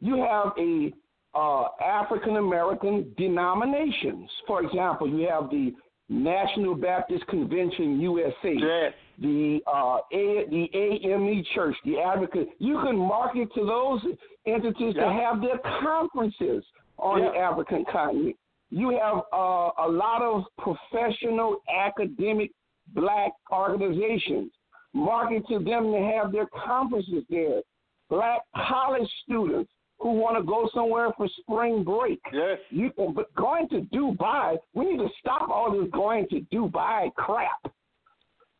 You 0.00 0.16
have 0.16 0.52
a 0.58 0.92
uh, 1.34 1.68
African 1.80 2.36
American 2.38 3.14
denominations. 3.16 4.28
For 4.46 4.62
example, 4.62 5.08
you 5.08 5.28
have 5.28 5.48
the 5.50 5.72
National 6.08 6.74
Baptist 6.74 7.24
Convention 7.28 8.00
USA, 8.00 8.54
Yes. 8.56 8.92
the 9.20 9.62
uh, 9.68 9.98
a, 10.12 10.46
the 10.50 10.68
AME 10.74 11.44
Church, 11.54 11.76
the 11.84 12.00
Advocate. 12.00 12.48
You 12.58 12.80
can 12.82 12.96
market 12.98 13.52
to 13.54 13.64
those 13.64 14.00
entities 14.46 14.94
to 14.94 15.08
have 15.12 15.40
their 15.40 15.58
conferences 15.80 16.64
on 17.00 17.20
the 17.20 17.38
African 17.38 17.84
continent. 17.90 18.36
You 18.70 18.90
have 18.90 19.22
uh, 19.32 19.70
a 19.78 19.88
lot 19.88 20.22
of 20.22 20.44
professional 20.58 21.56
academic 21.74 22.52
black 22.94 23.32
organizations. 23.52 24.52
Market 24.92 25.46
to 25.48 25.58
them 25.58 25.92
to 25.92 26.12
have 26.14 26.32
their 26.32 26.46
conferences 26.46 27.24
there. 27.28 27.62
Black 28.08 28.40
college 28.56 29.08
students 29.24 29.70
who 29.98 30.12
want 30.12 30.36
to 30.36 30.42
go 30.42 30.68
somewhere 30.74 31.10
for 31.16 31.28
spring 31.40 31.84
break. 31.84 32.20
Yes. 32.32 32.58
You, 32.70 32.90
but 33.14 33.32
going 33.34 33.68
to 33.68 33.82
Dubai, 33.94 34.56
we 34.74 34.90
need 34.90 34.98
to 34.98 35.08
stop 35.20 35.48
all 35.48 35.70
this 35.78 35.90
going 35.92 36.26
to 36.30 36.40
Dubai 36.52 37.12
crap. 37.14 37.72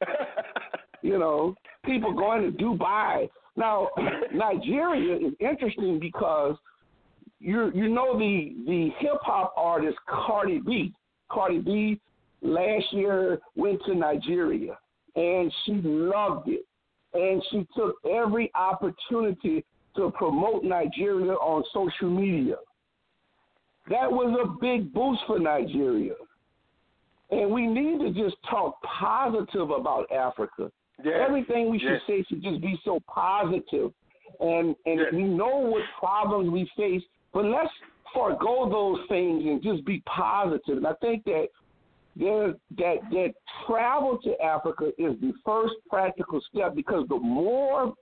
You 1.03 1.19
know, 1.19 1.55
people 1.85 2.13
going 2.13 2.43
to 2.43 2.63
Dubai. 2.63 3.29
Now, 3.57 3.89
Nigeria 4.35 5.17
is 5.17 5.33
interesting 5.41 5.99
because 5.99 6.57
you 7.41 7.71
you 7.75 7.89
know 7.89 8.19
the 8.19 8.55
the 8.67 8.91
hip 8.99 9.19
hop 9.23 9.55
artist 9.57 9.97
Cardi 10.07 10.61
B. 10.61 10.93
Cardi 11.31 11.59
B 11.59 12.01
last 12.43 12.93
year 12.93 13.39
went 13.57 13.81
to 13.87 13.95
Nigeria 13.95 14.79
and 15.17 15.53
she 15.65 15.73
loved 15.83 16.49
it, 16.49 16.65
and 17.15 17.43
she 17.51 17.67
took 17.77 17.97
every 18.09 18.51
opportunity 18.55 19.65
to 19.97 20.11
promote 20.17 20.63
Nigeria 20.63 21.33
on 21.33 21.65
social 21.75 22.09
media. 22.09 22.57
That 23.89 24.11
was 24.11 24.39
a 24.41 24.47
big 24.61 24.93
boost 24.93 25.21
for 25.27 25.39
Nigeria. 25.41 26.13
And 27.31 27.51
we 27.51 27.67
need 27.67 27.99
to 28.01 28.13
just 28.13 28.37
talk 28.49 28.81
positive 28.83 29.71
about 29.71 30.11
Africa. 30.13 30.71
Yes. 31.03 31.15
Everything 31.27 31.71
we 31.71 31.79
should 31.79 31.93
Yes. 31.93 32.03
say 32.07 32.23
should 32.29 32.43
just 32.43 32.61
be 32.61 32.79
so 32.85 33.01
positive. 33.09 33.93
And 34.39 34.77
and 34.87 35.01
Yes. 35.01 35.13
we 35.13 35.25
know 35.25 35.59
what 35.59 35.83
problems 35.99 36.51
we 36.51 36.67
face, 36.77 37.03
but 37.33 37.45
let's 37.45 37.71
forego 38.15 38.69
those 38.71 39.07
things 39.09 39.45
and 39.45 39.63
just 39.63 39.85
be 39.85 40.03
positive. 40.07 40.79
And 40.79 40.87
I 40.87 40.95
think 41.01 41.25
that 41.25 41.49
there 42.17 42.55
that 42.77 42.97
that 43.11 43.35
travel 43.67 44.19
to 44.25 44.41
Africa 44.43 44.89
is 44.99 45.15
the 45.21 45.33
first 45.45 45.75
practical 45.89 46.41
step 46.53 46.75
because 46.75 47.07
the 47.09 47.19
more 47.19 47.95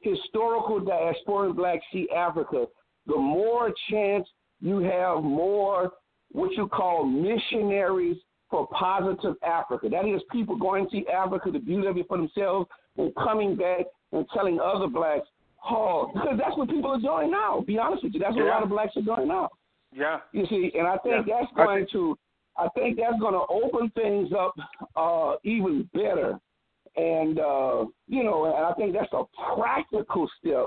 historical 0.00 0.80
diaspora 0.80 1.52
blacks 1.52 1.84
see 1.92 2.08
Africa, 2.14 2.66
the 3.06 3.16
more 3.16 3.72
chance 3.90 4.26
you 4.60 4.78
have 4.78 5.22
more 5.22 5.92
what 6.32 6.52
you 6.52 6.68
call 6.68 7.04
missionaries 7.04 8.16
for 8.50 8.66
positive 8.68 9.34
Africa. 9.42 9.88
That 9.88 10.06
is 10.06 10.20
people 10.30 10.56
going 10.56 10.88
to 10.90 11.06
Africa, 11.06 11.50
the 11.50 11.58
beauty 11.58 11.86
of 11.86 11.96
for 12.06 12.16
themselves, 12.16 12.68
and 12.96 13.14
coming 13.16 13.56
back 13.56 13.86
and 14.12 14.26
telling 14.34 14.58
other 14.60 14.86
blacks, 14.86 15.26
oh, 15.70 16.10
because 16.12 16.38
that's 16.38 16.56
what 16.56 16.68
people 16.68 16.90
are 16.90 17.00
doing 17.00 17.30
now. 17.30 17.62
Be 17.66 17.78
honest 17.78 18.04
with 18.04 18.14
you, 18.14 18.20
that's 18.20 18.34
what 18.34 18.44
a 18.44 18.48
lot 18.48 18.62
of 18.62 18.68
blacks 18.68 18.96
are 18.96 19.02
doing 19.02 19.28
now. 19.28 19.48
Yeah. 19.92 20.18
You 20.32 20.46
see, 20.48 20.72
and 20.78 20.86
I 20.86 20.98
think 20.98 21.26
Yeah. 21.26 21.40
that's 21.40 21.52
I 21.56 21.64
going 21.64 21.86
to, 21.92 22.18
I 22.56 22.68
think 22.74 22.98
that's 22.98 23.18
going 23.20 23.34
to 23.34 23.46
open 23.48 23.90
things 23.90 24.32
up 24.32 24.54
uh, 24.96 25.36
even 25.44 25.88
better, 25.94 26.38
and 26.96 27.38
uh, 27.38 27.86
you 28.06 28.24
know, 28.24 28.46
and 28.46 28.66
I 28.66 28.72
think 28.74 28.92
that's 28.92 29.12
a 29.12 29.24
practical 29.54 30.28
step 30.38 30.66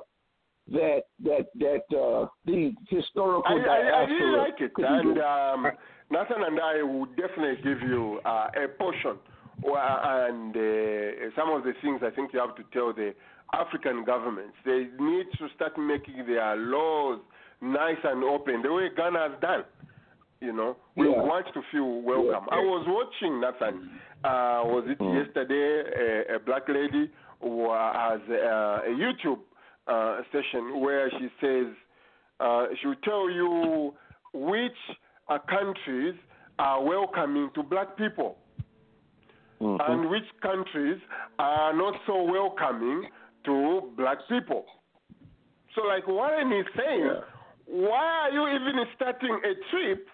that 0.71 1.01
that 1.23 1.47
that 1.59 1.97
uh, 1.97 2.27
the 2.45 2.73
historical 2.89 3.43
I, 3.47 3.67
I, 3.67 3.77
I 3.77 4.03
really 4.05 4.37
like 4.37 4.61
it, 4.61 4.71
and 4.77 5.19
um, 5.19 5.71
Nathan 6.09 6.43
and 6.43 6.59
I 6.59 6.83
would 6.83 7.15
definitely 7.15 7.61
give 7.63 7.81
you 7.81 8.19
uh, 8.25 8.47
a 8.55 8.67
portion, 8.77 9.17
or, 9.63 9.77
and 9.77 10.55
uh, 10.55 11.35
some 11.35 11.49
of 11.51 11.63
the 11.63 11.73
things 11.81 12.01
I 12.03 12.09
think 12.11 12.31
you 12.33 12.39
have 12.39 12.55
to 12.55 12.63
tell 12.71 12.93
the 12.93 13.13
African 13.53 14.03
governments. 14.03 14.55
They 14.65 14.87
need 14.99 15.27
to 15.39 15.47
start 15.55 15.77
making 15.77 16.25
their 16.27 16.55
laws 16.55 17.19
nice 17.61 17.97
and 18.03 18.23
open, 18.23 18.61
the 18.61 18.73
way 18.73 18.89
Ghana 18.95 19.19
has 19.29 19.39
done. 19.41 19.63
You 20.39 20.53
know, 20.53 20.77
we 20.95 21.07
Yeah. 21.09 21.21
want 21.21 21.47
to 21.53 21.61
feel 21.71 22.01
welcome. 22.01 22.47
I 22.51 22.59
was 22.59 22.85
watching 22.87 23.39
Nathan. 23.39 23.89
Uh, 24.23 24.61
was 24.65 24.83
it 24.87 24.97
Mm. 24.99 25.15
yesterday? 25.25 26.25
A, 26.31 26.35
a 26.35 26.39
black 26.39 26.67
lady 26.69 27.09
who 27.41 27.71
has 27.71 28.21
uh, 28.29 28.81
a 28.85 28.93
YouTube 29.03 29.39
uh, 29.87 30.21
session 30.31 30.79
where 30.79 31.09
she 31.11 31.29
says 31.41 31.67
uh, 32.39 32.67
she 32.79 32.87
will 32.87 32.95
tell 33.03 33.29
you 33.29 33.93
which 34.33 34.77
uh, 35.27 35.37
countries 35.39 36.15
are 36.59 36.81
welcoming 36.81 37.49
to 37.55 37.61
black 37.63 37.95
people 37.97 38.37
Mm-hmm. 39.61 39.91
and 39.91 40.09
which 40.09 40.25
countries 40.41 40.99
are 41.37 41.71
not 41.73 41.93
so 42.07 42.23
welcoming 42.23 43.05
to 43.45 43.91
black 43.97 44.17
people. 44.29 44.65
So, 45.75 45.83
like 45.87 46.07
Warren 46.07 46.51
is 46.51 46.65
saying, 46.75 47.09
why 47.65 48.27
are 48.27 48.31
you 48.31 48.47
even 48.47 48.85
starting 48.95 49.39
a 49.45 49.53
trip 49.71 50.07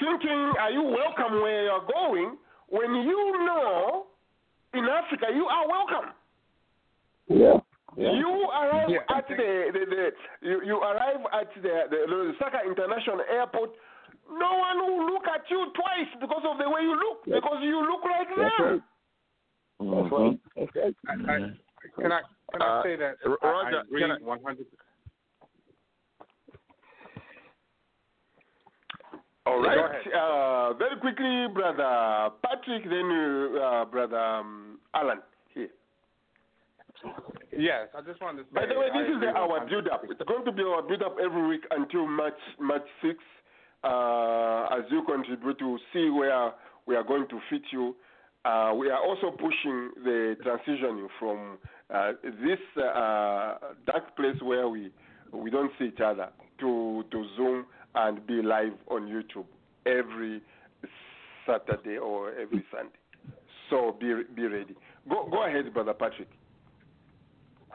thinking, 0.00 0.52
are 0.60 0.70
you 0.70 0.82
welcome 0.82 1.42
where 1.42 1.64
you're 1.64 1.86
going, 1.92 2.36
when 2.68 2.94
you 2.94 3.44
know 3.46 4.06
in 4.74 4.84
Africa 4.84 5.26
you 5.34 5.46
are 5.46 5.68
welcome? 5.68 6.10
Yeah. 7.28 7.58
Yeah. 7.96 8.12
You 8.12 8.48
arrive 8.48 8.88
Yeah. 8.88 9.16
at 9.16 9.28
the, 9.28 9.34
the, 9.72 9.84
the 9.90 10.10
you, 10.48 10.62
you 10.64 10.76
arrive 10.78 11.20
at 11.32 11.48
the, 11.56 11.62
the, 11.90 11.96
the 12.06 12.14
Lusaka 12.14 12.64
International 12.66 13.20
Airport. 13.30 13.70
No 14.30 14.58
one 14.58 14.78
will 14.80 15.12
look 15.12 15.24
at 15.28 15.42
you 15.50 15.66
twice 15.74 16.08
because 16.20 16.42
of 16.48 16.56
the 16.56 16.70
way 16.70 16.80
you 16.82 16.94
look, 16.96 17.24
because 17.26 17.58
you 17.62 17.80
look 17.82 18.00
like 18.04 18.28
That's 18.28 18.56
them. 18.58 18.66
right. 18.66 18.82
That's 19.80 20.12
right. 20.12 20.38
Mm-hmm. 20.56 20.60
That's 20.60 20.76
right. 20.76 20.96
I, 21.08 21.32
I, 21.32 21.36
can 21.98 22.12
I 22.12 22.20
can 22.52 22.62
I 22.62 22.66
Uh, 22.78 22.82
say 22.82 22.96
that 22.96 23.16
R- 23.24 23.38
I- 23.42 23.46
I, 23.46 23.50
Roger, 23.62 23.80
agree 23.80 24.04
I- 24.04 24.18
one 24.22 24.42
hundred? 24.42 24.66
All 29.44 29.64
Yeah, 29.64 29.74
go 29.74 29.82
right. 29.82 30.06
Uh, 30.14 30.72
very 30.74 30.96
quickly, 31.00 31.48
brother 31.52 32.30
Patrick, 32.46 32.84
then 32.88 33.58
uh, 33.60 33.84
brother 33.86 34.18
um, 34.18 34.78
Alan 34.94 35.18
here. 35.52 35.68
Yes, 37.56 37.88
I 37.96 38.02
just 38.02 38.20
wanted 38.20 38.44
to 38.44 38.44
say. 38.44 38.54
By 38.54 38.66
the 38.66 38.78
way, 38.78 38.86
I 38.92 38.98
this 39.02 39.10
is 39.10 39.16
agree 39.16 39.28
our 39.28 39.66
build-up. 39.66 40.02
It's 40.04 40.22
going 40.28 40.44
to 40.44 40.52
be 40.52 40.62
our 40.62 40.82
build-up 40.82 41.16
every 41.22 41.46
week 41.48 41.64
until 41.72 42.06
March 42.06 42.38
March 42.60 42.86
6th. 43.02 43.16
Uh, 43.84 44.76
as 44.78 44.84
you 44.92 45.02
contribute 45.04 45.58
to 45.58 45.76
see 45.92 46.08
where 46.08 46.52
we 46.86 46.94
are 46.94 47.02
going 47.02 47.26
to 47.28 47.40
fit 47.50 47.62
you. 47.72 47.96
Uh, 48.44 48.72
we 48.76 48.90
are 48.90 49.00
also 49.00 49.30
pushing 49.30 49.90
the 50.02 50.36
transitioning 50.44 51.06
from 51.18 51.58
uh, 51.94 52.12
this 52.22 52.58
uh, 52.82 53.54
dark 53.86 54.16
place 54.16 54.40
where 54.42 54.68
we 54.68 54.90
we 55.32 55.50
don't 55.50 55.70
see 55.78 55.86
each 55.86 56.00
other 56.04 56.28
to 56.58 57.04
to 57.10 57.24
Zoom 57.36 57.66
and 57.94 58.26
be 58.26 58.42
live 58.42 58.72
on 58.88 59.02
YouTube 59.06 59.46
every 59.86 60.42
Saturday 61.46 61.98
or 61.98 62.30
every 62.30 62.64
Sunday. 62.70 62.98
So 63.70 63.96
be 64.00 64.12
be 64.34 64.46
ready. 64.46 64.74
Go 65.08 65.28
go 65.30 65.46
ahead, 65.46 65.72
brother 65.72 65.94
Patrick. 65.94 66.28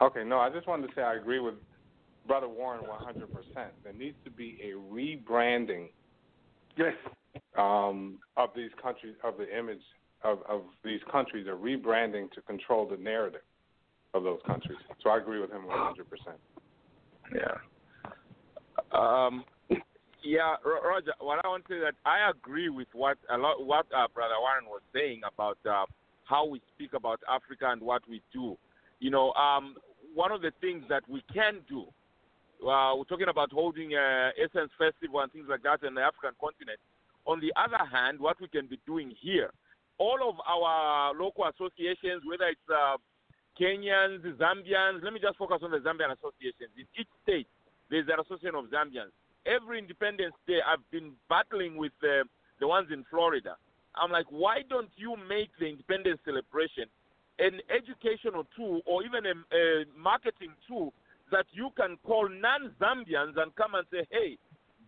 Okay, 0.00 0.22
no, 0.24 0.38
I 0.38 0.50
just 0.50 0.68
wanted 0.68 0.88
to 0.88 0.94
say 0.94 1.02
I 1.02 1.14
agree 1.16 1.40
with 1.40 1.54
Brother 2.26 2.48
Warren 2.48 2.82
100%. 2.84 3.26
There 3.82 3.92
needs 3.92 4.16
to 4.24 4.30
be 4.30 4.58
a 4.62 4.76
rebranding 4.76 5.88
Yes. 6.76 6.94
um, 7.56 8.20
of 8.36 8.50
these 8.54 8.70
countries, 8.80 9.16
of 9.24 9.36
the 9.38 9.58
image 9.58 9.82
of, 10.22 10.38
of 10.48 10.62
these 10.84 11.00
countries, 11.10 11.46
are 11.46 11.56
rebranding 11.56 12.30
to 12.32 12.40
control 12.42 12.88
the 12.88 12.96
narrative 12.96 13.42
of 14.14 14.24
those 14.24 14.40
countries. 14.46 14.78
So 15.02 15.10
I 15.10 15.18
agree 15.18 15.40
with 15.40 15.50
him 15.50 15.62
100%. 15.68 15.94
Yeah. 17.34 17.58
Um, 18.92 19.44
yeah, 20.22 20.56
Ro- 20.64 20.82
Roger. 20.82 21.12
What 21.20 21.44
I 21.44 21.48
want 21.48 21.66
to 21.66 21.74
say 21.74 21.80
that 21.80 21.94
I 22.04 22.30
agree 22.30 22.68
with 22.68 22.88
what 22.92 23.18
a 23.30 23.38
lot 23.38 23.64
what 23.64 23.86
uh, 23.94 24.08
Brother 24.12 24.34
Warren 24.40 24.64
was 24.66 24.80
saying 24.92 25.20
about 25.30 25.58
uh, 25.68 25.84
how 26.24 26.46
we 26.46 26.60
speak 26.74 26.92
about 26.94 27.20
Africa 27.28 27.70
and 27.70 27.80
what 27.80 28.02
we 28.08 28.22
do. 28.32 28.56
You 29.00 29.10
know, 29.10 29.32
um, 29.32 29.76
one 30.14 30.32
of 30.32 30.42
the 30.42 30.52
things 30.60 30.84
that 30.88 31.02
we 31.08 31.22
can 31.32 31.60
do. 31.68 31.82
Uh, 32.60 32.96
we're 32.96 33.04
talking 33.04 33.28
about 33.28 33.52
holding 33.52 33.94
uh, 33.94 34.30
Essence 34.36 34.72
Festival 34.76 35.20
and 35.20 35.30
things 35.32 35.46
like 35.48 35.62
that 35.62 35.86
in 35.86 35.94
the 35.94 36.00
African 36.00 36.32
continent. 36.40 36.80
On 37.24 37.38
the 37.40 37.52
other 37.54 37.84
hand, 37.84 38.18
what 38.18 38.40
we 38.40 38.48
can 38.48 38.66
be 38.66 38.80
doing 38.84 39.12
here, 39.20 39.52
all 39.98 40.18
of 40.24 40.36
our 40.46 41.14
local 41.14 41.44
associations, 41.46 42.22
whether 42.24 42.46
it's 42.46 42.68
uh, 42.70 42.96
Kenyans, 43.58 44.22
Zambians. 44.38 45.02
Let 45.02 45.12
me 45.12 45.20
just 45.20 45.36
focus 45.36 45.58
on 45.62 45.70
the 45.70 45.78
Zambian 45.78 46.14
associations. 46.14 46.70
In 46.78 46.86
each 46.98 47.10
state, 47.22 47.46
there's 47.90 48.06
an 48.06 48.22
association 48.22 48.54
of 48.54 48.66
Zambians. 48.70 49.10
Every 49.46 49.78
Independence 49.78 50.34
Day, 50.46 50.58
I've 50.62 50.84
been 50.90 51.12
battling 51.28 51.76
with 51.76 51.92
uh, 52.02 52.24
the 52.60 52.68
ones 52.68 52.88
in 52.92 53.04
Florida. 53.10 53.56
I'm 53.96 54.10
like, 54.12 54.26
why 54.30 54.62
don't 54.68 54.90
you 54.96 55.16
make 55.28 55.50
the 55.58 55.66
independence 55.66 56.20
celebration 56.24 56.86
an 57.38 57.60
educational 57.70 58.44
tool 58.56 58.80
or 58.86 59.04
even 59.04 59.26
a, 59.26 59.34
a 59.54 59.84
marketing 59.96 60.52
tool 60.66 60.92
that 61.30 61.46
you 61.52 61.70
can 61.76 61.96
call 62.04 62.28
non 62.28 62.74
Zambians 62.80 63.38
and 63.38 63.54
come 63.54 63.74
and 63.74 63.86
say, 63.90 64.06
hey, 64.10 64.38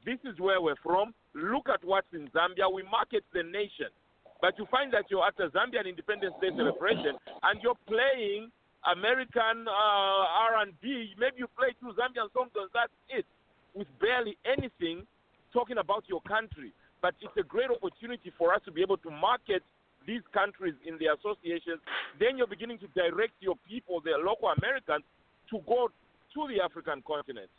this 0.05 0.19
is 0.25 0.39
where 0.41 0.61
we're 0.61 0.81
from. 0.83 1.15
Look 1.35 1.69
at 1.69 1.85
what's 1.85 2.11
in 2.13 2.29
Zambia. 2.29 2.73
We 2.73 2.83
market 2.83 3.25
the 3.33 3.43
nation. 3.43 3.93
But 4.41 4.59
you 4.59 4.67
find 4.71 4.93
that 4.93 5.05
you're 5.11 5.27
at 5.27 5.39
a 5.39 5.49
Zambian 5.51 5.87
Independence 5.87 6.35
Day 6.41 6.49
celebration 6.57 7.17
and 7.43 7.61
you're 7.63 7.79
playing 7.87 8.51
American 8.91 9.69
uh, 9.69 10.57
R&B. 10.57 11.15
Maybe 11.19 11.37
you 11.39 11.49
play 11.57 11.77
two 11.81 11.93
Zambian 11.93 12.33
songs 12.33 12.51
and 12.57 12.71
that's 12.73 12.93
it, 13.11 13.27
with 13.75 13.89
barely 14.01 14.39
anything 14.45 15.05
talking 15.53 15.79
about 15.79 16.05
your 16.09 16.23
country. 16.23 16.73
But 17.03 17.15
it's 17.21 17.37
a 17.39 17.43
great 17.43 17.71
opportunity 17.71 18.33
for 18.37 18.55
us 18.55 18.61
to 18.65 18.73
be 18.73 18.81
able 18.83 18.97
to 18.99 19.11
market 19.11 19.63
these 20.07 20.23
countries 20.33 20.75
in 20.87 20.97
the 20.99 21.13
associations. 21.13 21.81
Then 22.19 22.39
you're 22.39 22.47
beginning 22.47 22.79
to 22.79 22.89
direct 22.97 23.33
your 23.41 23.57
people, 23.69 24.01
the 24.01 24.17
local 24.17 24.49
Americans, 24.57 25.05
to 25.51 25.61
go 25.69 25.89
to 26.35 26.49
the 26.49 26.63
African 26.65 27.03
continent. 27.07 27.51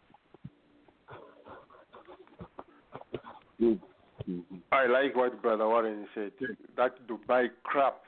I 4.71 4.85
like 4.87 5.15
what 5.15 5.41
Brother 5.41 5.67
Warren 5.67 6.07
said. 6.13 6.31
That 6.77 7.07
Dubai 7.07 7.49
crap. 7.63 8.01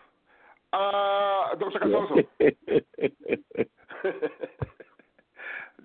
Uh, 0.72 1.56
Dr. 1.60 1.80
Kasonso. 1.80 2.24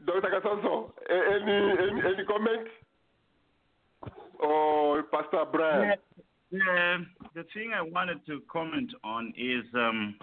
Dr. 0.06 0.30
Kasonso, 0.30 0.92
any, 1.10 1.52
any, 1.52 2.00
any 2.14 2.24
comment? 2.26 2.68
Or 4.40 5.02
Pastor 5.04 5.44
Brian? 5.52 5.98
Yeah, 6.50 6.98
the 7.34 7.44
thing 7.52 7.72
I 7.76 7.82
wanted 7.82 8.24
to 8.26 8.40
comment 8.50 8.90
on 9.04 9.34
is 9.36 9.64
um, 9.74 10.14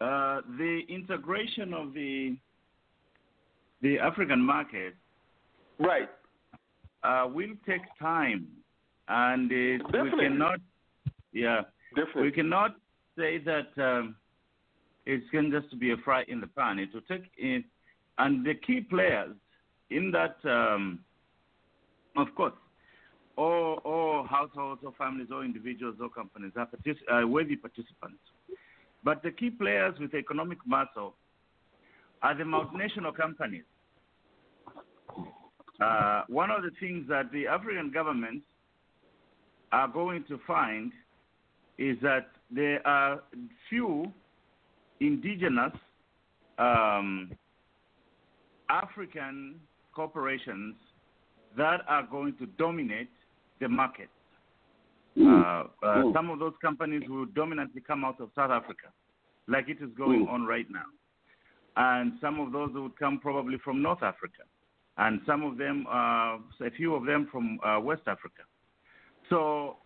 uh, 0.00 0.40
the 0.58 0.80
integration 0.88 1.72
of 1.72 1.94
the 1.94 2.36
the 3.82 3.98
African 3.98 4.40
market. 4.40 4.94
Right. 5.78 6.10
Uh, 7.02 7.26
will 7.32 7.54
take 7.66 7.80
time, 7.98 8.46
and 9.08 9.48
we 9.48 9.80
cannot. 10.18 10.60
Yeah, 11.32 11.62
Definitely. 11.96 12.22
we 12.22 12.32
cannot 12.32 12.76
say 13.16 13.38
that 13.38 13.68
um, 13.82 14.16
it's 15.06 15.24
going 15.30 15.50
just 15.50 15.70
to 15.70 15.76
be 15.76 15.92
a 15.92 15.96
fry 16.04 16.24
in 16.28 16.40
the 16.40 16.46
pan. 16.46 16.78
It 16.78 16.90
will 16.92 17.00
take 17.02 17.30
in, 17.38 17.64
and 18.18 18.44
the 18.44 18.54
key 18.54 18.80
players 18.80 19.34
in 19.90 20.12
that, 20.12 20.36
um, 20.44 21.00
of 22.16 22.28
course, 22.34 22.52
all, 23.36 23.80
all 23.84 24.26
households 24.28 24.82
or 24.84 24.92
families 24.98 25.28
or 25.32 25.44
individuals 25.44 25.96
or 26.00 26.08
companies 26.08 26.52
are 26.56 26.66
partic- 26.66 26.96
uh, 27.10 27.26
worthy 27.26 27.56
participants. 27.56 28.20
But 29.02 29.22
the 29.22 29.30
key 29.30 29.50
players 29.50 29.94
with 29.98 30.14
economic 30.14 30.58
muscle 30.66 31.14
are 32.22 32.36
the 32.36 32.44
multinational 32.44 33.16
companies. 33.16 33.64
Uh, 35.80 36.22
one 36.28 36.50
of 36.50 36.62
the 36.62 36.70
things 36.78 37.06
that 37.08 37.32
the 37.32 37.46
African 37.46 37.90
governments 37.90 38.44
are 39.72 39.88
going 39.88 40.24
to 40.28 40.38
find 40.46 40.92
is 41.78 41.96
that 42.02 42.28
there 42.50 42.86
are 42.86 43.22
few 43.68 44.12
indigenous 45.00 45.72
um, 46.58 47.30
African 48.68 49.56
corporations 49.94 50.76
that 51.56 51.80
are 51.88 52.06
going 52.06 52.36
to 52.36 52.46
dominate 52.58 53.10
the 53.60 53.68
market. 53.68 54.08
Uh, 55.20 55.64
uh, 55.82 56.02
some 56.14 56.30
of 56.30 56.38
those 56.38 56.52
companies 56.62 57.02
will 57.08 57.26
dominantly 57.26 57.80
come 57.80 58.04
out 58.04 58.20
of 58.20 58.30
South 58.34 58.50
Africa, 58.50 58.88
like 59.48 59.68
it 59.68 59.78
is 59.82 59.90
going 59.96 60.26
on 60.30 60.46
right 60.46 60.66
now. 60.70 60.84
And 61.76 62.12
some 62.20 62.38
of 62.38 62.52
those 62.52 62.70
would 62.74 62.96
come 62.98 63.18
probably 63.18 63.58
from 63.64 63.82
North 63.82 64.02
Africa, 64.02 64.42
and 64.98 65.20
some 65.26 65.42
of 65.42 65.56
them, 65.56 65.86
uh, 65.88 66.36
a 66.64 66.70
few 66.76 66.94
of 66.94 67.06
them 67.06 67.28
from 67.30 67.58
uh, 67.64 67.80
West 67.80 68.02
Africa. 68.06 68.42
So, 69.28 69.76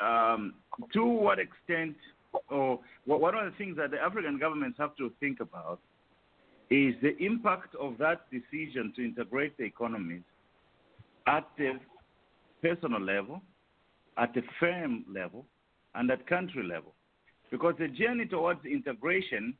um, 0.00 0.54
to 0.92 1.04
what 1.04 1.38
extent, 1.38 1.96
or 2.50 2.78
one 3.04 3.34
of 3.34 3.44
the 3.50 3.56
things 3.58 3.76
that 3.76 3.90
the 3.90 3.98
African 3.98 4.38
governments 4.38 4.78
have 4.78 4.96
to 4.96 5.10
think 5.20 5.40
about 5.40 5.80
is 6.70 6.94
the 7.02 7.16
impact 7.18 7.74
of 7.80 7.96
that 7.98 8.26
decision 8.30 8.92
to 8.96 9.04
integrate 9.04 9.56
the 9.56 9.64
economies 9.64 10.22
at 11.26 11.46
the 11.56 11.72
personal 12.62 13.00
level, 13.00 13.42
at 14.16 14.34
the 14.34 14.42
firm 14.60 15.04
level, 15.12 15.46
and 15.94 16.10
at 16.10 16.26
country 16.26 16.62
level. 16.62 16.94
Because 17.50 17.74
the 17.78 17.88
journey 17.88 18.26
towards 18.26 18.64
integration 18.64 19.54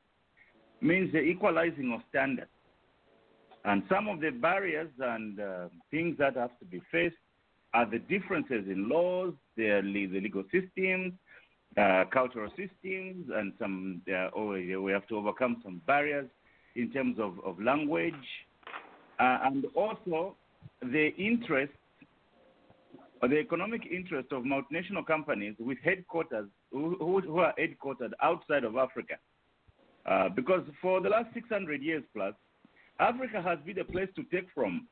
means 0.80 1.10
the 1.12 1.20
equalizing 1.20 1.92
of 1.92 2.00
standards. 2.10 2.50
And 3.64 3.82
some 3.88 4.08
of 4.08 4.20
the 4.20 4.30
barriers 4.30 4.90
and 4.98 5.40
uh, 5.40 5.68
things 5.90 6.16
that 6.18 6.36
have 6.36 6.58
to 6.60 6.64
be 6.64 6.80
faced 6.90 7.16
are 7.74 7.88
the 7.88 7.98
differences 7.98 8.64
in 8.66 8.88
laws, 8.88 9.34
the, 9.56 9.80
the 9.82 10.20
legal 10.20 10.44
systems, 10.52 11.12
uh, 11.76 12.04
cultural 12.12 12.50
systems, 12.50 13.26
and 13.34 13.52
some. 13.58 14.00
Uh, 14.08 14.30
oh, 14.34 14.50
we 14.50 14.90
have 14.92 15.06
to 15.08 15.16
overcome 15.16 15.60
some 15.62 15.82
barriers 15.86 16.28
in 16.76 16.90
terms 16.90 17.18
of, 17.18 17.38
of 17.44 17.60
language, 17.60 18.14
uh, 19.20 19.38
and 19.44 19.66
also 19.74 20.34
the 20.80 21.08
interest 21.18 21.72
or 23.20 23.28
the 23.28 23.38
economic 23.38 23.82
interest 23.90 24.28
of 24.32 24.44
multinational 24.44 25.04
companies 25.06 25.54
with 25.58 25.78
headquarters 25.84 26.48
who, 26.70 26.96
who, 26.98 27.20
who 27.20 27.38
are 27.38 27.54
headquartered 27.58 28.12
outside 28.22 28.64
of 28.64 28.76
Africa. 28.76 29.14
Uh, 30.06 30.28
because 30.28 30.62
for 30.80 31.00
the 31.00 31.08
last 31.08 31.26
600 31.34 31.82
years 31.82 32.02
plus, 32.14 32.34
Africa 33.00 33.40
has 33.42 33.58
been 33.64 33.78
a 33.78 33.84
place 33.84 34.08
to 34.16 34.24
take 34.24 34.48
from 34.54 34.86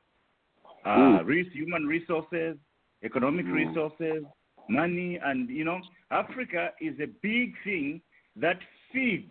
uh, 0.84 1.18
human 1.52 1.86
resources, 1.86 2.56
economic 3.02 3.46
mm. 3.46 3.52
resources, 3.52 4.24
money, 4.68 5.18
and 5.22 5.48
you 5.48 5.64
know, 5.64 5.80
Africa 6.10 6.70
is 6.80 6.94
a 7.00 7.06
big 7.22 7.54
thing 7.64 8.00
that 8.36 8.58
feeds 8.92 9.30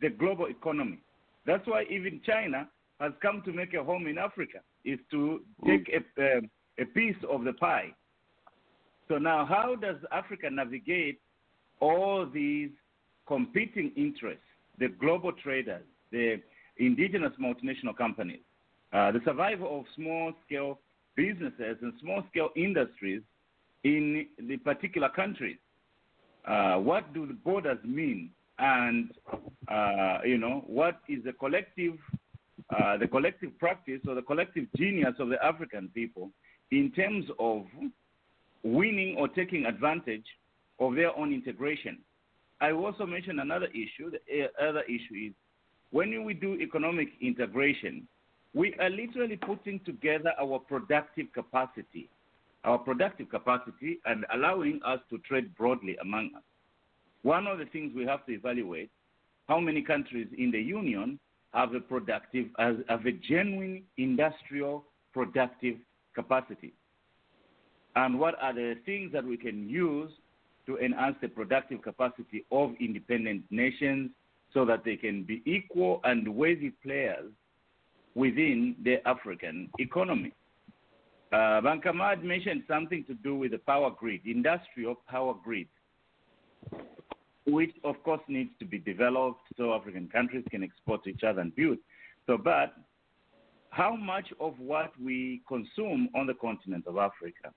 the 0.00 0.10
global 0.10 0.46
economy. 0.46 0.98
That's 1.46 1.66
why 1.66 1.84
even 1.88 2.20
China 2.26 2.68
has 3.00 3.12
come 3.22 3.42
to 3.44 3.52
make 3.52 3.74
a 3.74 3.84
home 3.84 4.06
in 4.06 4.18
Africa, 4.18 4.58
is 4.84 4.98
to 5.10 5.40
take 5.66 5.88
a, 5.88 6.22
uh, 6.22 6.40
a 6.78 6.84
piece 6.86 7.16
of 7.30 7.44
the 7.44 7.52
pie. 7.52 7.92
So 9.08 9.18
now, 9.18 9.46
how 9.46 9.76
does 9.76 9.96
Africa 10.10 10.48
navigate 10.50 11.20
all 11.80 12.26
these 12.26 12.70
competing 13.28 13.92
interests, 13.96 14.42
the 14.78 14.88
global 14.88 15.32
traders, 15.32 15.84
the 16.10 16.40
indigenous 16.78 17.32
multinational 17.40 17.96
companies, 17.96 18.40
uh, 18.92 19.10
the 19.12 19.20
survival 19.24 19.80
of 19.80 19.84
small-scale 19.94 20.78
businesses 21.16 21.76
and 21.82 21.92
small-scale 22.00 22.50
industries 22.56 23.22
in 23.84 24.26
the 24.48 24.56
particular 24.58 25.08
countries? 25.08 25.58
Uh, 26.46 26.76
what 26.76 27.12
do 27.12 27.26
the 27.26 27.32
borders 27.32 27.78
mean? 27.84 28.30
And 28.58 29.10
uh, 29.68 30.18
you 30.24 30.38
know, 30.38 30.64
what 30.66 31.00
is 31.08 31.22
the 31.24 31.32
collective, 31.32 31.94
uh, 32.70 32.96
the 32.96 33.06
collective 33.06 33.58
practice 33.58 34.00
or 34.08 34.14
the 34.14 34.22
collective 34.22 34.66
genius 34.76 35.14
of 35.18 35.28
the 35.28 35.44
African 35.44 35.88
people 35.94 36.30
in 36.70 36.90
terms 36.92 37.26
of 37.38 37.64
winning 38.62 39.16
or 39.18 39.28
taking 39.28 39.66
advantage 39.66 40.24
of 40.78 40.94
their 40.94 41.16
own 41.16 41.32
integration. 41.32 41.98
I 42.60 42.72
also 42.72 43.06
mentioned 43.06 43.40
another 43.40 43.66
issue. 43.66 44.10
The 44.10 44.44
uh, 44.44 44.68
other 44.68 44.82
issue 44.82 45.28
is 45.28 45.32
when 45.96 46.26
we 46.26 46.34
do 46.34 46.56
economic 46.60 47.08
integration, 47.22 48.06
we 48.52 48.74
are 48.74 48.90
literally 48.90 49.38
putting 49.38 49.80
together 49.80 50.32
our 50.38 50.58
productive 50.58 51.24
capacity, 51.32 52.10
our 52.64 52.76
productive 52.76 53.30
capacity, 53.30 53.98
and 54.04 54.26
allowing 54.34 54.78
us 54.84 55.00
to 55.08 55.16
trade 55.20 55.56
broadly 55.56 55.96
among 56.02 56.32
us. 56.36 56.42
One 57.22 57.46
of 57.46 57.56
the 57.56 57.64
things 57.64 57.94
we 57.96 58.04
have 58.04 58.26
to 58.26 58.32
evaluate 58.32 58.90
how 59.48 59.58
many 59.58 59.80
countries 59.80 60.28
in 60.36 60.50
the 60.50 60.60
union 60.60 61.18
have 61.54 61.72
a 61.72 61.80
productive, 61.80 62.48
have 62.58 63.06
a 63.06 63.12
genuine 63.12 63.82
industrial 63.96 64.84
productive 65.14 65.76
capacity 66.14 66.74
and 67.94 68.20
what 68.20 68.34
are 68.42 68.52
the 68.52 68.74
things 68.84 69.12
that 69.12 69.24
we 69.24 69.38
can 69.38 69.66
use 69.66 70.10
to 70.66 70.76
enhance 70.76 71.16
the 71.22 71.28
productive 71.28 71.80
capacity 71.80 72.44
of 72.52 72.72
independent 72.80 73.44
nations 73.50 74.10
so 74.56 74.64
that 74.64 74.86
they 74.86 74.96
can 74.96 75.22
be 75.22 75.42
equal 75.44 76.00
and 76.04 76.26
worthy 76.34 76.70
players 76.82 77.30
within 78.14 78.74
the 78.84 79.06
African 79.06 79.68
economy. 79.78 80.32
Uh, 81.30 81.60
Bankamad 81.60 82.22
mentioned 82.22 82.62
something 82.66 83.04
to 83.04 83.12
do 83.12 83.36
with 83.36 83.50
the 83.50 83.58
power 83.58 83.90
grid, 83.90 84.22
industrial 84.24 84.94
power 85.10 85.34
grid, 85.44 85.66
which 87.46 87.72
of 87.84 88.02
course 88.02 88.22
needs 88.28 88.48
to 88.58 88.64
be 88.64 88.78
developed 88.78 89.42
so 89.58 89.74
African 89.74 90.08
countries 90.08 90.44
can 90.50 90.62
export 90.62 91.04
to 91.04 91.10
each 91.10 91.22
other 91.22 91.42
and 91.42 91.54
build. 91.54 91.76
So, 92.26 92.38
but 92.38 92.72
how 93.68 93.94
much 93.94 94.32
of 94.40 94.54
what 94.58 94.92
we 94.98 95.42
consume 95.46 96.08
on 96.14 96.26
the 96.26 96.34
continent 96.34 96.86
of 96.86 96.96
Africa 96.96 97.52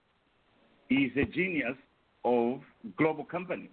is 0.90 1.12
a 1.16 1.24
genius 1.24 1.78
of 2.26 2.60
global 2.98 3.24
companies. 3.24 3.70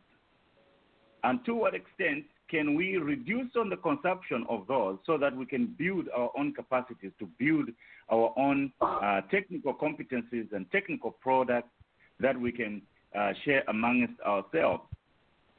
And 1.24 1.44
to 1.46 1.56
what 1.56 1.74
extent 1.74 2.24
can 2.50 2.74
we 2.74 2.96
reduce 2.96 3.50
on 3.56 3.68
the 3.68 3.76
consumption 3.76 4.44
of 4.48 4.66
those 4.66 4.98
so 5.04 5.18
that 5.18 5.36
we 5.36 5.46
can 5.46 5.74
build 5.78 6.08
our 6.16 6.30
own 6.38 6.54
capacities 6.54 7.12
to 7.18 7.28
build 7.38 7.68
our 8.10 8.32
own 8.38 8.72
uh, 8.80 9.20
technical 9.30 9.74
competencies 9.74 10.52
and 10.52 10.70
technical 10.70 11.10
products 11.10 11.68
that 12.20 12.38
we 12.38 12.52
can 12.52 12.82
uh, 13.18 13.32
share 13.44 13.64
amongst 13.68 14.20
ourselves? 14.20 14.82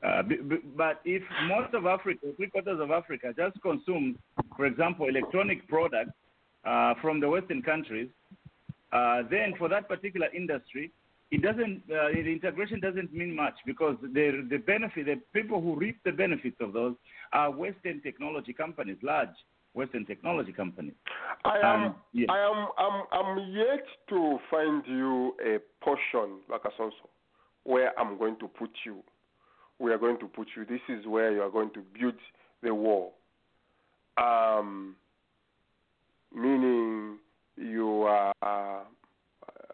Uh, 0.06 0.22
b- 0.24 0.38
b- 0.48 0.58
but 0.76 1.02
if 1.06 1.24
most 1.48 1.74
of 1.74 1.86
Africa, 1.86 2.28
three 2.38 2.50
quarters 2.50 2.80
of 2.80 2.92
Africa, 2.92 3.34
just 3.36 3.62
consumes, 3.62 4.16
for 4.56 4.66
example, 4.66 5.08
electronic 5.10 5.68
products 5.68 6.12
uh, 6.66 6.94
from 7.02 7.20
the 7.20 7.28
Western 7.28 7.62
countries, 7.62 8.10
uh, 8.94 9.24
then 9.30 9.54
for 9.58 9.68
that 9.68 9.88
particular 9.88 10.28
industry, 10.34 10.92
it 11.32 11.42
doesn't 11.42 11.82
uh, 11.92 12.08
the 12.14 12.32
integration 12.32 12.80
doesn't 12.80 13.14
mean 13.14 13.36
much 13.36 13.56
because 13.66 13.96
the 14.02 14.48
the 14.50 14.58
benefit 14.58 15.06
the 15.06 15.16
people 15.34 15.62
who 15.62 15.76
reap 15.76 16.00
the 16.06 16.12
benefits 16.12 16.56
of 16.62 16.74
those 16.74 16.96
are 17.34 17.52
Western 17.52 18.02
technology 18.02 18.54
companies, 18.54 18.98
large 19.02 19.36
Western 19.74 20.06
technology 20.06 20.54
companies. 20.54 20.94
I 21.44 21.58
am 21.60 21.84
um, 21.84 21.96
yes. 22.14 22.28
I 22.30 22.40
am 22.40 22.68
I'm 22.78 23.04
I'm 23.12 23.52
yet 23.52 23.86
to 24.10 24.40
find 24.50 24.84
you 24.88 25.34
a 25.46 25.58
portion, 25.84 26.40
Bakasonso, 26.50 27.08
where 27.64 27.98
I'm 28.00 28.18
going 28.18 28.38
to 28.40 28.48
put 28.48 28.72
you. 28.86 29.04
We 29.80 29.92
are 29.92 29.98
going 29.98 30.20
to 30.20 30.28
put 30.28 30.48
you. 30.56 30.66
This 30.66 30.82
is 30.90 31.06
where 31.06 31.32
you 31.32 31.42
are 31.42 31.52
going 31.52 31.72
to 31.74 31.82
build 32.00 32.16
the 32.64 32.74
wall. 32.74 33.14
Um, 34.18 34.96
meaning 36.34 37.18
you 37.58 38.04
are. 38.04 38.86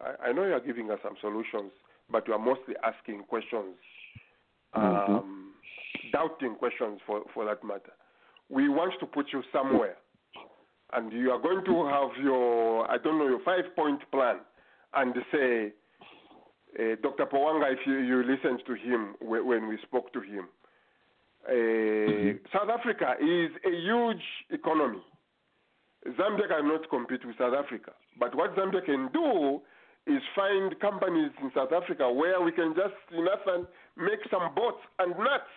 I, 0.04 0.28
I 0.28 0.32
know 0.32 0.44
you 0.44 0.52
are 0.52 0.60
giving 0.60 0.90
us 0.90 0.98
some 1.02 1.14
solutions, 1.20 1.72
but 2.10 2.26
you 2.28 2.34
are 2.34 2.38
mostly 2.38 2.74
asking 2.84 3.24
questions, 3.24 3.76
mm-hmm. 4.76 5.14
um, 5.14 5.52
doubting 6.12 6.54
questions 6.56 7.00
for, 7.06 7.22
for 7.32 7.44
that 7.46 7.64
matter. 7.64 7.92
We 8.48 8.68
want 8.68 8.94
to 9.00 9.06
put 9.06 9.26
you 9.32 9.42
somewhere, 9.52 9.96
and 10.92 11.12
you 11.12 11.30
are 11.30 11.40
going 11.40 11.64
to 11.64 11.86
have 11.86 12.22
your, 12.22 12.90
I 12.90 12.98
don't 12.98 13.18
know, 13.18 13.28
your 13.28 13.42
five 13.44 13.64
point 13.74 14.00
plan, 14.10 14.36
and 14.94 15.14
say, 15.32 15.72
uh, 16.78 16.96
Dr. 17.02 17.26
Pawanga, 17.26 17.72
if 17.72 17.78
you, 17.86 17.98
you 17.98 18.22
listened 18.22 18.62
to 18.66 18.74
him 18.74 19.14
when, 19.20 19.46
when 19.46 19.68
we 19.68 19.78
spoke 19.82 20.12
to 20.12 20.20
him, 20.20 20.48
uh, 21.48 21.52
mm-hmm. 21.52 22.36
South 22.52 22.68
Africa 22.68 23.14
is 23.20 23.50
a 23.66 23.70
huge 23.70 24.22
economy. 24.50 25.02
Zambia 26.06 26.48
cannot 26.48 26.88
compete 26.90 27.24
with 27.24 27.36
South 27.38 27.54
Africa. 27.54 27.92
But 28.18 28.34
what 28.34 28.54
Zambia 28.56 28.84
can 28.84 29.08
do 29.12 29.60
is 30.06 30.20
find 30.34 30.78
companies 30.80 31.30
in 31.42 31.50
South 31.54 31.72
Africa 31.72 32.12
where 32.12 32.40
we 32.42 32.52
can 32.52 32.74
just, 32.76 32.94
in 33.12 33.26
essence, 33.26 33.66
make 33.96 34.20
some 34.30 34.54
boats 34.54 34.80
and 34.98 35.16
nuts 35.16 35.52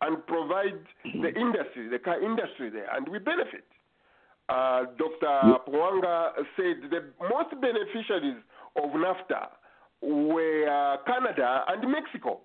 and 0.00 0.26
provide 0.26 0.80
the 1.04 1.28
industry, 1.38 1.88
the 1.90 1.98
car 1.98 2.22
industry 2.22 2.70
there, 2.70 2.88
and 2.96 3.06
we 3.08 3.18
benefit. 3.18 3.64
Uh, 4.48 4.84
Dr. 4.98 5.60
Pwanga 5.68 6.32
said 6.56 6.90
the 6.90 7.12
most 7.20 7.50
beneficiaries 7.60 8.42
of 8.76 8.90
NAFTA 8.90 9.48
were 10.02 10.96
Canada 11.06 11.64
and 11.68 11.92
Mexico. 11.92 12.40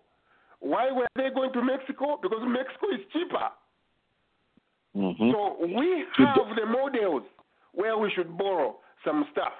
Why 0.59 0.91
were 0.91 1.07
they 1.15 1.29
going 1.33 1.53
to 1.53 1.63
Mexico? 1.63 2.19
Because 2.21 2.41
Mexico 2.45 2.87
is 2.93 3.01
cheaper. 3.13 3.49
Mm-hmm. 4.95 5.31
So 5.31 5.65
we 5.65 6.05
have 6.17 6.55
the 6.55 6.65
models 6.65 7.23
where 7.73 7.97
we 7.97 8.11
should 8.15 8.37
borrow 8.37 8.77
some 9.03 9.25
stuff 9.31 9.53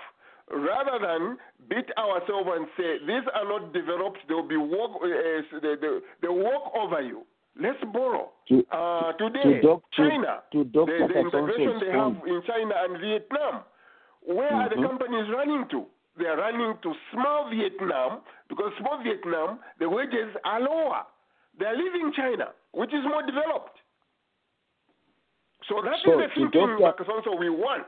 rather 0.52 1.00
than 1.02 1.38
beat 1.70 1.90
ourselves 1.98 2.50
and 2.54 2.68
say 2.78 3.00
these 3.06 3.26
are 3.34 3.46
not 3.46 3.74
developed, 3.74 4.20
they 4.28 4.34
will 4.34 4.48
be 4.48 4.58
walk, 4.58 5.02
uh, 5.02 5.60
they, 5.62 5.76
they, 5.82 6.00
they 6.22 6.28
walk 6.28 6.74
over 6.76 7.02
you. 7.02 7.24
Let's 7.60 7.80
borrow. 7.94 8.32
To, 8.50 8.66
uh, 8.72 9.14
today, 9.14 9.44
to 9.44 9.62
doc, 9.62 9.82
China, 9.96 10.44
to, 10.52 10.64
to 10.66 10.86
the, 10.86 11.08
the 11.08 11.20
integration 11.20 11.80
they 11.80 11.92
have 11.92 12.20
in 12.28 12.42
China 12.46 12.76
and 12.84 13.00
Vietnam, 13.00 13.64
where 14.28 14.52
mm-hmm. 14.52 14.56
are 14.56 14.70
the 14.70 14.76
mm-hmm. 14.76 14.86
companies 14.86 15.26
running 15.32 15.66
to? 15.72 15.86
They 16.18 16.26
are 16.26 16.38
running 16.38 16.76
to 16.84 16.94
small 17.14 17.50
Vietnam 17.50 18.22
because 18.50 18.72
small 18.80 19.02
Vietnam, 19.04 19.60
the 19.80 19.90
wages 19.90 20.36
are 20.44 20.60
lower. 20.60 21.04
They 21.60 21.66
are 21.66 21.76
leaving 21.76 22.12
China, 22.16 22.52
which 22.72 22.94
is 22.94 23.04
more 23.04 23.24
developed. 23.24 23.80
So 25.68 25.82
that 25.82 25.96
so 26.06 26.20
is 26.20 26.30
the 26.36 26.52
thinking, 26.52 26.78
also 26.84 27.40
we 27.40 27.50
want. 27.50 27.88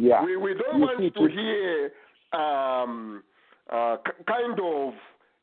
Yeah. 0.00 0.24
We, 0.24 0.36
we 0.38 0.54
don't 0.54 0.80
you 0.80 0.80
want 0.80 0.98
to, 0.98 1.10
to 1.10 1.28
hear 1.28 1.90
um, 2.32 3.22
uh, 3.70 3.96
kind 4.26 4.58
of 4.58 4.94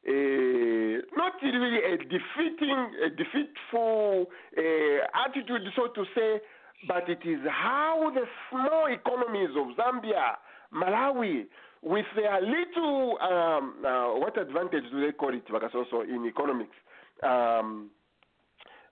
a, 0.07 0.97
not 1.15 1.33
really 1.43 1.77
a 1.77 1.97
defeating, 1.97 2.89
a 3.05 3.09
defeatful 3.13 4.25
uh, 4.57 5.27
attitude, 5.27 5.61
so 5.75 5.89
to 5.93 6.05
say, 6.15 6.41
but 6.87 7.07
it 7.07 7.19
is 7.23 7.39
how 7.47 8.11
the 8.15 8.23
small 8.49 8.87
economies 8.89 9.49
of 9.55 9.77
Zambia, 9.77 10.37
Malawi, 10.73 11.45
with 11.83 12.05
their 12.15 12.41
little 12.41 13.19
um, 13.21 13.75
uh, 13.85 14.17
what 14.17 14.41
advantage 14.41 14.85
do 14.91 15.05
they 15.05 15.11
call 15.11 15.35
it, 15.35 15.45
because 15.45 15.69
also 15.75 16.01
in 16.01 16.25
economics? 16.25 16.75
Um, 17.21 17.91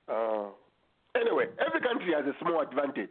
uh, 0.07 0.49
anyway, 1.20 1.45
every 1.66 1.82
country 1.82 2.13
has 2.16 2.26
a 2.26 2.38
small 2.39 2.61
advantage. 2.61 3.09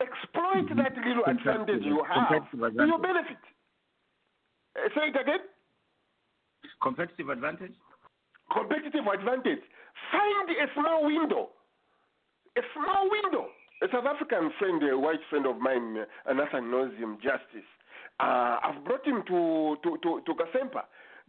Exploit 0.00 0.68
that 0.76 0.96
little 0.96 1.24
advantage 1.26 1.84
you 1.84 2.02
have 2.08 2.50
to 2.50 2.56
your 2.56 2.98
benefit. 2.98 3.36
Uh, 4.76 4.88
say 4.94 5.08
it 5.12 5.20
again. 5.20 5.44
Competitive 6.82 7.28
advantage. 7.28 7.74
Competitive 8.52 9.04
advantage. 9.06 9.60
Find 10.10 10.48
a 10.48 10.66
small 10.74 11.04
window. 11.04 11.50
A 12.56 12.62
small 12.74 13.10
window. 13.10 13.48
A 13.82 13.86
South 13.92 14.04
African 14.04 14.50
friend, 14.58 14.82
a 14.90 14.98
white 14.98 15.20
friend 15.30 15.46
of 15.46 15.58
mine, 15.58 16.04
uh, 16.28 16.32
Nathan 16.32 16.70
knows 16.70 16.92
him, 16.98 17.16
Justice. 17.22 17.68
Uh, 18.18 18.58
I've 18.62 18.84
brought 18.84 19.06
him 19.06 19.22
to 19.28 19.76
to 19.82 19.96
to, 20.02 20.20
to 20.24 20.32
Kasempa. 20.34 20.84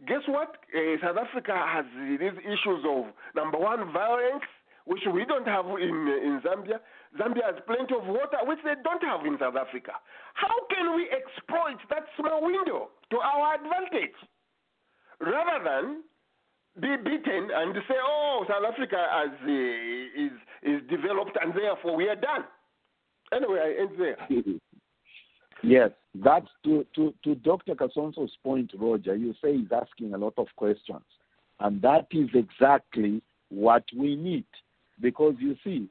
Guess 0.06 0.22
what? 0.26 0.56
Uh, 0.74 1.00
South 1.00 1.16
Africa 1.16 1.56
has 1.56 1.84
these 1.96 2.36
issues 2.44 2.84
of 2.84 3.06
number 3.34 3.58
one 3.58 3.92
violence, 3.92 4.44
which 4.84 5.02
we 5.12 5.24
don't 5.24 5.46
have 5.46 5.66
in 5.66 5.96
in 6.26 6.40
Zambia. 6.44 6.80
Zambia 7.18 7.44
has 7.44 7.58
plenty 7.66 7.94
of 7.94 8.06
water, 8.06 8.38
which 8.44 8.58
they 8.64 8.74
don't 8.82 9.02
have 9.02 9.26
in 9.26 9.36
South 9.38 9.56
Africa. 9.56 9.92
How 10.34 10.54
can 10.70 10.96
we 10.96 11.08
exploit 11.10 11.78
that 11.90 12.04
small 12.18 12.44
window 12.44 12.90
to 13.10 13.16
our 13.18 13.54
advantage, 13.54 14.16
rather 15.20 15.62
than 15.64 16.02
be 16.80 16.96
beaten 16.96 17.50
and 17.52 17.74
say, 17.88 17.98
"Oh, 18.00 18.44
South 18.48 18.64
Africa 18.64 19.00
has, 19.10 19.32
uh, 19.42 20.24
is 20.24 20.34
is 20.62 20.80
developed, 20.88 21.36
and 21.40 21.52
therefore 21.54 21.96
we 21.96 22.08
are 22.08 22.16
done." 22.16 22.44
Anyway, 23.32 23.58
I 23.60 23.80
end 23.80 23.98
there. 23.98 24.18
Yes, 25.62 25.90
that's 26.14 26.48
to, 26.64 26.84
to, 26.96 27.14
to 27.22 27.36
Dr. 27.36 27.74
Kasonso's 27.74 28.36
point, 28.42 28.72
Roger. 28.76 29.14
You 29.14 29.32
say 29.40 29.56
he's 29.56 29.70
asking 29.70 30.12
a 30.12 30.18
lot 30.18 30.34
of 30.36 30.48
questions. 30.56 31.04
And 31.60 31.80
that 31.82 32.08
is 32.10 32.28
exactly 32.34 33.22
what 33.48 33.84
we 33.96 34.16
need. 34.16 34.44
Because 35.02 35.34
you 35.38 35.56
see, 35.62 35.88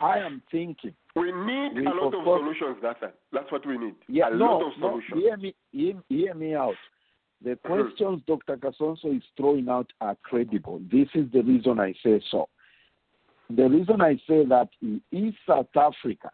I 0.00 0.18
am 0.18 0.42
thinking. 0.50 0.92
We 1.16 1.30
need 1.32 1.74
We, 1.76 1.86
a 1.86 1.90
lot 1.90 2.12
of 2.14 2.24
course- 2.24 2.40
solutions, 2.42 2.82
Nathan. 2.82 3.10
That's 3.32 3.50
what 3.52 3.64
we 3.66 3.78
need. 3.78 3.94
Yeah, 4.08 4.28
a 4.28 4.36
no, 4.36 4.58
lot 4.58 4.72
of 4.72 4.78
no, 4.80 4.88
solutions. 4.90 5.20
hear 5.22 5.36
me, 5.38 5.54
hear, 5.70 5.94
hear 6.08 6.34
me 6.34 6.54
out. 6.54 6.74
The 7.44 7.56
questions 7.56 8.22
Dr. 8.26 8.56
Kasonso 8.56 9.16
is 9.16 9.22
throwing 9.36 9.68
out 9.68 9.92
are 10.00 10.16
credible. 10.22 10.80
This 10.90 11.08
is 11.14 11.30
the 11.32 11.42
reason 11.42 11.80
I 11.80 11.92
say 12.02 12.20
so. 12.30 12.48
The 13.50 13.68
reason 13.68 14.00
I 14.00 14.14
say 14.28 14.44
that 14.46 14.68
in 14.80 15.00
East 15.10 15.38
South 15.46 15.66
Africa, 15.76 16.30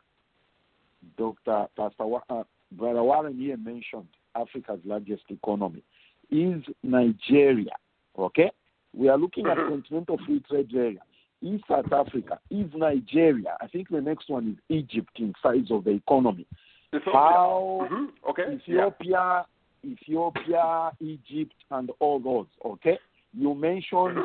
Dr. 1.17 1.67
Pastor 1.77 2.05
uh, 2.31 2.43
Brother 2.73 3.03
Warren 3.03 3.39
here 3.39 3.57
mentioned 3.57 4.07
Africa's 4.35 4.81
largest 4.85 5.23
economy 5.31 5.83
is 6.31 6.63
Nigeria. 6.83 7.73
Okay, 8.19 8.51
we 8.95 9.09
are 9.09 9.17
looking 9.19 9.47
at 9.47 9.57
Mhm. 9.57 9.69
continental 9.69 10.19
free 10.27 10.41
trade 10.41 10.75
area. 10.75 11.01
East 11.43 11.65
South 11.69 11.93
Africa 11.93 12.39
is 12.51 12.67
Nigeria. 12.75 13.57
I 13.61 13.67
think 13.69 13.89
the 13.91 14.01
next 14.01 14.29
one 14.29 14.49
is 14.49 14.77
Egypt 14.77 15.11
in 15.17 15.35
size 15.43 15.71
of 15.71 15.85
the 15.85 15.91
economy. 15.91 16.47
Ethiopia. 16.95 17.13
How 17.13 17.89
Mhm. 17.91 18.09
Okay. 18.29 18.43
Yeah. 18.67 18.87
Ethiopia, 18.89 19.47
Ethiopia, 19.85 20.93
Egypt, 21.01 21.55
and 21.71 21.91
all 22.01 22.19
those. 22.19 22.47
Okay, 22.65 22.99
you 23.33 23.55
mentioned 23.55 24.19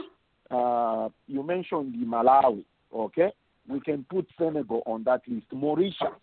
uh, 0.50 1.10
you 1.28 1.44
mentioned 1.44 1.94
the 1.94 2.06
Malawi. 2.06 2.64
Okay, 2.94 3.32
we 3.68 3.80
can 3.80 4.06
put 4.10 4.28
Senegal 4.38 4.82
on 4.86 5.04
that 5.04 5.22
list. 5.28 5.52
Mauritius. 5.52 6.22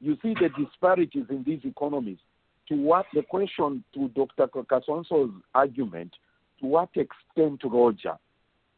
You 0.00 0.16
see 0.22 0.34
the 0.34 0.50
disparities 0.62 1.24
in 1.30 1.42
these 1.42 1.60
economies. 1.64 2.18
To 2.68 2.74
what 2.74 3.06
the 3.14 3.22
question 3.22 3.82
to 3.94 4.08
Dr. 4.08 4.48
Kasonso's 4.48 5.32
argument? 5.54 6.12
To 6.60 6.66
what 6.66 6.90
extent, 6.96 7.62
Roger? 7.64 8.16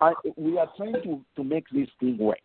I, 0.01 0.13
we 0.37 0.59
are 0.59 0.69
trying 0.77 0.95
to, 1.03 1.21
to 1.37 1.45
make 1.45 1.69
this 1.71 1.89
thing 1.99 2.19
work. 2.19 2.39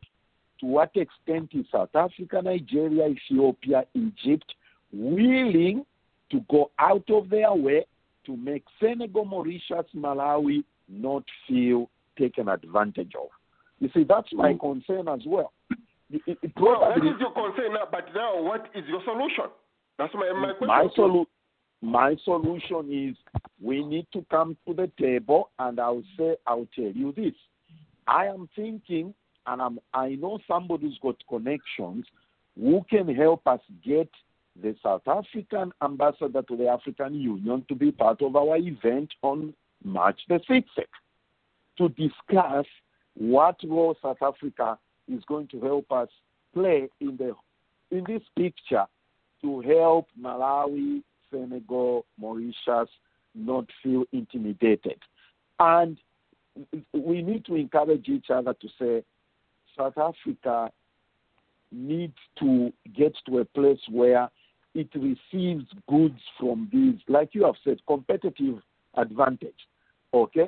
To 0.60 0.66
what 0.66 0.92
extent 0.96 1.50
is 1.54 1.66
South 1.72 1.96
Africa, 1.96 2.42
Nigeria, 2.44 3.08
Ethiopia, 3.08 3.86
Egypt 3.94 4.54
willing 4.92 5.86
to 6.32 6.40
go 6.50 6.72
out 6.80 7.04
of 7.10 7.30
their 7.30 7.54
way 7.54 7.86
to 8.26 8.38
make 8.38 8.64
Senegal, 8.80 9.26
Mauritius, 9.26 9.86
Malawi 9.96 10.64
not 10.88 11.24
feel 11.48 11.90
taken 12.18 12.48
advantage 12.48 13.12
of? 13.20 13.28
You 13.80 13.90
see, 13.94 14.04
that's 14.08 14.32
my 14.34 14.54
mm. 14.54 14.60
concern 14.60 15.08
as 15.10 15.22
well. 15.26 15.52
It- 16.10 16.22
it- 16.26 16.38
it 16.42 16.52
Well, 16.60 16.80
that 16.82 17.06
is 17.06 17.20
your 17.20 17.32
concern 17.32 17.74
now. 17.74 17.88
But 17.92 18.14
now, 18.14 18.42
what 18.42 18.70
is 18.74 18.86
your 18.88 19.04
solution? 19.04 19.46
That's 19.98 20.14
my 20.14 20.32
my 20.32 20.54
question. 20.54 20.68
my 20.68 20.88
solu- 20.96 21.28
my 21.84 22.16
solution 22.24 23.10
is 23.10 23.18
we 23.62 23.84
need 23.84 24.08
to 24.14 24.26
come 24.32 24.56
to 24.66 24.74
the 24.74 24.90
table 24.98 25.50
and 25.60 25.82
I'll 25.82 26.04
say 26.18 26.38
I'll 26.48 26.68
tell 26.74 26.92
you 26.94 27.12
this. 27.12 27.34
I 28.08 28.28
am 28.28 28.48
thinking 28.56 29.14
and 29.46 29.62
I'm 29.62 29.80
I 29.94 30.12
know 30.16 30.40
somebody 30.48 30.84
who's 30.84 31.00
got 31.04 31.18
connections 31.28 32.06
who 32.58 32.86
can 32.90 33.14
help 33.14 33.46
us 33.48 33.60
get 33.84 34.10
the 34.62 34.74
South 34.82 35.06
African 35.08 35.74
ambassador 35.84 36.42
to 36.44 36.56
the 36.56 36.68
African 36.68 37.16
Union 37.16 37.66
to 37.68 37.76
be 37.76 37.92
part 37.92 38.22
of 38.22 38.38
our 38.38 38.56
event 38.56 39.10
on 39.22 39.54
March 39.84 40.22
the 40.30 40.40
6th 40.50 40.64
to 41.78 41.90
discuss 41.90 42.66
what 43.16 43.58
role 43.66 43.98
South 44.02 44.22
Africa 44.22 44.78
is 45.12 45.22
going 45.28 45.48
to 45.50 45.60
help 45.60 45.92
us 45.92 46.08
play 46.54 46.88
in 47.02 47.18
the 47.18 47.34
in 47.92 48.06
this 48.08 48.24
picture 48.38 48.86
to 49.42 49.60
help 49.60 50.08
Malawi, 50.18 51.04
Senegal, 51.34 52.06
Mauritius 52.18 52.90
not 53.36 53.66
feel 53.82 54.06
intimidated. 54.12 55.00
And 55.60 55.98
we 56.94 57.22
need 57.22 57.46
to 57.46 57.56
encourage 57.56 58.08
each 58.08 58.30
other 58.30 58.54
to 58.54 58.68
say 58.80 59.04
South 59.78 59.98
Africa 59.98 60.72
needs 61.72 62.18
to 62.40 62.72
get 62.96 63.16
to 63.28 63.40
a 63.40 63.46
place 63.46 63.80
where 63.90 64.30
it 64.76 64.90
receives 64.96 65.66
goods 65.88 66.20
from 66.40 66.70
these, 66.72 67.00
like 67.08 67.30
you 67.34 67.46
have 67.46 67.56
said, 67.64 67.80
competitive 67.88 68.60
advantage. 68.96 69.68
Okay? 70.14 70.48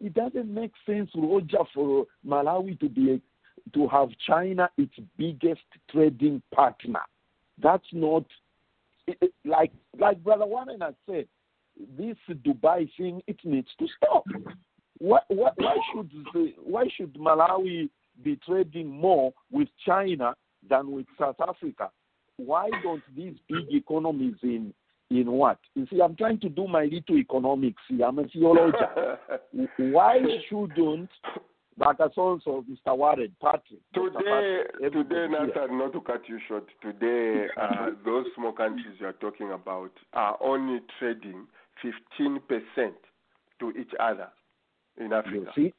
It 0.00 0.14
doesn't 0.14 0.52
make 0.52 0.72
sense, 0.86 1.10
Roger, 1.14 1.58
for 1.74 2.06
Malawi 2.26 2.78
to 2.80 2.88
be 2.88 3.20
to 3.74 3.88
have 3.88 4.08
China 4.26 4.68
its 4.76 4.94
biggest 5.16 5.60
trading 5.90 6.42
partner. 6.52 7.02
That's 7.62 7.86
not 7.92 8.24
it- 9.06 9.18
it- 9.20 9.34
like 9.44 9.72
like 9.98 10.22
Brother 10.22 10.46
Warren 10.46 10.80
has 10.80 10.94
said. 11.06 11.26
This 11.96 12.16
Dubai 12.28 12.88
thing 12.96 13.22
it 13.26 13.38
needs 13.44 13.68
to 13.78 13.86
stop. 13.96 14.24
What, 14.98 15.24
what, 15.28 15.54
why 15.56 15.76
should 15.92 16.10
the, 16.32 16.52
why 16.62 16.86
should 16.96 17.14
Malawi 17.14 17.88
be 18.22 18.38
trading 18.46 18.88
more 18.88 19.32
with 19.50 19.68
China 19.84 20.34
than 20.68 20.92
with 20.92 21.06
South 21.18 21.40
Africa? 21.40 21.90
Why 22.36 22.70
don't 22.82 23.02
these 23.16 23.34
big 23.48 23.72
economies 23.72 24.36
in 24.42 24.72
in 25.10 25.30
what? 25.32 25.58
You 25.74 25.86
see, 25.90 26.00
I'm 26.00 26.14
trying 26.14 26.40
to 26.40 26.48
do 26.48 26.68
my 26.68 26.84
little 26.84 27.16
economics 27.16 27.82
here. 27.88 28.06
I'm 28.06 28.18
a 28.18 28.28
theologian. 28.28 28.80
Why 29.92 30.18
shouldn't 30.48 31.10
like 31.78 32.00
as 32.00 32.10
also 32.16 32.64
Mr. 32.70 32.96
Warren, 32.96 33.34
Patrick, 33.40 33.80
Today, 33.94 34.62
Patrick, 34.78 34.92
today. 34.92 35.26
Nathan, 35.30 35.78
not 35.78 35.92
to 35.94 36.00
cut 36.00 36.22
you 36.28 36.38
short, 36.48 36.66
today, 36.82 37.46
uh, 37.60 37.90
those 38.04 38.26
small 38.36 38.52
countries 38.52 38.94
you 38.98 39.06
are 39.06 39.12
talking 39.14 39.52
about 39.52 39.90
are 40.12 40.36
only 40.42 40.80
trading 40.98 41.46
15% 42.18 42.38
to 43.60 43.70
each 43.70 43.90
other 43.98 44.28
in 44.98 45.06
You 45.08 45.14
Africa. 45.14 45.50
see, 45.56 45.72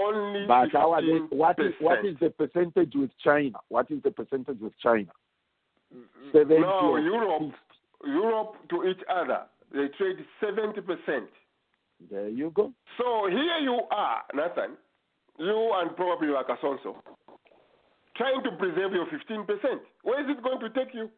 Only 0.00 0.46
but 0.46 0.74
our, 0.74 1.02
15%. 1.02 1.32
what 1.32 1.58
is 1.58 1.72
what 1.80 2.04
is 2.04 2.16
the 2.20 2.30
percentage 2.30 2.92
with 2.94 3.10
China? 3.22 3.58
What 3.68 3.90
is 3.90 4.02
the 4.02 4.10
percentage 4.10 4.58
with 4.60 4.72
China? 4.82 5.10
Seventy 6.32 6.60
No, 6.60 6.92
or 6.92 7.00
Europe, 7.00 7.52
Europe 8.06 8.54
to 8.70 8.84
each 8.88 9.00
other, 9.12 9.42
they 9.72 9.88
trade 9.98 10.16
70%. 10.42 11.26
There 12.10 12.28
you 12.28 12.50
go. 12.54 12.72
So 12.96 13.26
here 13.28 13.58
you 13.60 13.80
are, 13.90 14.22
Nathan, 14.32 14.76
you 15.40 15.72
and 15.74 15.96
probably 15.96 16.28
Wakasonso, 16.28 16.96
trying 18.16 18.42
to 18.44 18.50
preserve 18.58 18.92
your 18.92 19.06
15%. 19.06 19.46
Where 20.02 20.20
is 20.20 20.36
it 20.36 20.42
going 20.42 20.60
to 20.60 20.68
take 20.70 20.94
you? 20.94 21.10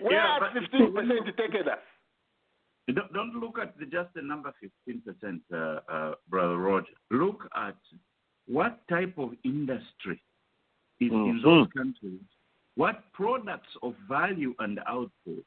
Where 0.00 0.12
Yeah, 0.12 0.38
but- 0.40 0.52
15% 0.54 1.36
taken 1.36 1.68
us? 1.68 1.78
Don't, 2.92 3.12
don't 3.12 3.34
look 3.36 3.58
at 3.58 3.78
the, 3.78 3.86
just 3.86 4.12
the 4.14 4.22
number 4.22 4.52
15%, 4.88 5.40
uh, 5.52 5.80
uh, 5.88 6.14
Brother 6.28 6.56
Roger. 6.56 6.88
Look 7.12 7.48
at 7.54 7.76
what 8.48 8.80
type 8.88 9.14
of 9.16 9.30
industry 9.44 10.20
is 10.98 11.12
in 11.12 11.40
those 11.44 11.68
countries. 11.76 12.20
What 12.74 13.04
products 13.12 13.68
of 13.84 13.94
value 14.08 14.54
and 14.58 14.80
output 14.88 15.44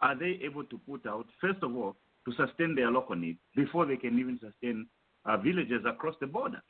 are 0.00 0.14
they 0.14 0.40
able 0.42 0.64
to 0.64 0.78
put 0.88 1.06
out, 1.06 1.26
first 1.38 1.62
of 1.62 1.76
all, 1.76 1.96
to 2.26 2.32
sustain 2.34 2.74
their 2.74 2.90
local 2.90 3.16
needs 3.16 3.38
before 3.54 3.84
they 3.84 3.96
can 3.96 4.18
even 4.18 4.38
sustain 4.40 4.86
uh, 5.26 5.36
villages 5.36 5.82
across 5.86 6.14
the 6.20 6.26
border? 6.26 6.62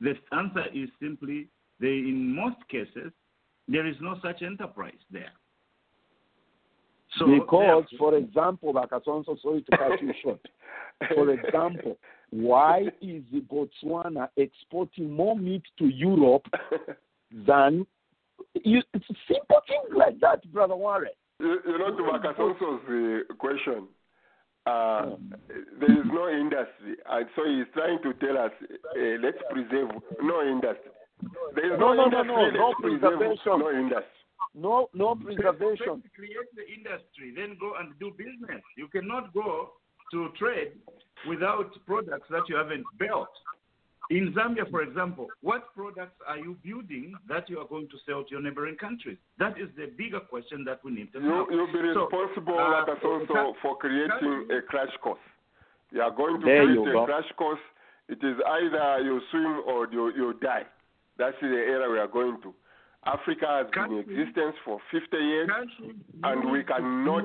The 0.00 0.14
answer 0.32 0.64
is 0.74 0.88
simply, 1.00 1.48
they, 1.80 1.88
in 1.88 2.34
most 2.34 2.56
cases, 2.68 3.12
there 3.68 3.86
is 3.86 3.96
no 4.00 4.18
such 4.22 4.42
enterprise 4.42 4.94
there. 5.10 5.32
So 7.18 7.26
because, 7.26 7.84
for 7.98 8.16
example, 8.16 8.74
Bakasonso, 8.74 9.40
sorry 9.40 9.62
to 9.62 9.76
cut 9.76 10.02
you 10.02 10.12
short. 10.22 10.40
For 11.14 11.30
example, 11.30 11.98
why 12.30 12.84
is 13.02 13.22
Botswana 13.52 14.28
exporting 14.38 15.10
more 15.10 15.36
meat 15.36 15.62
to 15.78 15.86
Europe 15.86 16.46
than 17.46 17.86
you, 18.54 18.82
it's 18.94 19.06
simple 19.28 19.60
things 19.68 19.94
like 19.96 20.18
that, 20.20 20.50
brother 20.52 20.76
Warren. 20.76 21.12
You, 21.38 21.58
you 21.66 21.78
know, 21.78 21.96
to 21.96 22.02
Makasonso's 22.02 23.24
uh, 23.30 23.34
question, 23.34 23.88
uh, 24.66 25.14
there 25.78 25.92
is 25.92 26.06
no 26.06 26.28
industry, 26.28 26.96
and 27.08 27.26
so 27.36 27.42
he's 27.46 27.66
trying 27.72 28.02
to 28.02 28.12
tell 28.14 28.36
us, 28.36 28.50
uh, 28.62 29.16
let's 29.22 29.38
preserve 29.50 29.90
no 30.22 30.42
industry. 30.42 30.90
There 31.54 31.72
is 31.74 31.78
No, 31.78 31.94
no, 31.94 32.06
no, 32.06 32.22
no, 32.22 32.46
industry, 32.46 32.58
no, 32.58 32.70
no 32.70 32.74
preservation. 32.80 33.58
no 33.58 33.70
industry. 33.70 34.16
No, 34.54 34.88
no 34.94 35.14
preservation. 35.14 36.02
First 36.02 36.14
create 36.14 36.50
the 36.56 36.66
industry, 36.66 37.32
then 37.36 37.56
go 37.60 37.74
and 37.78 37.92
do 38.00 38.10
business. 38.16 38.62
You 38.76 38.88
cannot 38.88 39.32
go 39.32 39.72
to 40.12 40.28
trade 40.38 40.72
without 41.28 41.70
products 41.86 42.26
that 42.30 42.48
you 42.48 42.56
haven't 42.56 42.84
built. 42.98 43.28
In 44.10 44.32
Zambia, 44.34 44.70
for 44.70 44.82
example, 44.82 45.26
what 45.42 45.74
products 45.74 46.14
are 46.28 46.38
you 46.38 46.56
building 46.64 47.14
that 47.28 47.50
you 47.50 47.58
are 47.58 47.66
going 47.66 47.88
to 47.88 47.96
sell 48.06 48.22
to 48.22 48.30
your 48.30 48.40
neighboring 48.42 48.76
countries? 48.76 49.18
That 49.38 49.58
is 49.58 49.68
the 49.76 49.86
bigger 49.98 50.20
question 50.20 50.64
that 50.64 50.78
we 50.84 50.92
need 50.92 51.12
to 51.12 51.18
You, 51.20 51.28
know. 51.28 51.46
you'll 51.50 51.66
be 51.66 51.72
So, 51.92 52.06
responsible, 52.06 52.58
uh, 52.58 52.84
also, 52.86 53.26
can- 53.26 53.54
for 53.62 53.76
creating 53.78 54.48
a 54.50 54.62
crash 54.62 54.94
course. 55.02 55.18
You 55.90 56.02
are 56.02 56.10
going 56.10 56.40
to 56.40 56.46
create 56.46 56.70
a 56.78 56.92
go. 56.92 57.04
crash 57.06 57.30
course. 57.36 57.60
It 58.08 58.22
is 58.22 58.36
either 58.46 59.00
you 59.02 59.20
swim 59.30 59.62
or 59.66 59.88
you, 59.90 60.12
you 60.14 60.34
die. 60.40 60.66
That's 61.18 61.36
the 61.40 61.48
era 61.48 61.90
we 61.90 61.98
are 61.98 62.06
going 62.06 62.40
to. 62.42 62.54
Africa 63.04 63.46
has 63.48 63.66
been 63.72 63.98
in 63.98 63.98
existence 64.00 64.56
for 64.64 64.80
50 64.90 65.16
years, 65.16 65.48
and 66.24 66.50
we 66.50 66.62
cannot 66.64 67.24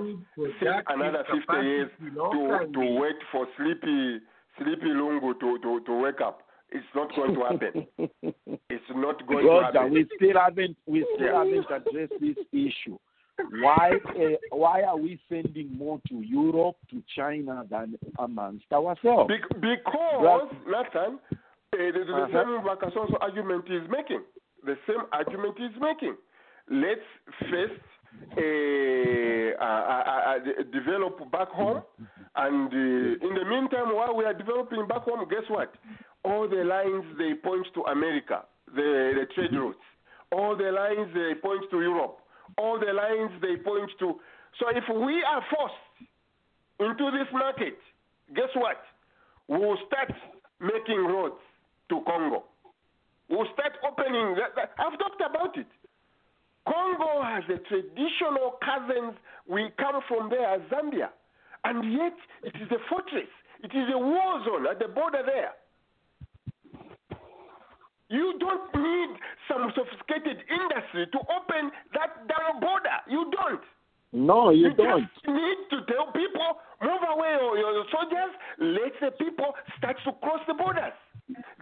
sit 0.59 0.67
another 0.87 1.25
50 1.31 1.65
years 1.65 1.89
to, 2.15 2.67
to 2.71 2.79
wait 3.01 3.15
for 3.31 3.47
sleepy, 3.57 4.19
sleepy 4.59 4.89
Lungu 4.93 5.33
to, 5.39 5.57
to, 5.59 5.79
to 5.85 5.99
wake 6.01 6.21
up. 6.21 6.43
It's 6.71 6.85
not 6.95 7.13
going 7.15 7.33
to 7.35 7.41
happen. 7.41 7.87
It's 8.69 8.89
not 8.95 9.27
going 9.27 9.45
to 9.45 9.51
Roger, 9.51 9.77
happen. 9.79 9.93
we 9.93 10.07
still 10.15 10.39
haven't 10.39 10.77
we 10.87 11.05
still 11.15 11.27
Yeah. 11.27 11.37
haven't 11.43 11.65
addressed 11.69 12.13
this 12.21 12.37
issue. 12.51 12.97
Why 13.61 13.91
uh, 14.15 14.55
why 14.55 14.83
are 14.83 14.97
we 14.97 15.19
sending 15.27 15.75
more 15.75 15.99
to 16.09 16.15
Europe 16.21 16.77
to 16.91 17.01
China 17.15 17.65
than 17.69 17.97
amongst 18.19 18.71
ourselves? 18.71 19.29
Bec- 19.31 19.59
because, 19.61 20.49
Nathan, 20.67 21.19
uh, 21.31 21.35
the, 21.71 22.03
the 22.07 22.13
Uh-huh. 22.13 22.89
same 22.93 23.15
argument 23.19 23.65
is 23.69 23.83
making. 23.89 24.21
The 24.63 24.77
same 24.87 25.03
argument 25.11 25.55
is 25.59 25.71
making. 25.81 26.15
Let's 26.69 27.07
first 27.49 27.81
uh, 28.37 29.63
uh, 29.63 29.65
uh, 29.65 30.35
uh, 30.35 30.63
develop 30.71 31.19
back 31.31 31.49
home, 31.49 31.81
and 32.35 32.67
uh, 32.71 33.27
in 33.27 33.33
the 33.35 33.45
meantime, 33.45 33.93
while 33.95 34.15
we 34.15 34.23
are 34.25 34.33
developing 34.33 34.87
back 34.87 35.03
home, 35.03 35.27
guess 35.29 35.43
what? 35.49 35.73
All 36.23 36.47
the 36.47 36.63
lines 36.63 37.03
they 37.17 37.33
point 37.33 37.67
to 37.73 37.81
America, 37.91 38.43
the, 38.67 39.13
the 39.15 39.25
trade 39.35 39.53
routes. 39.53 39.79
All 40.31 40.55
the 40.55 40.71
lines 40.71 41.11
they 41.13 41.33
point 41.41 41.63
to 41.71 41.81
Europe. 41.81 42.19
All 42.57 42.79
the 42.79 42.93
lines 42.93 43.31
they 43.41 43.57
point 43.57 43.91
to. 43.99 44.15
So 44.59 44.69
if 44.69 44.83
we 44.87 45.23
are 45.23 45.43
forced 45.51 46.09
into 46.79 47.11
this 47.11 47.27
market, 47.33 47.77
guess 48.35 48.49
what? 48.55 48.81
We 49.47 49.57
will 49.57 49.77
start 49.87 50.11
making 50.59 51.03
roads 51.03 51.41
to 51.89 52.01
Congo. 52.07 52.43
We'll 53.29 53.47
start 53.53 53.73
opening. 53.87 54.35
I've 54.79 54.99
talked 54.99 55.21
about 55.21 55.57
it. 55.57 55.67
Congo 56.67 57.21
has 57.23 57.43
a 57.49 57.57
traditional 57.67 58.57
cousins. 58.63 59.17
We 59.47 59.69
come 59.77 60.01
from 60.07 60.29
there 60.29 60.55
as 60.55 60.61
Zambia. 60.69 61.09
And 61.63 61.93
yet, 61.93 62.13
it 62.43 62.55
is 62.61 62.69
a 62.71 62.79
fortress. 62.89 63.29
It 63.63 63.71
is 63.75 63.87
a 63.93 63.97
war 63.97 64.43
zone 64.45 64.65
at 64.69 64.79
the 64.79 64.87
border 64.87 65.21
there. 65.25 65.53
You 68.09 68.35
don't 68.39 68.67
need 68.75 69.09
some 69.47 69.71
sophisticated 69.73 70.43
industry 70.49 71.07
to 71.13 71.19
open 71.31 71.71
that 71.93 72.27
damn 72.27 72.59
border. 72.59 72.97
You 73.07 73.31
don't. 73.31 73.61
No, 74.11 74.49
you 74.49 74.67
You 74.67 74.73
don't. 74.73 75.07
just 75.07 75.27
need 75.27 75.59
to 75.71 75.85
tell 75.87 76.11
people, 76.11 76.59
move 76.83 76.99
away 77.15 77.37
your, 77.39 77.57
your 77.57 77.85
soldiers, 77.87 78.33
let 78.59 78.91
the 78.99 79.11
people 79.15 79.55
start 79.77 79.95
to 80.03 80.11
cross 80.19 80.41
the 80.47 80.53
borders. 80.53 80.91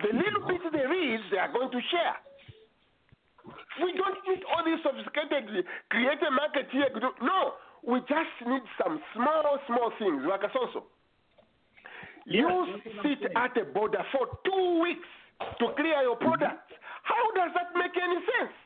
The 0.02 0.10
little 0.10 0.48
bit 0.48 0.62
there 0.74 0.90
is, 0.90 1.22
they 1.30 1.38
are 1.38 1.52
going 1.54 1.70
to 1.70 1.82
share. 1.92 2.18
We 3.78 3.94
don't 3.94 4.18
need 4.28 4.42
all 4.50 4.66
these 4.66 4.82
sophisticated, 4.82 5.66
create 5.90 6.22
a 6.26 6.32
market 6.32 6.68
here. 6.72 6.90
No, 7.22 7.54
we 7.86 8.00
just 8.10 8.34
need 8.46 8.66
some 8.82 9.00
small, 9.14 9.60
small 9.68 9.92
things, 10.00 10.24
like 10.28 10.42
a 10.44 10.50
so 10.52 10.84
You 12.26 12.82
sit 13.04 13.32
at 13.36 13.56
a 13.58 13.66
border 13.66 14.04
for 14.12 14.28
two 14.44 14.82
weeks 14.82 15.08
to 15.60 15.66
clear 15.78 16.02
your 16.02 16.18
product. 16.18 16.74
How 17.04 17.24
does 17.36 17.52
that 17.56 17.70
make 17.78 17.96
any 17.96 18.20
sense? 18.28 18.58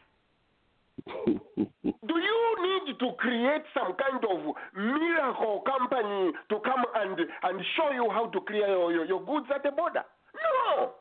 Do 1.83 2.15
you 2.15 2.39
need 2.63 2.99
to 2.99 3.11
create 3.17 3.63
some 3.73 3.93
kind 3.95 4.23
of 4.23 4.55
miracle 4.75 5.63
company 5.65 6.31
to 6.49 6.59
come 6.63 6.83
and, 6.95 7.19
and 7.19 7.61
show 7.75 7.91
you 7.91 8.09
how 8.11 8.27
to 8.27 8.39
clear 8.41 8.67
your, 8.67 8.91
your, 8.91 9.05
your 9.05 9.25
goods 9.25 9.47
at 9.53 9.63
the 9.63 9.71
border? 9.71 10.03
No! 10.35 10.93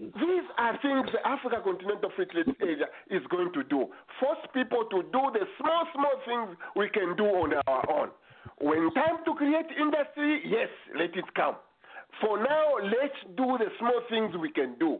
These 0.00 0.48
are 0.56 0.78
things 0.80 1.12
the 1.12 1.20
Africa 1.28 1.60
Continental 1.62 2.10
Free 2.16 2.24
Trade 2.24 2.56
Area 2.62 2.86
is 3.10 3.20
going 3.28 3.52
to 3.52 3.62
do. 3.64 3.84
Force 4.18 4.40
people 4.54 4.84
to 4.90 5.02
do 5.12 5.22
the 5.36 5.44
small, 5.60 5.84
small 5.92 6.16
things 6.24 6.56
we 6.74 6.88
can 6.88 7.14
do 7.16 7.24
on 7.24 7.52
our 7.66 7.84
own. 7.90 8.08
When 8.60 8.90
time 8.94 9.20
to 9.26 9.34
create 9.34 9.66
industry, 9.78 10.40
yes, 10.48 10.68
let 10.96 11.12
it 11.14 11.28
come. 11.36 11.56
For 12.22 12.38
now, 12.38 12.80
let's 12.82 13.20
do 13.36 13.58
the 13.60 13.68
small 13.78 14.00
things 14.08 14.34
we 14.40 14.50
can 14.50 14.76
do. 14.80 14.98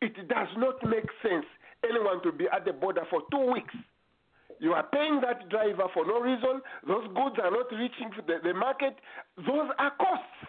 It 0.00 0.16
does 0.28 0.48
not 0.56 0.76
make 0.88 1.04
sense 1.20 1.44
anyone 1.86 2.22
to 2.22 2.32
be 2.32 2.46
at 2.48 2.64
the 2.64 2.72
border 2.72 3.04
for 3.10 3.20
two 3.30 3.52
weeks. 3.52 3.74
You 4.60 4.72
are 4.72 4.84
paying 4.94 5.20
that 5.20 5.50
driver 5.50 5.88
for 5.92 6.06
no 6.06 6.20
reason. 6.20 6.62
Those 6.88 7.04
goods 7.08 7.36
are 7.42 7.50
not 7.50 7.68
reaching 7.70 8.08
the, 8.26 8.40
the 8.42 8.54
market. 8.54 8.96
Those 9.36 9.68
are 9.78 9.92
costs. 10.00 10.40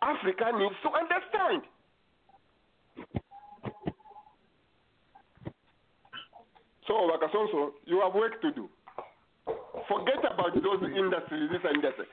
Africa 0.00 0.52
needs 0.56 0.76
to 0.84 0.90
understand. 0.94 1.62
So, 6.88 6.94
Wakasonso, 6.94 7.76
you 7.84 8.00
have 8.00 8.14
work 8.14 8.40
to 8.40 8.50
do. 8.50 8.68
Forget 9.88 10.24
about 10.24 10.56
those 10.56 10.82
industries, 10.88 11.48
this 11.52 11.64
industry. 11.68 12.08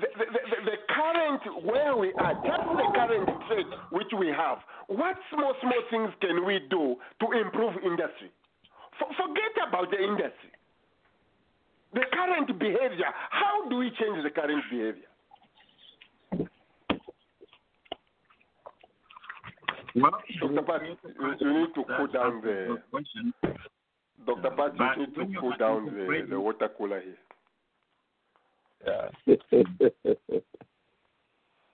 The, 0.00 0.08
the, 0.18 0.26
the, 0.30 0.58
the 0.70 0.76
current, 0.86 1.42
where 1.66 1.96
we 1.96 2.14
are, 2.14 2.34
just 2.34 2.66
the 2.78 2.88
current 2.94 3.26
trade 3.50 3.66
which 3.90 4.10
we 4.18 4.28
have, 4.28 4.58
what 4.86 5.16
small, 5.34 5.54
small 5.60 5.82
things 5.90 6.10
can 6.20 6.46
we 6.46 6.60
do 6.70 6.96
to 7.20 7.26
improve 7.38 7.74
industry? 7.82 8.30
For, 8.98 9.06
forget 9.18 9.54
about 9.68 9.90
the 9.90 9.98
industry. 9.98 10.54
The 11.94 12.06
current 12.14 12.58
behavior, 12.58 13.10
how 13.30 13.68
do 13.68 13.76
we 13.78 13.90
change 13.98 14.22
the 14.22 14.30
current 14.30 14.62
behavior? 14.70 15.10
Well, 19.96 20.22
Dr. 20.40 20.62
Pat, 20.62 20.82
you, 20.86 20.96
you 21.40 21.52
need 21.52 21.74
to 21.74 21.82
cool 21.96 22.06
down 22.06 22.40
the. 22.42 22.78
question. 22.90 23.34
Dr. 24.26 24.50
Pat, 24.50 24.96
you 24.96 25.06
need 25.06 25.14
to 25.14 25.24
you're 25.26 25.40
cool 25.40 25.52
down 25.58 25.86
the, 25.86 26.26
the 26.28 26.40
water 26.40 26.68
cooler 26.76 27.00
here. 27.00 27.16
Yeah. 28.86 29.08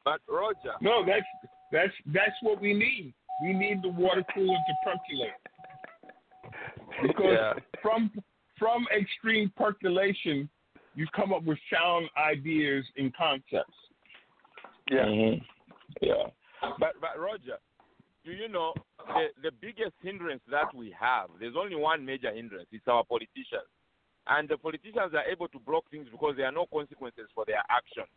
but 0.04 0.20
Roger, 0.28 0.74
No, 0.80 1.04
that's 1.06 1.24
that's 1.72 1.92
that's 2.06 2.34
what 2.42 2.60
we 2.60 2.72
need. 2.72 3.14
We 3.42 3.52
need 3.52 3.82
the 3.82 3.88
water 3.88 4.24
cooler 4.34 4.56
to 4.56 4.74
percolate. 4.84 5.32
Because 7.02 7.36
Yeah. 7.38 7.52
from 7.82 8.10
from 8.58 8.86
extreme 8.96 9.52
percolation, 9.56 10.48
you 10.94 11.06
come 11.14 11.32
up 11.32 11.44
with 11.44 11.58
sound 11.72 12.08
ideas 12.16 12.84
and 12.96 13.14
concepts. 13.14 13.74
Yeah. 14.90 15.36
Yeah. 16.00 16.24
But 16.78 16.94
but 17.00 17.18
Roger, 17.18 17.58
do 18.26 18.32
you 18.32 18.48
know 18.48 18.74
the 19.06 19.30
the 19.42 19.52
biggest 19.62 19.94
hindrance 20.02 20.42
that 20.50 20.74
we 20.74 20.94
have? 20.98 21.30
There's 21.38 21.54
only 21.56 21.76
one 21.76 22.04
major 22.04 22.34
hindrance. 22.34 22.66
It's 22.72 22.88
our 22.88 23.04
politicians, 23.04 23.70
and 24.26 24.48
the 24.48 24.58
politicians 24.58 25.14
are 25.14 25.24
able 25.30 25.46
to 25.48 25.58
block 25.60 25.84
things 25.90 26.08
because 26.10 26.34
there 26.36 26.46
are 26.46 26.52
no 26.52 26.66
consequences 26.66 27.30
for 27.34 27.44
their 27.46 27.62
actions. 27.70 28.10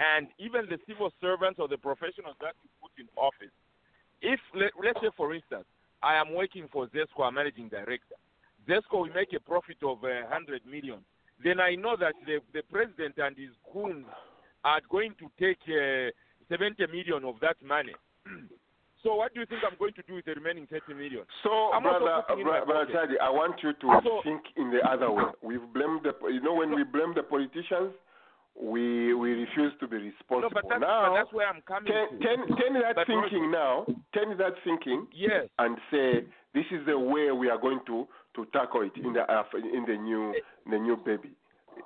And 0.00 0.28
even 0.38 0.64
the 0.70 0.78
civil 0.88 1.12
servants 1.20 1.60
or 1.60 1.68
the 1.68 1.76
professionals 1.76 2.36
that 2.40 2.56
you 2.64 2.70
put 2.80 2.92
in 2.96 3.06
office, 3.16 3.52
if 4.22 4.40
let, 4.54 4.72
let's 4.82 4.98
say 5.02 5.12
for 5.14 5.34
instance, 5.34 5.68
I 6.02 6.16
am 6.16 6.32
working 6.32 6.66
for 6.72 6.86
Zesco, 6.88 7.28
I'm 7.28 7.34
managing 7.34 7.68
director. 7.68 8.16
Zesco 8.66 9.04
will 9.04 9.14
make 9.14 9.32
a 9.36 9.40
profit 9.40 9.76
of 9.82 9.98
uh, 10.04 10.24
100 10.32 10.64
million. 10.64 11.04
Then 11.42 11.60
I 11.60 11.74
know 11.74 11.96
that 11.96 12.14
the, 12.26 12.38
the 12.54 12.62
president 12.70 13.14
and 13.18 13.36
his 13.36 13.50
goons 13.72 14.06
are 14.64 14.80
going 14.90 15.14
to 15.18 15.28
take 15.38 15.58
uh, 15.68 16.10
70 16.48 16.86
million 16.86 17.24
of 17.24 17.36
that 17.40 17.56
money 17.62 17.94
So 19.02 19.14
what 19.14 19.32
do 19.34 19.40
you 19.40 19.46
think 19.46 19.62
I'm 19.62 19.78
going 19.78 19.94
to 19.94 20.02
do 20.02 20.14
with 20.14 20.24
the 20.24 20.34
remaining 20.34 20.66
30 20.66 20.94
million? 20.94 21.22
So, 21.44 21.70
I'm 21.72 21.82
brother, 21.82 22.22
putting 22.26 22.40
in 22.42 22.46
my 22.46 22.64
brother, 22.64 22.90
brother. 22.90 23.14
Chadi, 23.14 23.20
I 23.22 23.30
want 23.30 23.62
you 23.62 23.72
to 23.72 24.00
So- 24.02 24.20
think 24.24 24.42
in 24.56 24.70
the 24.70 24.82
other 24.88 25.10
way. 25.10 25.24
We've 25.42 25.62
blamed 25.72 26.02
the, 26.02 26.14
you 26.28 26.40
know, 26.40 26.54
when 26.54 26.74
we 26.74 26.82
blame 26.82 27.14
the 27.14 27.22
politicians, 27.22 27.94
we 28.60 29.14
we 29.14 29.34
refuse 29.46 29.72
to 29.78 29.86
be 29.86 29.98
responsible. 29.98 30.40
No, 30.42 30.48
but 30.50 30.64
that's, 30.68 30.80
now, 30.80 31.10
but 31.10 31.14
that's 31.14 31.32
where 31.32 31.46
I'm 31.48 31.62
coming 31.62 31.92
turn, 31.92 32.10
to. 32.10 32.18
turn, 32.18 32.38
turn 32.58 32.72
that 32.82 32.96
But 32.96 33.06
thinking 33.06 33.52
now, 33.52 33.86
turn 34.12 34.36
that 34.36 34.54
thinking, 34.64 35.06
Yes. 35.14 35.46
and 35.60 35.78
say 35.92 36.24
this 36.54 36.66
is 36.72 36.84
the 36.86 36.98
way 36.98 37.30
we 37.30 37.48
are 37.50 37.58
going 37.58 37.78
to 37.86 38.08
to 38.34 38.44
tackle 38.46 38.82
it 38.82 38.96
in 38.96 39.12
the 39.12 39.22
in 39.62 39.84
the 39.86 39.96
new 39.96 40.34
the 40.68 40.76
new 40.78 40.96
baby. 40.96 41.30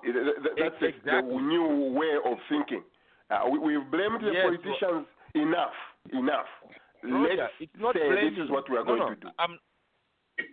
It- 0.03 0.13
that- 0.15 0.43
that- 0.45 0.57
That's 0.57 0.81
the- 0.81 0.87
Exactly. 0.97 1.29
the 1.35 1.41
new 1.43 1.93
way 1.93 2.17
of 2.25 2.39
thinking. 2.49 2.83
Uh, 3.29 3.49
we, 3.51 3.59
we've 3.59 3.91
blamed 3.91 4.23
the 4.23 4.33
Yes, 4.33 4.43
politicians 4.45 5.07
enough, 5.35 5.77
enough. 6.13 6.49
Roger, 7.03 7.49
it's 7.61 7.73
not 7.79 7.95
say 7.95 8.09
blaming. 8.09 8.35
this 8.35 8.45
is 8.45 8.51
what 8.51 8.69
we 8.71 8.77
are 8.77 8.85
no, 8.85 8.97
going 8.97 9.01
no, 9.01 9.09
to 9.15 9.21
do. 9.21 9.29
I'm, 9.39 9.59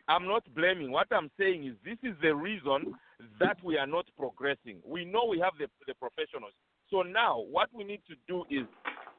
I'm 0.08 0.28
not 0.28 0.44
blaming. 0.56 0.92
What 0.92 1.08
I'm 1.12 1.30
saying 1.40 1.66
is 1.66 1.74
this 1.86 1.98
is 2.04 2.16
the 2.22 2.34
reason 2.34 2.94
that 3.40 3.58
we 3.64 3.78
are 3.78 3.88
not 3.88 4.06
progressing. 4.18 4.82
We 4.86 5.06
know 5.06 5.26
we 5.30 5.40
have 5.40 5.54
the, 5.60 5.68
the 5.88 5.94
professionals. 5.94 6.54
So 6.90 7.02
now 7.02 7.44
what 7.52 7.70
we 7.74 7.84
need 7.84 8.02
to 8.08 8.16
do 8.28 8.46
is 8.50 8.66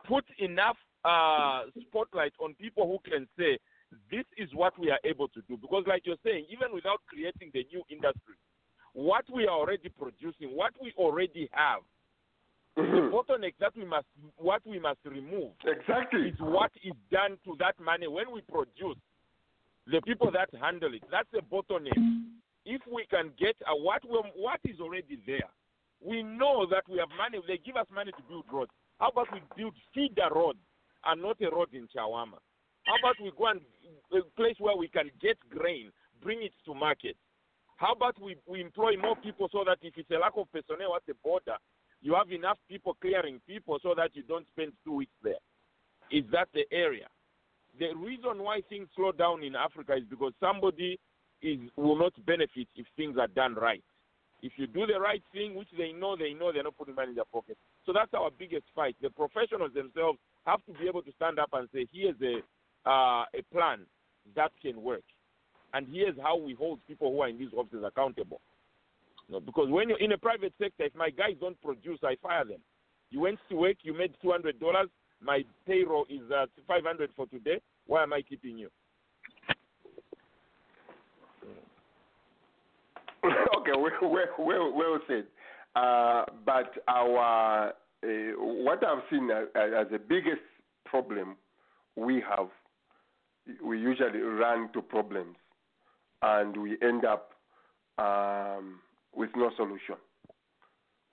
put 0.08 0.24
enough 0.38 0.76
uh, 1.04 1.62
spotlight 1.88 2.32
on 2.40 2.54
people 2.54 2.86
who 2.86 3.10
can 3.10 3.28
say 3.38 3.58
this 4.10 4.24
is 4.36 4.48
what 4.54 4.78
we 4.78 4.90
are 4.90 5.00
able 5.04 5.28
to 5.28 5.40
do. 5.48 5.56
Because 5.56 5.84
like 5.86 6.02
you're 6.04 6.20
saying, 6.24 6.46
even 6.50 6.74
without 6.74 7.00
creating 7.08 7.50
the 7.54 7.64
new 7.72 7.82
industry, 7.90 8.34
what 8.92 9.24
we 9.32 9.46
are 9.46 9.56
already 9.56 9.88
producing, 9.88 10.56
what 10.56 10.72
we 10.80 10.92
already 10.96 11.48
have, 11.52 11.80
the 12.82 13.10
bottleneck 13.12 13.54
that 13.60 13.76
we 13.76 13.84
must 13.84 14.06
what 14.36 14.62
we 14.66 14.78
must 14.78 14.98
remove 15.04 15.52
Exactly. 15.64 16.28
is 16.28 16.36
what 16.40 16.70
is 16.84 16.94
done 17.10 17.38
to 17.44 17.56
that 17.58 17.78
money 17.80 18.06
when 18.08 18.32
we 18.32 18.40
produce. 18.42 18.98
The 19.86 20.00
people 20.02 20.30
that 20.32 20.48
handle 20.60 20.92
it, 20.94 21.02
that's 21.10 21.28
a 21.34 21.42
bottleneck. 21.42 21.98
If 22.64 22.82
we 22.92 23.06
can 23.10 23.32
get 23.38 23.56
a, 23.66 23.74
what 23.74 24.02
we, 24.04 24.18
what 24.36 24.60
is 24.64 24.78
already 24.78 25.18
there, 25.26 25.48
we 26.04 26.22
know 26.22 26.66
that 26.70 26.84
we 26.88 26.98
have 26.98 27.08
money. 27.16 27.42
They 27.48 27.58
give 27.58 27.76
us 27.76 27.86
money 27.92 28.12
to 28.12 28.22
build 28.28 28.44
roads. 28.52 28.70
How 28.98 29.08
about 29.08 29.28
we 29.32 29.40
build 29.56 29.74
feeder 29.94 30.28
roads 30.34 30.58
and 31.06 31.22
not 31.22 31.40
a 31.40 31.50
road 31.50 31.68
in 31.72 31.88
Chawama? 31.88 32.38
How 32.84 32.96
about 33.00 33.16
we 33.22 33.32
go 33.36 33.46
and 33.46 33.60
a 34.12 34.22
place 34.36 34.56
where 34.58 34.76
we 34.76 34.88
can 34.88 35.10
get 35.20 35.38
grain, 35.48 35.90
bring 36.22 36.42
it 36.42 36.52
to 36.66 36.74
market? 36.74 37.16
How 37.76 37.92
about 37.92 38.20
we, 38.20 38.36
we 38.46 38.60
employ 38.60 38.96
more 39.00 39.16
people 39.16 39.48
so 39.50 39.64
that 39.64 39.78
if 39.82 39.94
it's 39.96 40.10
a 40.10 40.18
lack 40.18 40.32
of 40.36 40.52
personnel 40.52 40.94
at 40.96 41.02
the 41.06 41.14
border, 41.24 41.56
you 42.02 42.14
have 42.14 42.30
enough 42.32 42.58
people 42.68 42.96
clearing 43.00 43.40
people 43.46 43.78
so 43.82 43.94
that 43.96 44.10
you 44.14 44.22
don't 44.22 44.46
spend 44.48 44.72
two 44.84 44.94
weeks 44.94 45.12
there? 45.22 45.40
Is 46.10 46.24
that 46.32 46.48
the 46.54 46.64
area? 46.72 47.06
The 47.78 47.94
reason 47.94 48.42
why 48.42 48.62
things 48.68 48.88
slow 48.96 49.12
down 49.12 49.42
in 49.42 49.54
Africa 49.54 49.94
is 49.94 50.04
because 50.08 50.32
somebody 50.40 50.98
is 51.42 51.58
will 51.76 51.96
not 51.96 52.12
benefit 52.26 52.68
if 52.76 52.86
things 52.96 53.16
are 53.18 53.28
done 53.28 53.54
right. 53.54 53.82
If 54.42 54.52
you 54.56 54.66
do 54.66 54.86
the 54.86 54.98
right 54.98 55.22
thing, 55.32 55.54
which 55.54 55.68
they 55.76 55.92
know, 55.92 56.16
they 56.16 56.32
know 56.32 56.50
they're 56.52 56.62
not 56.62 56.76
putting 56.76 56.94
money 56.94 57.10
in 57.10 57.14
their 57.14 57.24
pocket. 57.30 57.58
So 57.84 57.92
that's 57.92 58.12
our 58.14 58.30
biggest 58.30 58.64
fight. 58.74 58.96
The 59.02 59.10
professionals 59.10 59.72
themselves 59.74 60.18
have 60.46 60.64
to 60.64 60.72
be 60.72 60.88
able 60.88 61.02
to 61.02 61.12
stand 61.16 61.38
up 61.38 61.50
and 61.52 61.68
say, 61.74 61.86
here's 61.92 62.16
a 62.22 62.40
uh, 62.88 63.24
a 63.34 63.42
plan 63.52 63.80
that 64.34 64.52
can 64.62 64.82
work, 64.82 65.02
and 65.74 65.86
here's 65.92 66.16
how 66.22 66.36
we 66.36 66.54
hold 66.54 66.80
people 66.88 67.12
who 67.12 67.20
are 67.20 67.28
in 67.28 67.38
these 67.38 67.52
offices 67.54 67.84
accountable. 67.86 68.40
Because 69.38 69.68
when 69.70 69.88
you're 69.88 69.98
in 69.98 70.12
a 70.12 70.18
private 70.18 70.52
sector, 70.60 70.84
if 70.84 70.94
my 70.94 71.10
guys 71.10 71.34
don't 71.40 71.60
produce, 71.62 72.00
I 72.02 72.16
fire 72.22 72.44
them. 72.44 72.60
You 73.10 73.20
went 73.20 73.38
to 73.48 73.56
work, 73.56 73.76
you 73.82 73.96
made 73.96 74.14
two 74.22 74.30
hundred 74.30 74.58
dollars. 74.58 74.88
My 75.22 75.44
payroll 75.66 76.06
is 76.08 76.22
uh, 76.30 76.46
five 76.66 76.84
hundred 76.84 77.10
for 77.14 77.26
today. 77.26 77.60
Why 77.86 78.02
am 78.02 78.12
I 78.12 78.22
keeping 78.22 78.58
you? 78.58 78.68
okay, 83.24 83.72
well, 83.76 84.28
well, 84.38 84.72
well 84.74 84.98
said. 85.06 85.24
Uh, 85.76 86.24
but 86.44 86.72
our 86.88 87.72
uh, 88.02 88.06
what 88.38 88.84
I've 88.84 89.02
seen 89.10 89.30
as, 89.30 89.46
as 89.54 89.86
the 89.90 89.98
biggest 89.98 90.40
problem 90.84 91.36
we 91.96 92.22
have, 92.28 92.48
we 93.62 93.78
usually 93.78 94.20
run 94.20 94.72
to 94.72 94.80
problems, 94.80 95.36
and 96.22 96.56
we 96.56 96.76
end 96.82 97.04
up 97.04 97.32
um, 97.98 98.80
with 99.14 99.30
no 99.36 99.50
solution. 99.56 99.96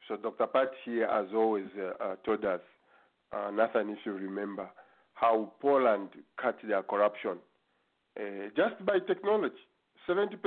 So 0.07 0.15
Dr. 0.15 0.47
Pat 0.47 0.71
here 0.85 1.07
has 1.09 1.27
always 1.33 1.65
uh, 1.77 2.03
uh, 2.03 2.15
told 2.25 2.45
us, 2.45 2.61
uh, 3.33 3.51
Nathan, 3.51 3.89
if 3.89 3.99
you 4.05 4.13
remember, 4.13 4.69
how 5.13 5.51
Poland 5.61 6.09
cut 6.41 6.57
their 6.65 6.83
corruption 6.83 7.37
uh, 8.19 8.23
just 8.55 8.83
by 8.85 8.99
technology. 8.99 9.55
70% 10.07 10.37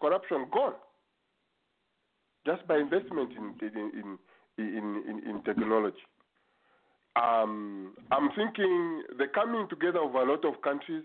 corruption 0.00 0.46
gone 0.52 0.74
just 2.46 2.66
by 2.66 2.78
investment 2.78 3.30
in 3.32 3.54
in 3.60 4.18
in 4.58 5.02
in, 5.08 5.22
in, 5.28 5.42
technology. 5.44 6.04
Um, 7.16 7.94
I'm 8.10 8.30
thinking 8.36 9.02
the 9.18 9.26
coming 9.34 9.68
together 9.68 10.00
of 10.00 10.14
a 10.14 10.22
lot 10.22 10.44
of 10.44 10.62
countries 10.62 11.04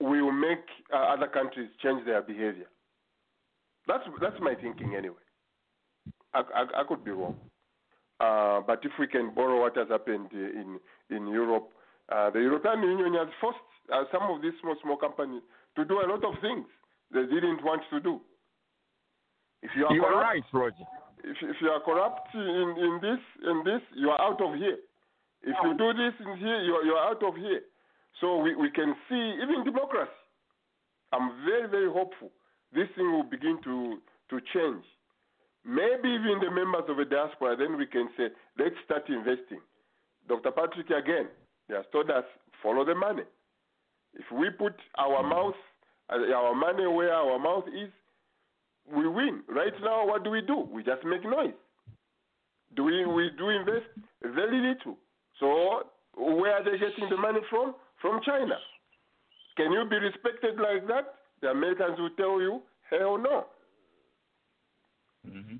will 0.00 0.32
make 0.32 0.64
uh, 0.92 0.96
other 0.96 1.26
countries 1.26 1.68
change 1.82 2.04
their 2.04 2.22
behavior. 2.22 2.66
That's 3.86 4.04
that's 4.20 4.40
my 4.40 4.54
thinking 4.54 4.94
anyway. 4.94 5.16
I, 6.34 6.40
I, 6.54 6.80
I 6.80 6.84
could 6.88 7.04
be 7.04 7.10
wrong, 7.10 7.36
uh, 8.20 8.60
but 8.66 8.80
if 8.84 8.92
we 8.98 9.06
can 9.06 9.34
borrow 9.34 9.60
what 9.60 9.76
has 9.76 9.88
happened 9.88 10.28
in 10.32 10.78
in 11.10 11.26
Europe, 11.28 11.70
uh, 12.12 12.30
the 12.30 12.40
European 12.40 12.82
Union 12.82 13.14
has 13.14 13.28
forced 13.40 13.58
uh, 13.92 14.04
some 14.12 14.22
of 14.30 14.42
these 14.42 14.52
small 14.60 14.76
small 14.82 14.96
companies 14.96 15.42
to 15.76 15.84
do 15.84 16.00
a 16.00 16.06
lot 16.06 16.24
of 16.24 16.34
things 16.40 16.66
they 17.12 17.24
didn't 17.24 17.64
want 17.64 17.82
to 17.90 18.00
do. 18.00 18.20
If 19.62 19.70
you 19.76 19.86
are 19.86 19.94
You 19.94 20.04
are 20.04 20.20
right, 20.20 20.44
Roger. 20.52 20.84
if, 21.24 21.36
if 21.42 21.56
you 21.60 21.68
are 21.68 21.80
corrupt 21.80 22.28
in, 22.34 22.68
in 22.86 22.98
this 23.02 23.22
in 23.50 23.62
this, 23.64 23.82
you 23.96 24.10
are 24.10 24.20
out 24.20 24.40
of 24.40 24.54
here. 24.54 24.78
If 25.42 25.56
you 25.64 25.72
do 25.78 25.92
this 25.94 26.14
in 26.20 26.36
here, 26.38 26.60
you 26.62 26.72
are, 26.74 26.84
you 26.84 26.92
are 26.92 27.10
out 27.10 27.22
of 27.22 27.36
here. 27.36 27.62
So 28.20 28.38
we, 28.38 28.54
we 28.56 28.70
can 28.70 28.94
see 29.08 29.24
even 29.42 29.64
democracy. 29.64 30.10
I'm 31.12 31.44
very 31.46 31.68
very 31.68 31.90
hopeful 31.90 32.30
this 32.72 32.88
thing 32.96 33.10
will 33.12 33.22
begin 33.24 33.58
to 33.64 33.98
to 34.30 34.40
change. 34.52 34.84
Maybe 35.68 36.08
even 36.08 36.40
the 36.40 36.50
members 36.50 36.88
of 36.88 36.96
the 36.96 37.04
diaspora, 37.04 37.54
then 37.56 37.76
we 37.76 37.84
can 37.84 38.08
say 38.16 38.28
let's 38.58 38.74
start 38.86 39.04
investing. 39.08 39.60
Dr. 40.26 40.50
Patrick 40.50 40.88
again, 40.88 41.28
he 41.68 41.74
has 41.74 41.84
told 41.92 42.10
us 42.10 42.24
follow 42.62 42.86
the 42.86 42.94
money. 42.94 43.22
If 44.14 44.24
we 44.32 44.48
put 44.48 44.72
our 44.96 45.22
mouth 45.22 45.54
uh, 46.08 46.32
our 46.34 46.54
money 46.54 46.86
where 46.86 47.12
our 47.12 47.38
mouth 47.38 47.64
is, 47.68 47.90
we 48.90 49.06
win. 49.06 49.42
Right 49.46 49.74
now, 49.82 50.06
what 50.06 50.24
do 50.24 50.30
we 50.30 50.40
do? 50.40 50.66
We 50.72 50.82
just 50.82 51.04
make 51.04 51.22
noise. 51.22 51.52
Do 52.74 52.84
we 52.84 53.04
we 53.04 53.30
do 53.36 53.50
invest 53.50 53.92
very 54.22 54.60
little? 54.72 54.96
So 55.38 55.82
where 56.16 56.54
are 56.54 56.64
they 56.64 56.78
getting 56.78 57.10
the 57.10 57.18
money 57.18 57.40
from? 57.50 57.74
From 58.00 58.20
China. 58.24 58.56
Can 59.58 59.72
you 59.72 59.84
be 59.90 59.96
respected 59.96 60.56
like 60.56 60.86
that? 60.88 61.14
The 61.42 61.48
Americans 61.48 61.98
will 61.98 62.14
tell 62.16 62.40
you, 62.40 62.62
hell 62.88 63.18
no. 63.18 63.44
Hmm 65.26 65.56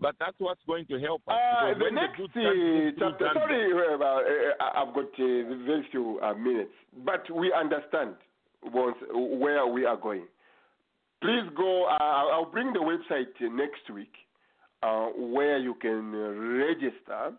But 0.00 0.16
that's 0.18 0.36
what's 0.38 0.60
going 0.66 0.86
to 0.86 0.98
help 0.98 1.22
us. 1.28 1.34
Uh, 1.34 1.78
the 1.78 1.90
next 1.90 2.16
goods 2.16 2.32
start 2.32 2.56
moving 2.56 2.88
uh, 2.88 2.98
through 2.98 3.10
chapter, 3.10 3.30
sorry, 3.34 3.72
uh, 3.72 4.04
uh, 4.04 4.82
I've 4.82 4.94
got 4.94 5.04
uh, 5.04 5.64
very 5.66 5.86
few 5.90 6.18
uh, 6.20 6.34
minutes, 6.34 6.72
but 7.04 7.22
we 7.34 7.52
understand 7.52 8.14
once 8.64 8.96
where 9.12 9.66
we 9.66 9.84
are 9.84 9.96
going. 9.96 10.26
Please 11.20 11.48
go, 11.56 11.84
uh, 11.84 12.02
I'll 12.02 12.50
bring 12.50 12.72
the 12.72 12.80
website 12.80 13.32
next 13.40 13.88
week 13.94 14.12
uh, 14.82 15.06
where 15.16 15.58
you 15.58 15.74
can 15.74 16.10
register 16.58 17.32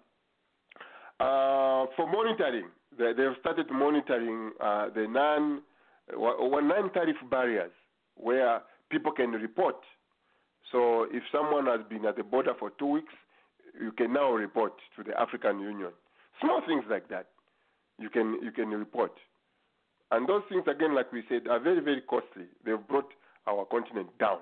uh, 1.19 1.85
for 1.95 2.07
monitoring. 2.09 2.67
They, 2.97 3.11
they've 3.13 3.35
started 3.41 3.69
monitoring 3.71 4.51
uh, 4.61 4.89
the 4.95 5.05
non, 5.09 5.61
uh, 6.13 6.59
non 6.61 6.93
tariff 6.93 7.17
barriers 7.29 7.71
where 8.15 8.61
people 8.89 9.11
can 9.11 9.31
report. 9.31 9.75
So 10.73 11.05
if 11.11 11.21
someone 11.31 11.67
has 11.67 11.81
been 11.87 12.03
at 12.05 12.17
the 12.17 12.23
border 12.23 12.53
for 12.59 12.71
two 12.71 12.87
weeks, 12.87 13.13
you 13.79 13.91
can 13.91 14.11
now 14.11 14.31
report 14.31 14.73
to 14.97 15.03
the 15.03 15.17
African 15.19 15.59
Union. 15.59 15.91
Small 16.41 16.61
things 16.67 16.83
like 16.89 17.07
that, 17.09 17.27
you 17.99 18.09
can 18.09 18.39
you 18.43 18.51
can 18.51 18.69
report. 18.69 19.11
And 20.11 20.27
those 20.27 20.41
things 20.49 20.63
again, 20.67 20.95
like 20.95 21.13
we 21.13 21.23
said, 21.29 21.47
are 21.47 21.59
very 21.59 21.79
very 21.79 22.01
costly. 22.01 22.47
They've 22.65 22.87
brought 22.87 23.09
our 23.47 23.65
continent 23.65 24.09
down. 24.19 24.39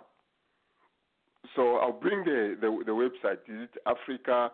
So 1.55 1.77
I'll 1.77 1.91
bring 1.91 2.23
the 2.23 2.55
the, 2.59 2.83
the 2.85 2.91
website. 2.91 3.39
Is 3.49 3.67
it 3.67 3.81
Africa 3.85 4.51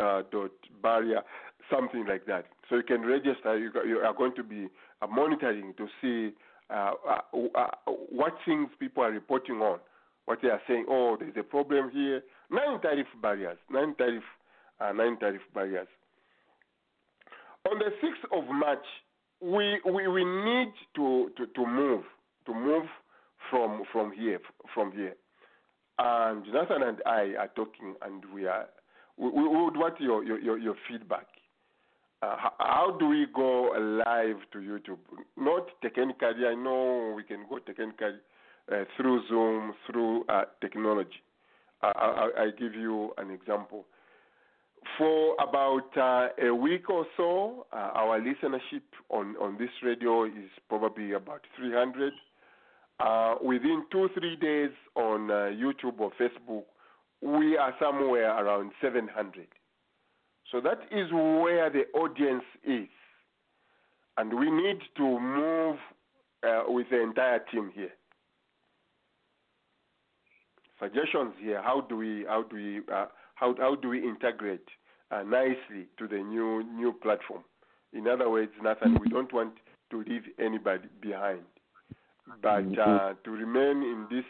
uh, 0.00 0.22
dot 0.30 0.52
barrier 0.80 1.22
something 1.68 2.06
like 2.06 2.24
that? 2.26 2.46
So 2.70 2.76
you 2.76 2.84
can 2.84 3.02
register. 3.02 3.58
You, 3.58 3.72
you 3.84 3.98
are 3.98 4.14
going 4.14 4.34
to 4.36 4.44
be 4.44 4.68
uh, 5.02 5.08
monitoring 5.08 5.74
to 5.76 5.88
see 6.00 6.36
uh, 6.70 6.92
uh, 7.08 7.38
uh, 7.56 7.66
what 8.10 8.34
things 8.46 8.68
people 8.78 9.02
are 9.02 9.10
reporting 9.10 9.56
on 9.56 9.80
what 10.26 10.40
they 10.42 10.48
are 10.48 10.60
saying, 10.66 10.86
oh, 10.88 11.16
there's 11.18 11.36
a 11.38 11.42
problem 11.42 11.90
here. 11.90 12.22
Nine 12.50 12.80
tariff 12.80 13.06
barriers, 13.20 13.58
nine 13.70 13.94
tariff, 13.96 14.22
uh, 14.80 14.92
nine 14.92 15.18
tariff 15.18 15.42
barriers. 15.54 15.88
On 17.70 17.78
the 17.78 17.90
6th 18.02 18.38
of 18.38 18.44
March, 18.54 18.84
we, 19.40 19.80
we 19.84 20.08
we 20.08 20.24
need 20.24 20.72
to, 20.96 21.30
to, 21.36 21.46
to 21.46 21.66
move 21.66 22.04
to 22.46 22.54
move 22.54 22.84
from 23.50 23.82
from 23.92 24.12
here 24.12 24.40
from 24.72 24.92
here. 24.92 25.14
And 25.98 26.44
Jonathan 26.46 26.82
and 26.82 26.98
I 27.06 27.34
are 27.38 27.50
talking, 27.54 27.94
and 28.02 28.24
we 28.34 28.46
are 28.46 28.66
we, 29.16 29.30
we 29.30 29.42
would 29.42 29.76
want 29.76 30.00
your 30.00 30.24
your, 30.24 30.58
your, 30.58 30.74
feedback. 30.88 31.26
Uh, 32.22 32.36
how, 32.36 32.52
how, 32.58 32.96
do 32.98 33.06
we 33.08 33.26
go 33.34 33.70
live 34.06 34.36
to 34.52 34.58
YouTube? 34.58 34.98
Not 35.36 35.68
technically. 35.82 36.46
I 36.46 36.54
know 36.54 37.12
we 37.14 37.22
can 37.22 37.44
go 37.48 37.58
technically 37.58 38.18
uh, 38.72 38.84
through 38.96 39.20
Zoom, 39.28 39.74
through 39.86 40.24
uh, 40.28 40.44
technology. 40.60 41.22
I, 41.82 41.92
I, 41.96 42.42
I, 42.44 42.50
give 42.58 42.74
you 42.74 43.12
an 43.18 43.30
example. 43.30 43.84
For 44.96 45.34
about 45.34 45.90
uh, 45.96 46.46
a 46.46 46.54
week 46.54 46.88
or 46.88 47.04
so, 47.14 47.66
uh, 47.72 47.76
our 47.76 48.18
listenership 48.20 48.82
on, 49.10 49.36
on 49.36 49.58
this 49.58 49.68
radio 49.82 50.24
is 50.24 50.50
probably 50.68 51.12
about 51.12 51.42
300. 51.58 52.12
Uh, 53.00 53.34
within 53.42 53.84
two, 53.92 54.08
three 54.18 54.36
days 54.36 54.70
on 54.94 55.28
YouTube 55.28 55.98
or 55.98 56.10
Facebook, 56.18 56.64
we 57.20 57.58
are 57.58 57.74
somewhere 57.78 58.30
around 58.30 58.72
700. 58.80 59.46
So 60.50 60.60
that 60.62 60.80
is 60.90 61.12
where 61.12 61.68
the 61.68 61.84
audience 61.98 62.44
is. 62.64 62.88
And 64.16 64.38
we 64.38 64.50
need 64.50 64.78
to 64.96 65.20
move 65.20 65.76
with 66.68 66.86
the 66.90 67.02
entire 67.02 67.40
team 67.50 67.70
here. 67.74 67.92
Suggestions 70.84 71.32
here. 71.40 71.62
How 71.62 71.80
do 71.88 71.96
we 71.96 72.24
how 72.28 72.42
do 72.42 72.56
we 72.56 72.78
uh, 72.92 73.06
how 73.36 73.54
how 73.58 73.74
do 73.74 73.88
we 73.88 74.02
integrate 74.02 74.66
uh, 75.10 75.22
nicely 75.22 75.88
to 75.98 76.06
the 76.06 76.18
new 76.18 76.62
new 76.62 76.92
platform? 77.02 77.42
In 77.94 78.06
other 78.06 78.28
words, 78.28 78.52
Nathan, 78.62 78.98
we 79.00 79.08
don't 79.08 79.32
want 79.32 79.54
to 79.90 80.04
leave 80.06 80.24
anybody 80.38 80.88
behind, 81.00 81.42
but 82.42 82.64
mm-hmm. 82.64 82.80
uh, 82.80 83.12
to 83.24 83.30
remain 83.30 83.82
in 83.82 84.06
this 84.10 84.24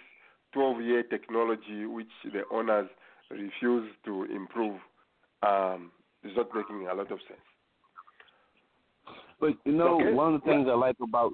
12-year 0.55 1.05
technology 1.05 1.87
which 1.87 2.13
the 2.25 2.43
owners 2.53 2.89
refuse 3.31 3.91
to 4.05 4.25
improve 4.25 4.79
um, 5.43 5.91
is 6.23 6.33
not 6.37 6.49
making 6.55 6.87
a 6.87 6.95
lot 6.95 7.11
of 7.11 7.19
sense. 7.27 7.41
But 9.41 9.55
you 9.65 9.73
know, 9.73 10.01
okay. 10.01 10.13
one 10.13 10.35
of 10.35 10.41
the 10.43 10.47
things 10.47 10.69
I 10.71 10.75
like 10.75 10.97
about 11.03 11.33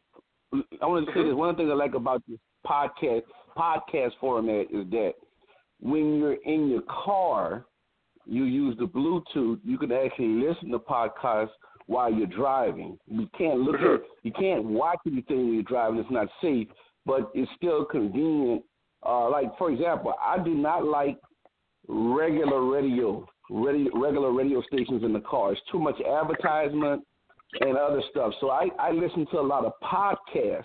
I 0.81 0.87
want 0.87 1.07
to 1.07 1.13
say 1.13 1.23
this. 1.25 1.35
One 1.35 1.51
of 1.51 1.57
the 1.57 1.63
things 1.63 1.71
I 1.71 1.75
like 1.75 1.95
about 1.95 2.23
this 2.29 2.39
podcast 2.67 3.23
podcast 3.57 4.13
format 4.21 4.67
is 4.73 4.89
that 4.91 5.13
when 5.81 6.19
you're 6.19 6.39
in 6.45 6.69
your 6.69 6.83
car, 6.83 7.65
you 8.27 8.45
use 8.45 8.77
the 8.79 8.87
Bluetooth. 8.87 9.59
You 9.65 9.79
can 9.79 9.93
actually 9.93 10.47
listen 10.47 10.71
to 10.71 10.79
podcasts 10.79 11.51
while 11.87 12.13
you're 12.13 12.27
driving. 12.27 12.99
You 13.07 13.29
can't 13.37 13.61
look 13.61 13.81
at, 13.81 14.03
you 14.23 14.33
can't 14.33 14.65
watch 14.65 14.99
anything 15.07 15.47
when 15.47 15.55
you're 15.55 15.63
driving. 15.65 15.99
It's 15.99 16.11
not 16.11 16.29
safe, 16.41 16.69
but 17.07 17.31
it's 17.35 17.51
still 17.57 17.85
convenient. 17.85 18.63
Uh, 19.05 19.31
like 19.31 19.57
for 19.57 19.71
example, 19.71 20.15
I 20.23 20.39
do 20.43 20.55
not 20.55 20.85
like 20.85 21.17
regular 21.89 22.65
radio 22.65 23.27
radio, 23.51 23.91
regular 23.99 24.33
radio 24.33 24.63
stations 24.63 25.03
in 25.03 25.13
the 25.13 25.21
car. 25.21 25.53
It's 25.53 25.61
too 25.71 25.79
much 25.79 26.01
advertisement 26.01 27.03
and 27.61 27.77
other 27.77 28.03
stuff. 28.11 28.33
So 28.41 28.51
I, 28.51 28.69
I 28.79 28.93
listen 28.93 29.27
to 29.33 29.41
a 29.41 29.43
lot 29.43 29.65
of 29.65 29.73
podcasts 29.83 30.65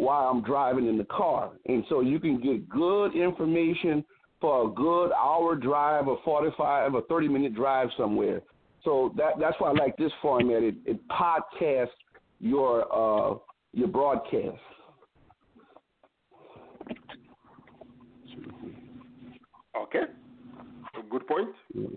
while 0.00 0.28
I'm 0.28 0.42
driving 0.42 0.86
in 0.88 0.96
the 0.98 1.04
car. 1.04 1.50
And 1.66 1.84
so 1.88 2.00
you 2.00 2.18
can 2.18 2.40
get 2.40 2.68
good 2.68 3.14
information 3.14 4.04
for 4.40 4.68
a 4.68 4.70
good 4.72 5.12
hour 5.12 5.54
drive 5.54 6.08
or 6.08 6.18
45 6.24 6.94
or 6.94 7.02
30 7.02 7.28
minute 7.28 7.54
drive 7.54 7.88
somewhere. 7.96 8.40
So 8.84 9.12
that 9.16 9.34
that's 9.38 9.56
why 9.58 9.70
I 9.70 9.72
like 9.72 9.96
this 9.96 10.12
format. 10.22 10.62
It, 10.62 10.76
it 10.86 10.98
podcasts 11.08 11.88
your 12.40 12.86
uh, 12.92 13.38
your 13.72 13.88
broadcast. 13.88 14.56
Okay 19.76 20.06
good 21.10 21.26
point. 21.26 21.48
Yeah. 21.74 21.88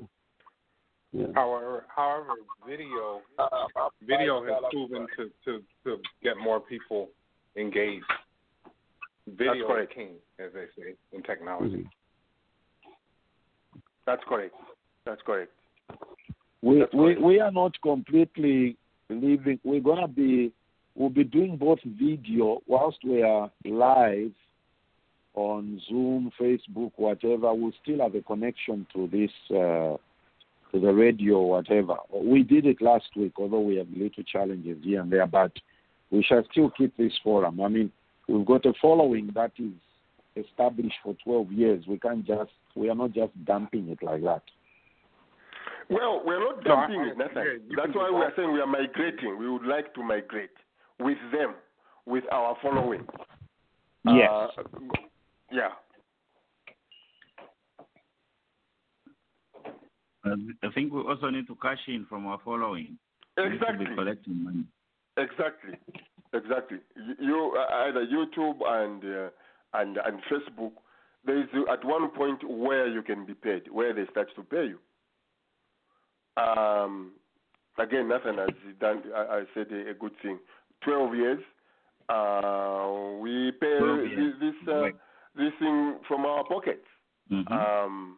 Yeah. 1.16 1.28
However, 1.36 1.86
however, 1.96 2.34
video 2.68 3.22
uh, 3.38 3.44
uh, 3.44 3.90
video 4.02 4.44
has 4.44 4.64
uh, 4.66 4.70
proven 4.72 5.06
to, 5.16 5.30
to, 5.46 5.64
to 5.86 6.02
get 6.24 6.38
more 6.38 6.60
people 6.60 7.10
engaged. 7.58 8.06
Video 9.28 9.78
is 9.78 9.88
king, 9.94 10.16
as 10.40 10.52
they 10.54 10.66
say 10.78 10.96
in 11.14 11.24
technology. 11.24 11.78
Mm-hmm. 11.78 12.90
That's 14.06 14.22
correct. 14.28 14.54
That's 15.06 15.22
correct. 15.26 15.52
We 16.62 16.80
That's 16.80 16.94
we 16.94 17.16
we 17.18 17.40
are 17.40 17.52
not 17.52 17.80
completely 17.82 18.78
leaving. 19.10 19.60
We're 19.64 19.80
gonna 19.80 20.10
be 20.10 20.52
we'll 20.96 21.10
be 21.10 21.24
doing 21.24 21.56
both 21.56 21.80
video 21.86 22.62
whilst 22.68 23.00
we 23.06 23.24
are 23.24 23.50
live 23.64 24.32
on 25.36 25.82
Zoom, 25.90 26.32
Facebook, 26.40 26.92
whatever, 26.96 27.54
we 27.54 27.74
still 27.82 28.02
have 28.02 28.16
a 28.16 28.22
connection 28.22 28.86
to 28.94 29.08
this, 29.08 29.32
uh, 29.50 29.98
to 30.72 30.80
the 30.80 30.94
radio, 30.94 31.42
whatever. 31.42 31.96
We 32.14 32.44
did 32.44 32.66
it 32.66 32.82
last 32.82 33.10
week, 33.16 33.34
although 33.38 33.62
we 33.62 33.78
have 33.78 33.88
little 33.96 34.24
challenges 34.24 34.78
here 34.84 35.02
and 35.02 35.12
there, 35.12 35.26
but 35.28 35.52
we 36.14 36.24
shall 36.24 36.44
still 36.52 36.70
keep 36.70 36.96
this 36.96 37.12
forum. 37.24 37.60
I 37.60 37.68
mean, 37.68 37.92
we've 38.30 38.46
got 38.46 38.66
a 38.68 38.74
following 38.80 39.32
that 39.34 39.52
is 39.58 39.72
established 40.46 40.96
for 41.04 41.16
12 41.24 41.52
years. 41.52 41.84
We 41.88 41.98
can't 41.98 42.26
just, 42.26 42.52
we 42.76 42.88
are 42.90 42.96
not 42.96 43.14
just 43.14 43.32
dumping 43.46 43.90
it 43.90 44.04
like 44.04 44.22
that. 44.22 44.44
Well, 45.90 46.22
we're 46.24 46.40
not 46.40 46.64
dumping 46.64 46.98
no, 46.98 47.04
I, 47.04 47.08
it, 47.08 47.18
nothing. 47.18 47.60
That's 47.76 47.96
why 47.96 48.12
we 48.12 48.22
are 48.22 48.32
saying 48.38 48.54
we 48.54 48.62
are 48.62 48.68
migrating. 48.68 49.38
We 49.40 49.50
would 49.50 49.66
like 49.66 49.94
to 49.96 50.04
migrate 50.04 50.52
with 51.00 51.18
them, 51.32 51.56
with 52.06 52.24
our 52.32 52.56
following. 52.62 53.06
Yes. 54.06 54.30
Uh, 54.32 54.64
yeah. 55.52 55.70
I 60.26 60.70
think 60.74 60.94
we 60.94 61.02
also 61.02 61.30
need 61.32 61.48
to 61.48 61.58
cash 61.62 61.80
in 61.88 62.06
from 62.08 62.28
our 62.28 62.40
following. 62.46 62.98
Exactly. 63.38 63.68
We 63.72 63.78
need 63.78 63.86
to 63.86 63.90
be 63.90 63.96
collecting 63.96 64.44
money. 64.44 64.64
Exactly. 65.18 65.78
Exactly. 66.34 66.78
You 67.20 67.56
either 67.86 68.06
YouTube 68.06 68.58
and 68.66 69.04
uh, 69.04 69.30
and 69.74 69.98
and 69.98 70.20
Facebook. 70.32 70.72
There 71.26 71.40
is 71.40 71.48
at 71.72 71.86
one 71.86 72.10
point 72.10 72.40
where 72.50 72.88
you 72.88 73.02
can 73.02 73.26
be 73.26 73.34
paid, 73.34 73.64
where 73.72 73.94
they 73.94 74.06
start 74.12 74.30
to 74.36 74.44
pay 74.44 74.66
you. 74.66 74.80
Um, 76.42 77.12
again, 77.78 78.10
nothing 78.10 78.38
has 78.38 78.50
done. 78.80 79.04
I, 79.16 79.20
I 79.20 79.44
said 79.54 79.68
a, 79.72 79.92
a, 79.92 79.94
good 79.94 80.14
thing. 80.22 80.40
Twelve 80.84 81.16
years. 81.16 81.40
Uh, 82.10 83.20
we 83.22 83.52
pay 83.62 83.68
years. 83.68 84.34
this. 84.42 84.54
this 84.66 84.74
uh, 84.74 84.88
this 85.36 85.52
thing 85.60 86.00
from 86.08 86.26
our 86.26 86.44
pockets. 86.46 86.86
Mm-hmm. 87.32 87.54
Um, 87.54 88.18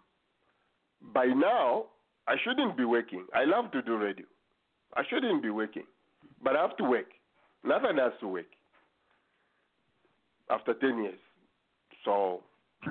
by 1.13 1.26
now, 1.26 1.85
I 2.27 2.35
shouldn't 2.43 2.77
be 2.77 2.85
working. 2.85 3.26
I 3.34 3.43
love 3.45 3.72
to 3.72 3.81
do 3.81 3.97
radio. 3.97 4.26
I 4.95 5.03
shouldn't 5.09 5.43
be 5.43 5.49
working, 5.49 5.84
but 6.45 6.55
I 6.55 6.61
have 6.61 6.77
to 6.77 6.84
work. 6.85 7.07
Nothing 7.65 7.97
has 7.97 8.13
to 8.22 8.27
work 8.27 8.45
after 10.49 10.76
10 10.76 11.03
years. 11.03 11.19
So, 12.05 12.43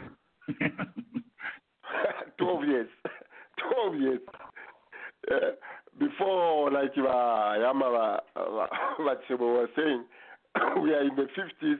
12 2.38 2.64
years. 2.64 2.88
12 3.90 4.00
years. 4.00 4.20
Uh, 5.30 5.36
before, 5.98 6.72
like 6.72 6.90
uh, 6.98 7.02
Yamara 7.62 8.18
uh, 8.36 8.66
was 8.98 9.68
saying, 9.76 10.04
we 10.82 10.92
are 10.92 11.02
in 11.02 11.14
the 11.14 11.28
50s 11.38 11.78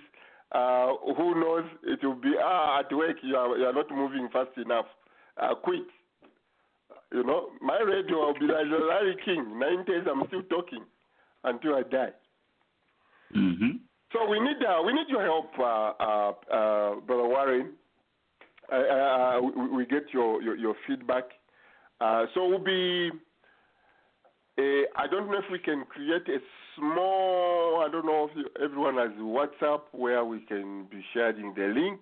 uh, 0.53 0.95
who 1.17 1.41
knows 1.41 1.65
it 1.83 1.99
will 2.05 2.15
be 2.15 2.33
ah 2.41 2.79
at 2.79 2.93
work 2.95 3.17
you 3.23 3.35
are 3.35 3.59
you 3.59 3.65
are 3.65 3.73
not 3.73 3.91
moving 3.91 4.29
fast 4.33 4.57
enough. 4.57 4.87
Uh, 5.37 5.53
quit. 5.57 5.83
You 7.13 7.25
know, 7.25 7.49
my 7.61 7.81
radio 7.81 8.27
will 8.27 8.35
be 8.35 8.47
like 8.47 8.67
Larry 8.71 9.17
King. 9.25 9.59
Nineties, 9.59 10.07
I'm 10.09 10.23
still 10.29 10.43
talking 10.45 10.85
until 11.45 11.75
I 11.77 11.83
die. 11.83 12.13
Mm-hmm. 13.37 13.77
So 14.13 14.29
we 14.31 14.39
need 14.39 14.63
uh, 14.65 14.81
we 14.85 14.93
need 14.93 15.09
your 15.09 15.23
help, 15.23 15.51
uh, 15.59 15.63
uh, 15.65 16.33
uh 16.53 17.01
brother 17.01 17.27
Warren. 17.27 17.73
Uh, 18.73 18.77
uh, 18.77 19.41
we, 19.43 19.77
we, 19.77 19.87
get 19.87 20.05
your, 20.13 20.41
your, 20.41 20.57
your 20.57 20.75
feedback. 20.87 21.25
so 22.01 22.49
we'll 22.49 22.59
be. 22.59 23.11
I 24.57 25.07
don't 25.11 25.31
know 25.31 25.39
if 25.39 25.51
we 25.51 25.59
can 25.59 25.85
create 25.89 26.29
a 26.29 26.39
small, 26.77 27.85
I 27.87 27.91
don't 27.91 28.07
know 28.07 28.29
if 28.31 28.37
you, 28.37 28.47
everyone 28.65 28.95
has 28.97 29.11
WhatsApp 29.19 29.83
where 29.93 30.25
we 30.25 30.41
can 30.43 30.87
be 30.91 31.05
sharing 31.13 31.53
the 31.55 31.75
link, 31.79 32.01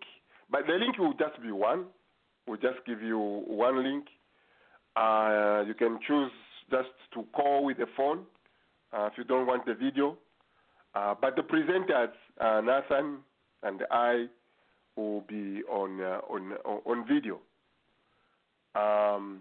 but 0.50 0.66
the 0.66 0.74
link 0.74 0.98
will 0.98 1.14
just 1.14 1.40
be 1.42 1.50
one. 1.50 1.86
We'll 2.46 2.58
just 2.58 2.84
give 2.86 3.00
you 3.02 3.18
one 3.18 3.82
link. 3.82 4.04
Uh, 4.94 5.64
you 5.66 5.74
can 5.74 5.98
choose 6.06 6.30
just 6.70 6.90
to 7.14 7.24
call 7.34 7.64
with 7.64 7.78
the 7.78 7.86
phone 7.96 8.24
uh, 8.92 9.06
if 9.06 9.12
you 9.16 9.24
don't 9.24 9.46
want 9.46 9.64
the 9.66 9.74
video. 9.74 10.16
Uh, 10.94 11.14
but 11.20 11.36
the 11.36 11.42
presenters, 11.42 12.12
uh, 12.40 12.60
Nathan 12.60 13.18
and 13.62 13.82
I, 13.90 14.26
will 14.96 15.22
be 15.22 15.62
on 15.70 16.00
uh, 16.02 16.20
on 16.28 16.52
on 16.84 17.06
video. 17.08 17.40
Um, 18.74 19.40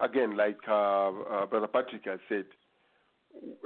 again, 0.00 0.36
like 0.36 0.58
uh, 0.68 1.46
Brother 1.46 1.68
Patrick 1.68 2.04
has 2.06 2.18
said, 2.28 2.46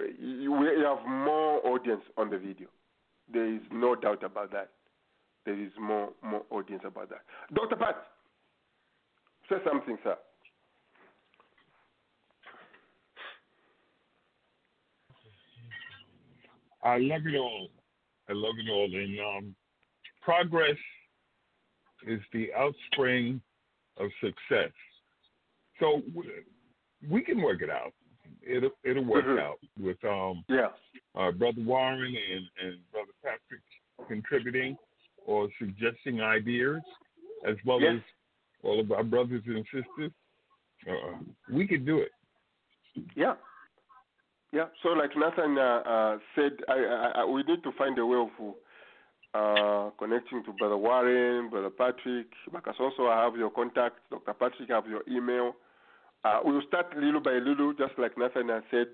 we 0.06 0.48
have 0.84 1.06
more 1.06 1.66
audience 1.66 2.02
on 2.18 2.28
the 2.28 2.38
video. 2.38 2.68
There 3.32 3.54
is 3.54 3.60
no 3.72 3.94
doubt 3.94 4.22
about 4.22 4.52
that. 4.52 4.70
There 5.46 5.58
is 5.58 5.70
more 5.80 6.10
more 6.22 6.42
audience 6.50 6.82
about 6.84 7.08
that. 7.08 7.22
Dr. 7.54 7.76
Pat, 7.76 7.96
say 9.48 9.56
something, 9.66 9.96
sir. 10.04 10.16
I 16.82 16.98
love 16.98 17.22
it 17.26 17.36
all. 17.36 17.68
I 18.28 18.32
love 18.32 18.54
it 18.58 18.70
all. 18.70 18.84
And 18.86 19.20
um, 19.20 19.54
progress 20.22 20.76
is 22.06 22.20
the 22.32 22.50
outspring 22.56 23.40
of 23.96 24.10
success. 24.20 24.70
So 25.80 26.02
we, 26.14 26.30
we 27.08 27.22
can 27.22 27.40
work 27.42 27.62
it 27.62 27.70
out. 27.70 27.92
It'll 28.46 28.70
it'll 28.84 29.04
work 29.04 29.24
Mhm. 29.24 29.40
out 29.40 29.58
with 29.80 30.02
um 30.04 30.44
Yeah. 30.48 30.68
uh, 31.14 31.32
brother 31.32 31.62
Warren 31.62 32.14
and 32.14 32.48
and 32.62 32.90
brother 32.92 33.12
Patrick 33.22 33.62
contributing 34.06 34.76
or 35.24 35.48
suggesting 35.58 36.20
ideas, 36.20 36.82
as 37.44 37.56
well 37.64 37.80
Yes. 37.80 37.96
as 37.96 38.02
all 38.62 38.80
of 38.80 38.92
our 38.92 39.04
brothers 39.04 39.42
and 39.46 39.64
sisters. 39.72 40.12
Uh, 40.88 41.18
we 41.50 41.66
can 41.66 41.84
do 41.84 41.98
it. 41.98 42.12
Yeah. 43.16 43.34
Yeah. 44.52 44.66
So, 44.82 44.90
like 44.90 45.10
Nathan 45.16 45.58
uh, 45.58 45.82
uh, 45.84 46.18
said, 46.34 46.52
I, 46.68 47.12
I, 47.16 47.24
we 47.24 47.42
need 47.42 47.62
to 47.64 47.72
find 47.76 47.98
a 47.98 48.06
way 48.06 48.16
of 48.16 48.54
uh, 49.34 49.90
connecting 49.98 50.42
to 50.44 50.52
Brother 50.52 50.76
Warren, 50.76 51.50
Brother 51.50 51.70
Patrick. 51.70 52.28
Because 52.50 52.76
also, 52.80 53.08
I 53.08 53.24
have 53.24 53.36
your 53.36 53.50
contact. 53.50 53.96
Dr. 54.10 54.32
Patrick, 54.32 54.70
I 54.70 54.76
have 54.76 54.86
your 54.86 55.02
email. 55.08 55.54
Uh, 56.24 56.40
we'll 56.44 56.62
start 56.66 56.96
little 56.96 57.20
by 57.20 57.32
little, 57.32 57.72
just 57.74 57.92
like 57.98 58.16
Nathan 58.16 58.48
has 58.48 58.62
said. 58.70 58.88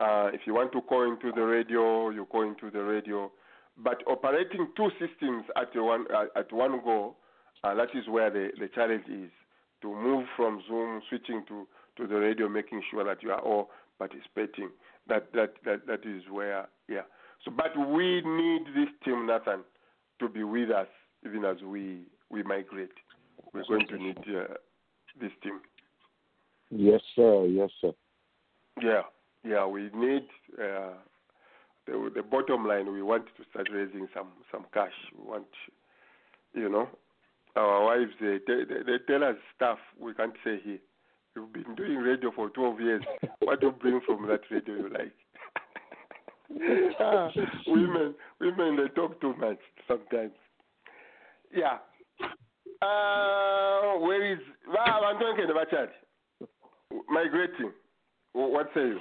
Uh, 0.00 0.30
if 0.32 0.40
you 0.46 0.54
want 0.54 0.72
to 0.72 0.80
call 0.82 1.04
into 1.04 1.30
the 1.32 1.42
radio, 1.42 2.10
you 2.10 2.24
call 2.24 2.42
into 2.42 2.70
the 2.70 2.82
radio. 2.82 3.30
But 3.76 4.02
operating 4.06 4.68
two 4.76 4.90
systems 4.98 5.44
at 5.56 5.68
one 5.74 6.06
uh, 6.14 6.26
at 6.36 6.52
one 6.52 6.80
go, 6.84 7.16
uh, 7.62 7.74
that 7.74 7.88
is 7.94 8.08
where 8.08 8.30
the, 8.30 8.50
the 8.58 8.68
challenge 8.68 9.04
is 9.08 9.30
to 9.82 9.94
move 9.94 10.26
from 10.36 10.62
Zoom, 10.66 11.02
switching 11.08 11.44
to, 11.48 11.66
to 11.96 12.06
the 12.06 12.16
radio, 12.16 12.48
making 12.48 12.82
sure 12.90 13.04
that 13.04 13.22
you 13.22 13.30
are 13.30 13.40
all 13.40 13.70
participating. 13.98 14.70
That 15.08 15.32
that 15.32 15.54
that, 15.64 15.86
that 15.86 16.00
is 16.04 16.22
where 16.30 16.68
yeah. 16.88 17.02
So, 17.44 17.50
but 17.50 17.76
we 17.76 18.22
need 18.24 18.62
this 18.74 18.88
team, 19.04 19.26
Nathan, 19.26 19.64
to 20.18 20.28
be 20.28 20.44
with 20.44 20.70
us 20.70 20.86
even 21.24 21.44
as 21.44 21.56
we 21.62 22.02
we 22.30 22.42
migrate. 22.42 22.92
We're 23.52 23.64
going 23.68 23.86
to 23.88 23.98
need 23.98 24.18
uh, 24.18 24.54
this 25.20 25.32
team. 25.42 25.60
Yes, 26.70 27.00
sir. 27.14 27.46
Yes, 27.46 27.70
sir. 27.80 27.92
Yeah, 28.82 29.02
yeah, 29.44 29.66
we 29.66 29.90
need 29.94 30.26
uh, 30.58 30.94
the 31.86 32.10
the 32.14 32.22
bottom 32.22 32.66
line. 32.66 32.92
We 32.92 33.02
want 33.02 33.26
to 33.36 33.44
start 33.50 33.68
raising 33.72 34.08
some 34.14 34.28
some 34.50 34.66
cash. 34.72 34.92
We 35.16 35.30
want, 35.30 35.46
you 36.54 36.68
know, 36.68 36.88
our 37.56 37.84
wives 37.84 38.12
they 38.20 38.38
they, 38.46 38.64
they 38.68 38.82
they 38.84 38.98
tell 39.06 39.22
us 39.22 39.36
stuff 39.54 39.78
we 40.00 40.14
can't 40.14 40.34
say 40.42 40.58
here. 40.64 40.78
You've 41.36 41.52
been 41.52 41.74
doing 41.74 41.96
radio 41.96 42.30
for 42.34 42.48
12 42.50 42.80
years. 42.80 43.02
What 43.40 43.60
do 43.60 43.66
you 43.66 43.72
bring 43.72 44.00
from 44.06 44.28
that 44.28 44.40
radio 44.50 44.74
you 44.74 44.90
like? 44.90 45.12
women, 47.66 48.14
women, 48.40 48.76
they 48.76 48.88
talk 48.94 49.20
too 49.20 49.34
much 49.36 49.58
sometimes. 49.88 50.32
Yeah. 51.52 51.78
Uh, 52.80 53.98
where 53.98 54.32
is? 54.32 54.38
Wow, 54.68 55.02
I'm 55.06 55.18
talking 55.18 55.50
about 55.50 55.70
chat. 55.70 55.90
Migrating. 57.08 57.72
What 58.32 58.68
say 58.74 58.80
you? 58.80 59.00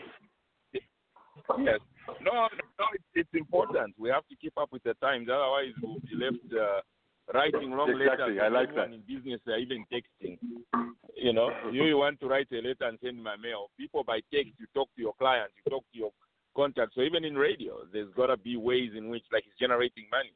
Yes. 1.59 1.79
No, 2.21 2.47
no, 2.79 2.85
it's 3.13 3.29
important. 3.33 3.93
We 3.99 4.09
have 4.09 4.27
to 4.29 4.35
keep 4.35 4.53
up 4.57 4.71
with 4.71 4.83
the 4.83 4.93
times. 4.95 5.27
Otherwise, 5.31 5.73
we'll 5.81 5.99
be 5.99 6.15
left 6.15 6.37
uh, 6.53 6.81
writing 7.33 7.71
long 7.71 7.89
Exactly, 7.89 8.35
letters. 8.35 8.39
I 8.43 8.47
like 8.49 8.75
that. 8.75 8.91
In 8.91 9.01
business, 9.07 9.39
they're 9.45 9.59
even 9.59 9.85
texting. 9.91 10.37
You 11.15 11.33
know, 11.33 11.49
you, 11.71 11.85
you 11.85 11.97
want 11.97 12.19
to 12.19 12.27
write 12.27 12.47
a 12.51 12.55
letter 12.55 12.87
and 12.87 12.97
send 13.03 13.23
my 13.23 13.35
mail. 13.37 13.69
People 13.77 14.03
by 14.03 14.19
text, 14.33 14.53
you 14.59 14.65
talk 14.73 14.89
to 14.95 15.01
your 15.01 15.13
clients, 15.19 15.53
you 15.63 15.69
talk 15.69 15.83
to 15.93 15.97
your 15.97 16.11
contacts. 16.55 16.95
So 16.95 17.01
even 17.01 17.23
in 17.23 17.35
radio, 17.35 17.79
there's 17.91 18.13
got 18.15 18.27
to 18.27 18.37
be 18.37 18.57
ways 18.57 18.91
in 18.97 19.09
which, 19.09 19.23
like, 19.31 19.43
it's 19.47 19.59
generating 19.59 20.05
money. 20.11 20.33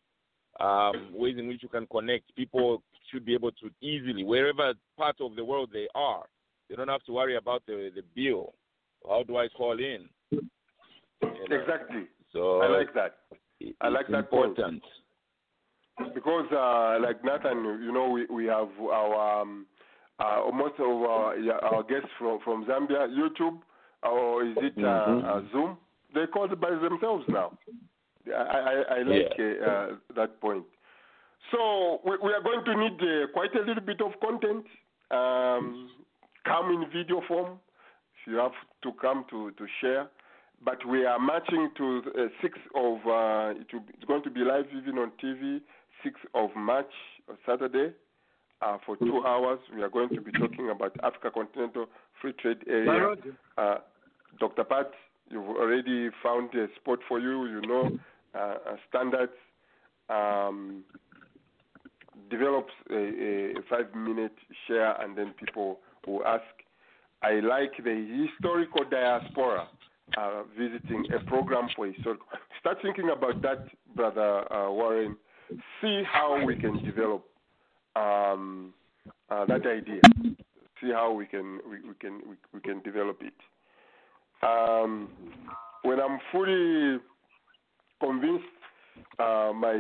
Um, 0.60 1.14
ways 1.14 1.36
in 1.38 1.48
which 1.48 1.62
you 1.62 1.70
can 1.70 1.86
connect. 1.88 2.36
People 2.36 2.82
should 3.12 3.26
be 3.26 3.36
able 3.36 3.52
to 3.52 3.70
easily, 3.82 4.24
wherever 4.24 4.74
part 4.98 5.18
of 5.22 5.36
the 5.36 5.46
world 5.46 5.70
they 5.72 5.88
are, 5.94 6.26
they 6.68 6.76
don't 6.76 6.88
have 6.88 7.04
to 7.04 7.14
worry 7.14 7.38
about 7.38 7.64
the 7.68 7.92
the 7.94 8.02
bill. 8.16 8.54
How 9.08 9.24
do 9.24 9.38
I 9.38 9.48
call 9.50 9.74
in? 9.74 10.10
You 10.32 10.42
know? 11.22 11.56
Exactly. 11.56 12.08
So 12.34 12.62
I 12.62 12.68
like 12.68 12.94
that. 12.96 13.18
I 13.82 13.90
like 13.90 14.08
that 14.10 14.30
point. 14.30 14.58
Because, 16.14 16.46
uh, 16.52 17.00
like 17.02 17.24
Nathan, 17.24 17.64
you 17.84 17.92
know, 17.92 18.10
we, 18.10 18.26
we 18.28 18.46
have 18.46 18.70
our 18.82 19.42
um, 19.42 19.66
uh, 20.20 20.42
most 20.54 20.74
of 20.80 20.88
our, 20.88 21.38
yeah, 21.38 21.54
our 21.62 21.84
guests 21.84 22.10
from, 22.18 22.40
from 22.44 22.66
Zambia, 22.66 23.08
YouTube, 23.08 23.60
or 24.04 24.44
is 24.44 24.56
it 24.58 24.74
uh, 24.78 24.82
Mhm. 24.82 25.24
uh, 25.26 25.52
Zoom? 25.52 25.78
They 26.14 26.26
call 26.28 26.52
it 26.52 26.60
by 26.60 26.72
themselves 26.72 27.26
now. 27.28 27.58
I, 28.28 28.32
I, 28.32 28.74
I 28.98 29.02
like 29.04 29.34
uh, 29.40 29.66
uh, 29.70 29.96
that 30.16 30.40
point. 30.42 30.66
So 31.52 32.02
we, 32.04 32.12
we 32.24 32.34
are 32.34 32.42
going 32.42 32.64
to 32.66 32.76
need 32.76 33.02
uh, 33.02 33.28
quite 33.34 33.56
a 33.56 33.60
little 33.60 33.84
bit 33.84 34.02
of 34.02 34.20
content. 34.20 34.66
Um, 35.12 35.90
come 36.46 36.72
in 36.72 36.86
video 36.92 37.22
form 37.28 37.60
if 38.16 38.32
you 38.32 38.38
have 38.38 38.52
to 38.84 38.92
come 39.00 39.26
to, 39.30 39.52
to 39.52 39.66
share. 39.82 40.08
But 40.64 40.84
we 40.88 41.06
are 41.06 41.20
matching 41.20 41.70
to 41.78 42.02
uh, 42.16 42.20
6th 42.44 42.66
of, 42.74 42.98
uh, 43.06 43.60
it 43.62 43.68
will 43.72 43.84
it's 43.94 44.04
going 44.06 44.24
to 44.24 44.32
be 44.32 44.40
live 44.42 44.66
even 44.76 44.98
on 44.98 45.12
TV, 45.24 45.62
6th 46.06 46.26
of 46.34 46.56
March, 46.56 46.92
Saturday, 47.46 47.94
uh, 48.62 48.78
for 48.86 48.98
two 48.98 49.24
hours. 49.26 49.60
We 49.76 49.82
are 49.84 49.90
going 49.90 50.10
to 50.10 50.22
be 50.22 50.32
talking 50.32 50.70
about 50.70 50.96
Africa 51.04 51.32
Continental 51.34 51.88
Free 52.22 52.34
Trade 52.34 52.60
Area. 52.68 53.16
Uh, 53.58 53.76
Dr. 54.40 54.64
Pat, 54.64 54.92
you've 55.30 55.48
already 55.48 56.10
found 56.24 56.54
a 56.56 56.68
spot 56.80 57.00
for 57.08 57.20
you, 57.20 57.46
you 57.48 57.62
know, 57.62 57.98
uh, 58.34 58.56
standards. 58.90 59.34
Um, 60.10 60.84
develops 62.30 62.74
a, 62.90 62.96
a 62.96 63.54
five 63.70 63.94
minute 63.96 64.36
share 64.68 65.00
and 65.02 65.18
then 65.18 65.34
people 65.40 65.80
will 66.06 66.26
ask. 66.26 66.44
I 67.22 67.40
like 67.40 67.72
the 67.84 68.28
historical 68.30 68.84
diaspora 68.90 69.68
uh, 70.18 70.44
visiting 70.58 71.06
a 71.14 71.24
program 71.26 71.68
for 71.76 71.88
historical. 71.88 72.28
Start 72.60 72.78
thinking 72.82 73.10
about 73.10 73.42
that, 73.42 73.68
Brother 73.96 74.52
uh, 74.54 74.72
Warren. 74.72 75.18
See 75.82 76.04
how 76.04 76.44
we 76.46 76.56
can 76.56 76.84
develop 76.84 77.26
um, 77.96 78.74
uh, 79.30 79.46
that 79.46 79.66
idea. 79.66 80.02
See 80.82 80.92
how 80.92 81.12
we 81.14 81.26
can 81.26 81.60
we, 81.70 81.78
we 81.88 81.96
can 82.00 82.22
we, 82.30 82.36
we 82.54 82.60
can 82.60 82.82
develop 82.82 83.22
it. 83.22 83.34
Um, 84.44 85.10
when 85.84 86.00
I'm 86.00 86.20
fully 86.32 87.00
convinced, 88.02 88.46
uh, 89.20 89.52
my 89.56 89.78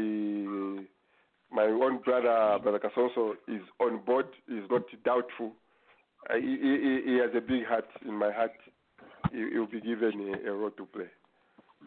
my 1.52 1.66
own 1.66 2.00
brother, 2.04 2.60
Brother 2.62 2.80
Kasonso, 2.80 3.34
is 3.48 3.62
on 3.80 4.00
board. 4.06 4.28
He's 4.48 4.70
not 4.70 4.84
doubtful. 5.04 5.54
Uh, 6.30 6.36
he, 6.36 6.58
he, 6.62 7.02
he 7.06 7.18
has 7.20 7.32
a 7.36 7.42
big 7.42 7.66
heart 7.66 7.88
in 8.06 8.14
my 8.14 8.32
heart. 8.32 8.52
He, 9.32 9.38
he 9.52 9.60
will 9.60 9.68
be 9.68 9.82
given 9.82 10.34
a, 10.46 10.50
a 10.50 10.54
role 10.54 10.72
to 10.72 10.86
play. 10.86 11.08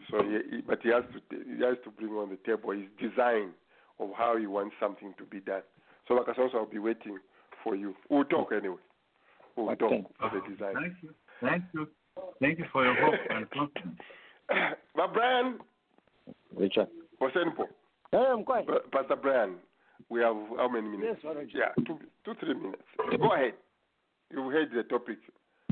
So, 0.09 0.23
he, 0.23 0.55
he, 0.55 0.61
but 0.61 0.79
he 0.81 0.89
has 0.89 1.03
to 1.13 1.19
he 1.29 1.63
has 1.63 1.77
to 1.83 1.91
bring 1.91 2.11
on 2.11 2.29
the 2.29 2.37
table 2.45 2.71
his 2.71 2.87
design 2.99 3.51
of 4.01 4.09
how 4.17 4.35
he 4.37 4.47
wants 4.47 4.75
something 4.79 5.13
to 5.17 5.23
be 5.23 5.39
done. 5.39 5.61
So, 6.07 6.15
like 6.15 6.25
Kasonso, 6.25 6.55
I'll 6.55 6.65
be 6.65 6.79
waiting 6.79 7.17
for 7.63 7.75
you. 7.75 7.95
We'll 8.09 8.25
talk 8.25 8.51
anyway. 8.51 8.75
We'll 9.55 9.75
talk 9.75 9.91
for 10.19 10.31
the 10.33 10.41
design. 10.49 10.73
Thank 10.73 10.93
you. 11.01 11.09
Thank 11.41 11.63
you. 11.73 11.87
Thank 12.39 12.59
you 12.59 12.65
for 12.73 12.83
your 12.83 12.95
hope 12.95 13.19
and 13.29 13.49
confidence. 13.51 13.99
but 14.95 15.13
Brian, 15.13 15.59
Richard. 16.55 16.87
Osenpo, 17.21 17.65
Hey, 18.11 18.17
I'm 18.17 18.43
quiet. 18.43 18.67
Pastor 18.91 19.15
Brian, 19.15 19.55
we 20.09 20.21
have 20.21 20.35
how 20.57 20.67
many 20.67 20.89
minutes? 20.89 21.19
Yes, 21.23 21.23
Warren. 21.23 21.49
Yeah, 21.53 21.83
two, 21.85 21.99
two, 22.25 22.33
three 22.39 22.55
minutes. 22.55 22.81
Go 23.17 23.33
ahead. 23.33 23.53
You've 24.31 24.51
heard 24.51 24.69
the 24.75 24.83
topic 24.83 25.17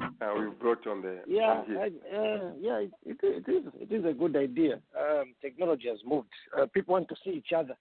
uh, 0.01 0.33
we 0.37 0.47
brought 0.59 0.85
on 0.87 1.01
the 1.01 1.21
Yeah, 1.27 1.63
on. 1.67 1.77
I, 1.77 2.15
uh, 2.15 2.51
yeah, 2.59 2.77
it, 2.79 2.91
it, 3.05 3.43
it 3.47 3.51
is. 3.51 3.63
It 3.79 3.93
is 3.93 4.05
a 4.05 4.13
good 4.13 4.35
idea. 4.35 4.75
Um, 4.97 5.33
technology 5.41 5.87
has 5.89 5.99
moved. 6.05 6.29
Uh, 6.57 6.65
people 6.73 6.93
want 6.93 7.09
to 7.09 7.15
see 7.23 7.31
each 7.31 7.51
other. 7.55 7.75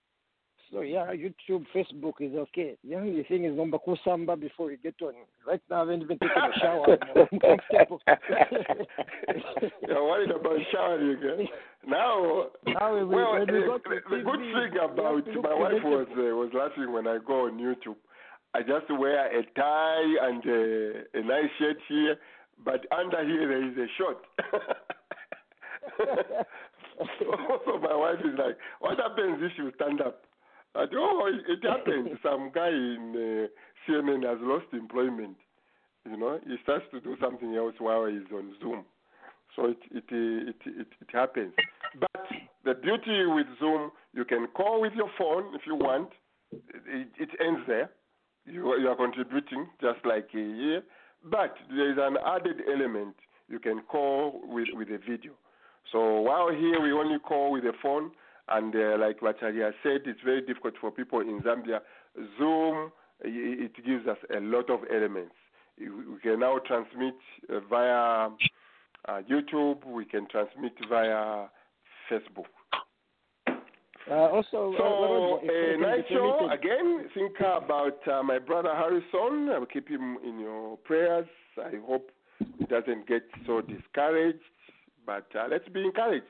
So 0.70 0.82
yeah, 0.82 1.06
YouTube, 1.14 1.64
Facebook 1.74 2.20
is 2.20 2.34
okay. 2.34 2.76
The 2.86 2.96
only 2.96 3.22
thing 3.24 3.44
is 3.44 3.56
number 3.56 3.78
kusamba 3.78 4.38
before 4.38 4.70
you 4.70 4.76
get 4.76 5.00
on. 5.00 5.14
Right 5.46 5.62
now, 5.70 5.76
I 5.76 5.78
haven't 5.80 6.02
even 6.02 6.18
taken 6.18 6.36
a 6.36 6.52
shower. 6.60 6.98
You're 9.88 10.04
worried 10.04 10.30
about 10.30 10.58
showering 10.70 11.16
again. 11.16 11.48
Now, 11.86 12.48
Now 12.66 12.94
we- 12.94 13.04
well, 13.04 13.38
we 13.40 13.46
the, 13.46 13.80
the, 14.10 14.18
good 14.22 14.40
thing 14.40 14.76
about 14.82 15.26
my 15.42 15.54
wife 15.54 15.82
was 15.84 16.06
uh, 16.10 16.36
was 16.36 16.50
laughing 16.52 16.92
when 16.92 17.06
I 17.06 17.16
go 17.26 17.46
on 17.46 17.58
YouTube. 17.58 17.96
I 18.54 18.60
just 18.60 18.90
wear 18.90 19.26
a 19.38 19.42
tie 19.56 20.16
and 20.22 20.46
uh, 20.46 21.00
a 21.14 21.22
nice 21.22 21.50
shirt 21.58 21.78
here, 21.88 22.16
but 22.64 22.84
under 22.96 23.24
here 23.24 23.48
there 23.48 23.62
is 23.70 23.76
a 23.78 23.86
short. 23.96 24.18
so 27.18 27.78
my 27.80 27.94
wife 27.94 28.20
is 28.20 28.38
like, 28.38 28.56
what 28.80 28.98
happens 28.98 29.38
if 29.40 29.52
you 29.56 29.70
stand 29.76 30.00
up? 30.00 30.22
I 30.74 30.84
oh, 30.94 31.30
it, 31.32 31.58
it 31.58 31.68
happened. 31.68 32.18
Some 32.22 32.50
guy 32.54 32.68
in 32.68 33.12
uh, 33.14 33.90
CNN 33.90 34.28
has 34.28 34.38
lost 34.40 34.66
employment. 34.72 35.36
You 36.04 36.16
know, 36.16 36.38
he 36.46 36.56
starts 36.62 36.84
to 36.92 37.00
do 37.00 37.16
something 37.20 37.54
else 37.54 37.74
while 37.78 38.06
he's 38.06 38.30
on 38.32 38.54
Zoom. 38.60 38.84
So 39.56 39.66
it 39.66 39.78
it 39.90 40.04
it 40.10 40.56
it, 40.66 40.86
it 41.00 41.08
happens. 41.12 41.52
But 41.98 42.26
the 42.64 42.74
beauty 42.74 43.26
with 43.26 43.46
Zoom, 43.58 43.90
you 44.14 44.24
can 44.24 44.46
call 44.54 44.80
with 44.80 44.92
your 44.94 45.10
phone 45.18 45.54
if 45.54 45.62
you 45.66 45.74
want. 45.74 46.10
It, 46.52 47.08
it 47.18 47.28
ends 47.44 47.60
there. 47.66 47.90
You 48.46 48.78
you 48.78 48.88
are 48.88 48.96
contributing 48.96 49.68
just 49.80 50.04
like 50.04 50.28
here. 50.30 50.82
But 51.24 51.54
there 51.68 51.90
is 51.90 51.98
an 52.00 52.16
added 52.24 52.62
element. 52.72 53.16
You 53.48 53.58
can 53.58 53.80
call 53.90 54.40
with 54.44 54.68
with 54.72 54.88
a 54.88 54.98
video. 54.98 55.32
So 55.92 56.20
while 56.20 56.50
here 56.50 56.80
we 56.80 56.92
only 56.92 57.18
call 57.18 57.52
with 57.52 57.64
a 57.64 57.72
phone, 57.82 58.10
and 58.50 58.74
uh, 58.74 58.96
like 58.98 59.20
Macharia 59.20 59.72
said, 59.82 60.02
it's 60.06 60.20
very 60.24 60.40
difficult 60.42 60.74
for 60.80 60.90
people 60.90 61.20
in 61.20 61.40
Zambia. 61.42 61.80
Zoom 62.38 62.90
it 63.20 63.72
gives 63.84 64.06
us 64.06 64.18
a 64.36 64.40
lot 64.40 64.70
of 64.70 64.80
elements. 64.94 65.34
We 65.78 65.86
can 66.22 66.40
now 66.40 66.58
transmit 66.66 67.14
uh, 67.52 67.60
via 67.68 68.28
uh, 69.08 69.22
YouTube. 69.30 69.84
We 69.86 70.04
can 70.04 70.26
transmit 70.28 70.72
via 70.88 71.46
Facebook. 72.10 72.46
Uh, 74.10 74.14
also, 74.14 74.74
So, 74.78 75.34
uh, 75.34 75.44
if- 75.44 75.50
a 75.50 75.74
if- 75.74 75.80
nice 75.80 75.98
if 76.00 76.16
show. 76.16 76.48
Again, 76.50 77.08
think 77.14 77.38
about 77.40 77.98
uh, 78.08 78.22
my 78.22 78.38
brother 78.38 78.74
Harrison. 78.74 79.50
I 79.50 79.58
will 79.58 79.66
keep 79.66 79.88
him 79.88 80.16
in 80.24 80.38
your 80.38 80.78
prayers. 80.78 81.26
I 81.62 81.76
hope 81.86 82.10
he 82.58 82.64
doesn't 82.66 83.06
get 83.06 83.22
so 83.46 83.60
discouraged, 83.60 84.38
but 85.04 85.26
uh, 85.34 85.46
let's 85.50 85.68
be 85.68 85.84
encouraged. 85.84 86.24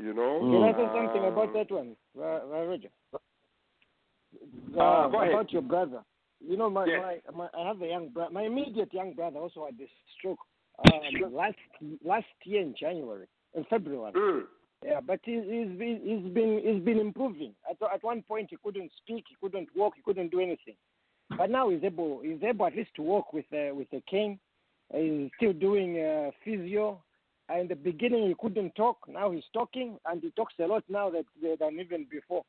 You 0.00 0.14
know. 0.14 0.40
Can 0.40 0.62
I 0.62 0.72
say 0.72 0.88
something 0.94 1.24
about 1.30 1.52
that 1.52 1.70
one, 1.70 1.96
uh, 2.18 2.22
uh, 2.22 2.64
Roger? 2.64 2.88
Uh, 3.12 5.08
go 5.08 5.20
ahead. 5.20 5.32
about 5.32 5.52
your 5.52 5.62
brother. 5.62 6.02
You 6.40 6.56
know, 6.56 6.70
my, 6.70 6.86
Yes. 6.86 7.20
my, 7.34 7.36
my 7.36 7.48
I 7.58 7.66
have 7.66 7.82
a 7.82 7.86
young 7.86 8.08
brother. 8.08 8.32
My 8.32 8.44
immediate 8.44 8.92
young 8.94 9.12
brother 9.12 9.38
also 9.38 9.66
had 9.66 9.76
this 9.76 9.90
stroke 10.18 10.38
um, 10.78 11.34
last 11.34 11.56
last 12.04 12.26
year 12.44 12.62
in 12.62 12.74
January, 12.78 13.26
in 13.54 13.64
February. 13.64 14.12
Mm. 14.12 14.44
Yeah, 14.82 15.00
but 15.06 15.20
he, 15.22 15.34
he's 15.34 15.78
been 15.78 16.00
he's 16.02 16.32
been 16.32 16.62
he's 16.64 16.82
been 16.82 16.98
improving. 16.98 17.54
At 17.68 17.76
at 17.92 18.02
one 18.02 18.22
point 18.22 18.48
he 18.50 18.56
couldn't 18.64 18.90
speak, 19.02 19.24
he 19.28 19.36
couldn't 19.42 19.68
walk, 19.76 19.94
he 19.96 20.02
couldn't 20.02 20.30
do 20.30 20.40
anything. 20.40 20.76
But 21.36 21.50
now 21.50 21.68
he's 21.68 21.84
able 21.84 22.20
he's 22.22 22.42
able 22.42 22.66
at 22.66 22.74
least 22.74 22.94
to 22.96 23.02
walk 23.02 23.34
with 23.34 23.44
uh, 23.52 23.74
with 23.74 23.88
a 23.92 24.02
cane. 24.08 24.38
He's 24.94 25.30
still 25.36 25.52
doing 25.52 26.00
uh, 26.00 26.30
physio. 26.42 27.02
In 27.58 27.68
the 27.68 27.74
beginning 27.74 28.28
he 28.28 28.34
couldn't 28.38 28.74
talk. 28.74 28.98
Now 29.08 29.30
he's 29.30 29.44
talking 29.52 29.98
and 30.06 30.22
he 30.22 30.30
talks 30.30 30.54
a 30.60 30.66
lot 30.66 30.84
now 30.88 31.10
that 31.10 31.24
than 31.58 31.80
even 31.80 32.06
before. 32.10 32.44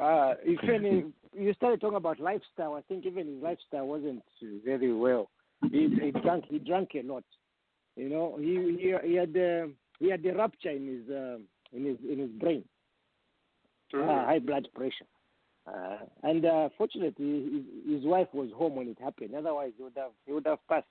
Uh, 0.00 0.34
if 0.44 0.60
you 1.36 1.54
started 1.54 1.80
talking 1.80 1.96
about 1.96 2.20
lifestyle. 2.20 2.74
I 2.74 2.82
think 2.82 3.04
even 3.06 3.26
his 3.26 3.42
lifestyle 3.42 3.86
wasn't 3.86 4.22
very 4.64 4.92
well. 4.92 5.30
He, 5.70 5.88
he 6.00 6.10
drank 6.22 6.44
he 6.48 6.58
drank 6.58 6.90
a 6.94 7.02
lot. 7.02 7.24
You 7.96 8.08
know, 8.08 8.36
he 8.38 8.76
he, 8.80 9.08
he 9.08 9.14
had 9.14 9.36
uh, 9.36 9.66
he 9.98 10.10
had 10.10 10.24
a 10.24 10.32
rupture 10.34 10.70
in 10.70 10.86
his 10.86 11.10
uh, 11.10 11.38
in 11.72 11.84
his 11.84 11.96
in 12.08 12.18
his 12.20 12.30
brain, 12.30 12.64
uh, 13.92 14.24
high 14.24 14.38
blood 14.38 14.68
pressure. 14.74 15.06
Uh, 15.66 15.98
and 16.22 16.46
uh, 16.46 16.68
fortunately, 16.78 17.64
his, 17.86 17.96
his 17.96 18.04
wife 18.06 18.28
was 18.32 18.50
home 18.56 18.76
when 18.76 18.88
it 18.88 18.98
happened. 19.02 19.34
Otherwise, 19.34 19.72
he 19.76 19.82
would 19.82 19.96
have 19.96 20.12
he 20.26 20.32
would 20.32 20.46
have 20.46 20.60
passed. 20.68 20.86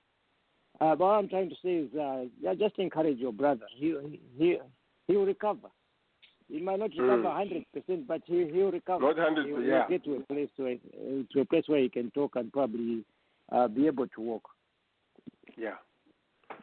Uh, 0.80 0.94
but 0.94 1.00
what 1.00 1.14
I'm 1.14 1.28
trying 1.28 1.50
to 1.50 1.56
say 1.62 1.74
is, 1.76 1.94
uh, 1.94 2.24
yeah, 2.40 2.54
just 2.54 2.78
encourage 2.78 3.18
your 3.18 3.32
brother. 3.32 3.66
He 3.76 3.96
he 4.36 4.58
he 5.08 5.16
will 5.16 5.26
recover. 5.26 5.68
He 6.48 6.60
might 6.60 6.78
not 6.78 6.90
recover 6.96 7.24
Mm. 7.24 7.36
hundred 7.36 7.64
percent, 7.72 8.06
but 8.06 8.22
he 8.26 8.46
he'll 8.52 8.70
recover. 8.70 9.02
Not 9.02 9.16
100%, 9.16 9.46
He 9.46 9.52
will 9.52 9.62
yeah. 9.62 9.86
get 9.88 10.04
to 10.04 10.16
a 10.16 10.20
place 10.20 10.50
where 10.56 10.74
uh, 10.74 11.22
to 11.32 11.40
a 11.40 11.44
place 11.44 11.64
where 11.66 11.80
he 11.80 11.88
can 11.88 12.10
talk 12.12 12.36
and 12.36 12.52
probably 12.52 13.04
uh, 13.50 13.68
be 13.68 13.86
able 13.86 14.06
to 14.08 14.20
walk. 14.20 14.48
Yeah. 15.56 15.74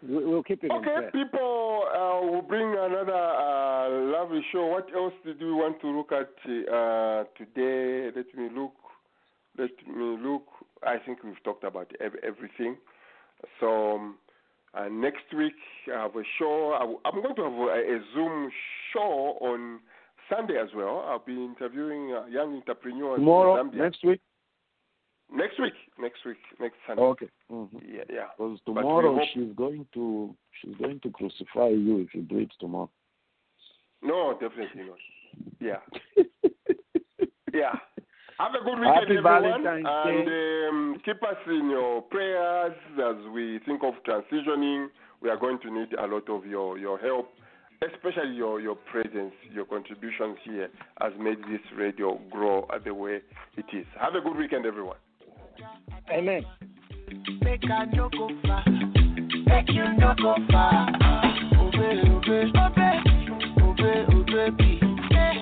We, 0.01 0.23
we'll 0.25 0.43
keep 0.43 0.63
it 0.63 0.71
Okay, 0.71 1.09
people, 1.13 1.83
uh, 1.93 2.19
we'll 2.29 2.41
bring 2.41 2.69
another 2.71 3.13
uh, 3.13 3.89
lovely 4.11 4.43
show. 4.51 4.65
What 4.67 4.89
else 4.93 5.13
did 5.25 5.39
we 5.39 5.51
want 5.53 5.79
to 5.81 5.87
look 5.87 6.11
at 6.11 6.31
uh, 6.71 7.23
today? 7.37 8.11
Let 8.15 8.33
me 8.35 8.49
look. 8.53 8.73
Let 9.57 9.71
me 9.87 10.17
look. 10.21 10.47
I 10.83 10.97
think 10.97 11.23
we've 11.23 11.41
talked 11.43 11.63
about 11.63 11.91
everything. 12.23 12.77
So 13.59 13.95
um, 13.95 14.15
uh, 14.73 14.88
next 14.89 15.34
week 15.35 15.53
I 15.93 16.01
have 16.03 16.15
a 16.15 16.23
show. 16.38 16.73
I 16.76 16.80
w- 16.80 16.99
I'm 17.05 17.22
going 17.22 17.35
to 17.35 17.43
have 17.43 17.53
a, 17.53 17.95
a 17.95 17.99
Zoom 18.13 18.49
show 18.93 19.38
on 19.41 19.80
Sunday 20.30 20.57
as 20.57 20.69
well. 20.76 21.05
I'll 21.07 21.19
be 21.19 21.34
interviewing 21.34 22.13
uh, 22.13 22.26
young 22.27 22.55
entrepreneurs 22.55 23.19
Tomorrow, 23.19 23.61
in 23.61 23.69
Zambia. 23.72 23.77
next 23.77 24.03
week. 24.03 24.22
Next 25.31 25.59
week. 25.59 25.73
Next 25.99 26.26
week. 26.26 26.38
Next 26.59 26.76
Sunday. 26.88 27.03
Okay. 27.03 27.30
Mm-hmm. 27.51 27.77
Yeah, 27.88 28.03
yeah. 28.09 28.26
Because 28.38 28.59
tomorrow 28.65 29.15
hope- 29.15 29.30
she's 29.34 29.53
going 29.55 29.85
to 29.93 30.35
she's 30.61 30.76
going 30.76 30.99
to 31.01 31.09
crucify 31.11 31.69
you 31.69 31.99
if 31.99 32.13
you 32.13 32.22
do 32.22 32.39
it 32.39 32.51
tomorrow. 32.59 32.89
No, 34.01 34.38
definitely 34.39 34.84
not. 34.84 34.97
Yeah. 35.59 35.80
yeah. 37.53 37.73
Have 38.37 38.51
a 38.53 38.63
good 38.65 38.79
weekend, 38.79 38.95
Happy 38.95 39.17
everyone, 39.17 39.63
Valentine's 39.63 39.87
and 39.87 40.27
um, 40.69 41.01
keep 41.05 41.23
us 41.23 41.37
in 41.47 41.69
your 41.69 42.01
prayers 42.01 42.75
as 42.97 43.15
we 43.33 43.59
think 43.65 43.81
of 43.81 43.93
transitioning. 44.05 44.87
We 45.21 45.29
are 45.29 45.37
going 45.37 45.57
to 45.61 45.71
need 45.71 45.93
a 45.93 46.05
lot 46.05 46.29
of 46.29 46.45
your 46.45 46.77
your 46.77 46.97
help, 46.97 47.29
especially 47.81 48.35
your 48.35 48.59
your 48.59 48.75
presence, 48.75 49.33
your 49.53 49.63
contributions 49.65 50.37
here 50.43 50.69
has 50.99 51.13
made 51.17 51.37
this 51.49 51.61
radio 51.77 52.19
grow 52.29 52.67
the 52.83 52.93
way 52.93 53.21
it 53.55 53.65
is. 53.73 53.85
Have 53.99 54.15
a 54.15 54.21
good 54.21 54.35
weekend, 54.35 54.65
everyone. 54.65 54.97
Amen. 56.11 56.43
Make 57.41 57.63
I 57.71 57.85
no 57.85 58.09
go 58.09 58.29
far. 58.45 58.63
Make 58.67 59.69
you 59.69 59.85
no 59.97 60.13
go 60.21 60.35
far. 60.51 60.89
Obey, 61.57 62.01
obey, 62.09 62.51
obey, 62.57 62.99
obey, 63.63 64.05
obey. 64.11 64.79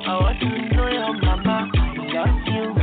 I 0.06 0.20
want 0.20 0.40
to 0.42 0.76
know 0.76 0.88
your 0.90 1.14
mama. 1.22 1.72
Love 2.14 2.28
you, 2.46 2.64
my 2.76 2.83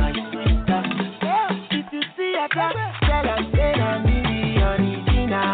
girl, 2.49 2.73
tell 3.03 3.25
her 3.25 3.41
say 3.53 3.73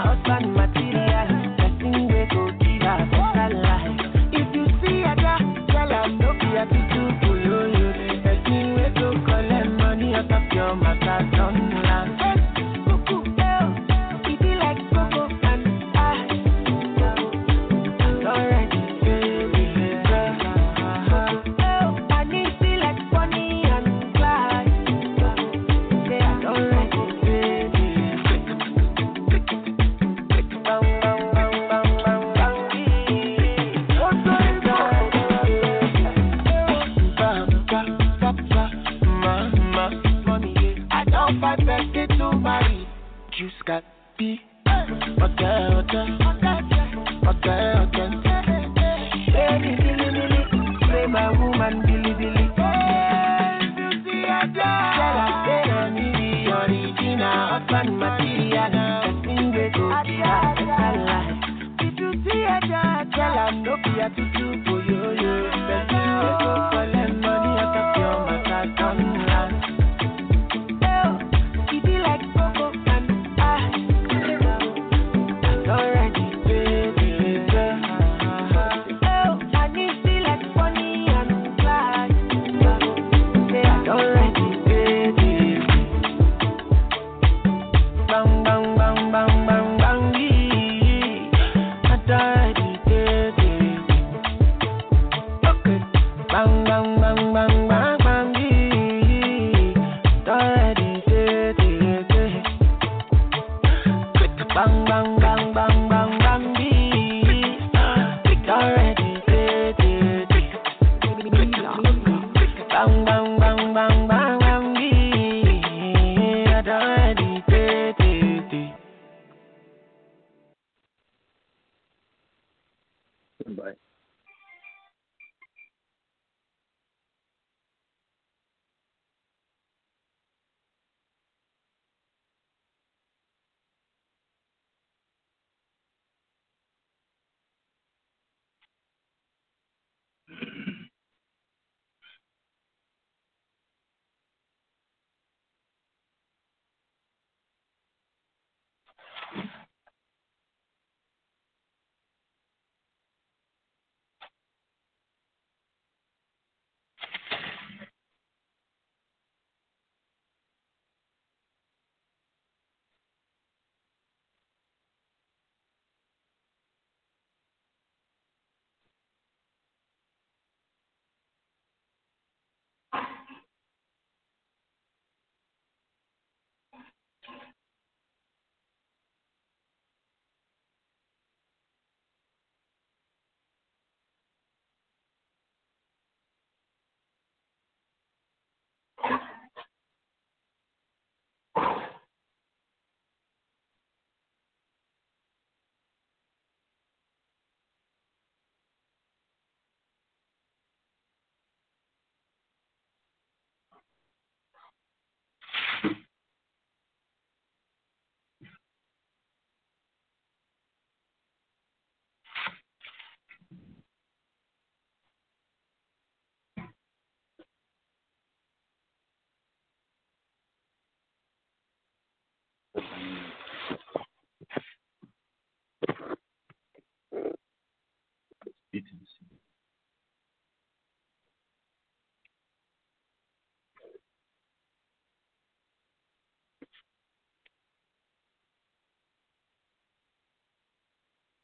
husband 0.06 0.54
material. 0.56 1.28
Wey 2.08 2.28
go 2.32 2.52
give 2.60 2.82
her. 2.82 3.80
If 4.32 4.56
you 4.56 4.66
see 4.82 5.02
girl, 5.16 5.40
tell 5.70 5.90
her 5.90 6.08
be 6.72 6.82
money 9.78 10.14
your 10.54 10.76
matter 10.76 11.30
don 11.36 11.77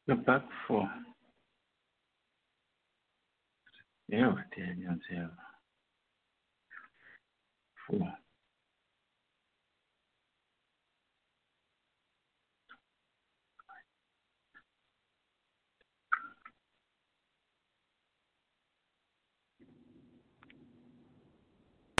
The 0.08 0.16
back 0.16 0.44
four. 0.68 0.90
Yeah, 4.10 4.28
what 4.30 4.46
the 4.56 4.64
hell, 4.64 4.76
Four. 7.88 8.23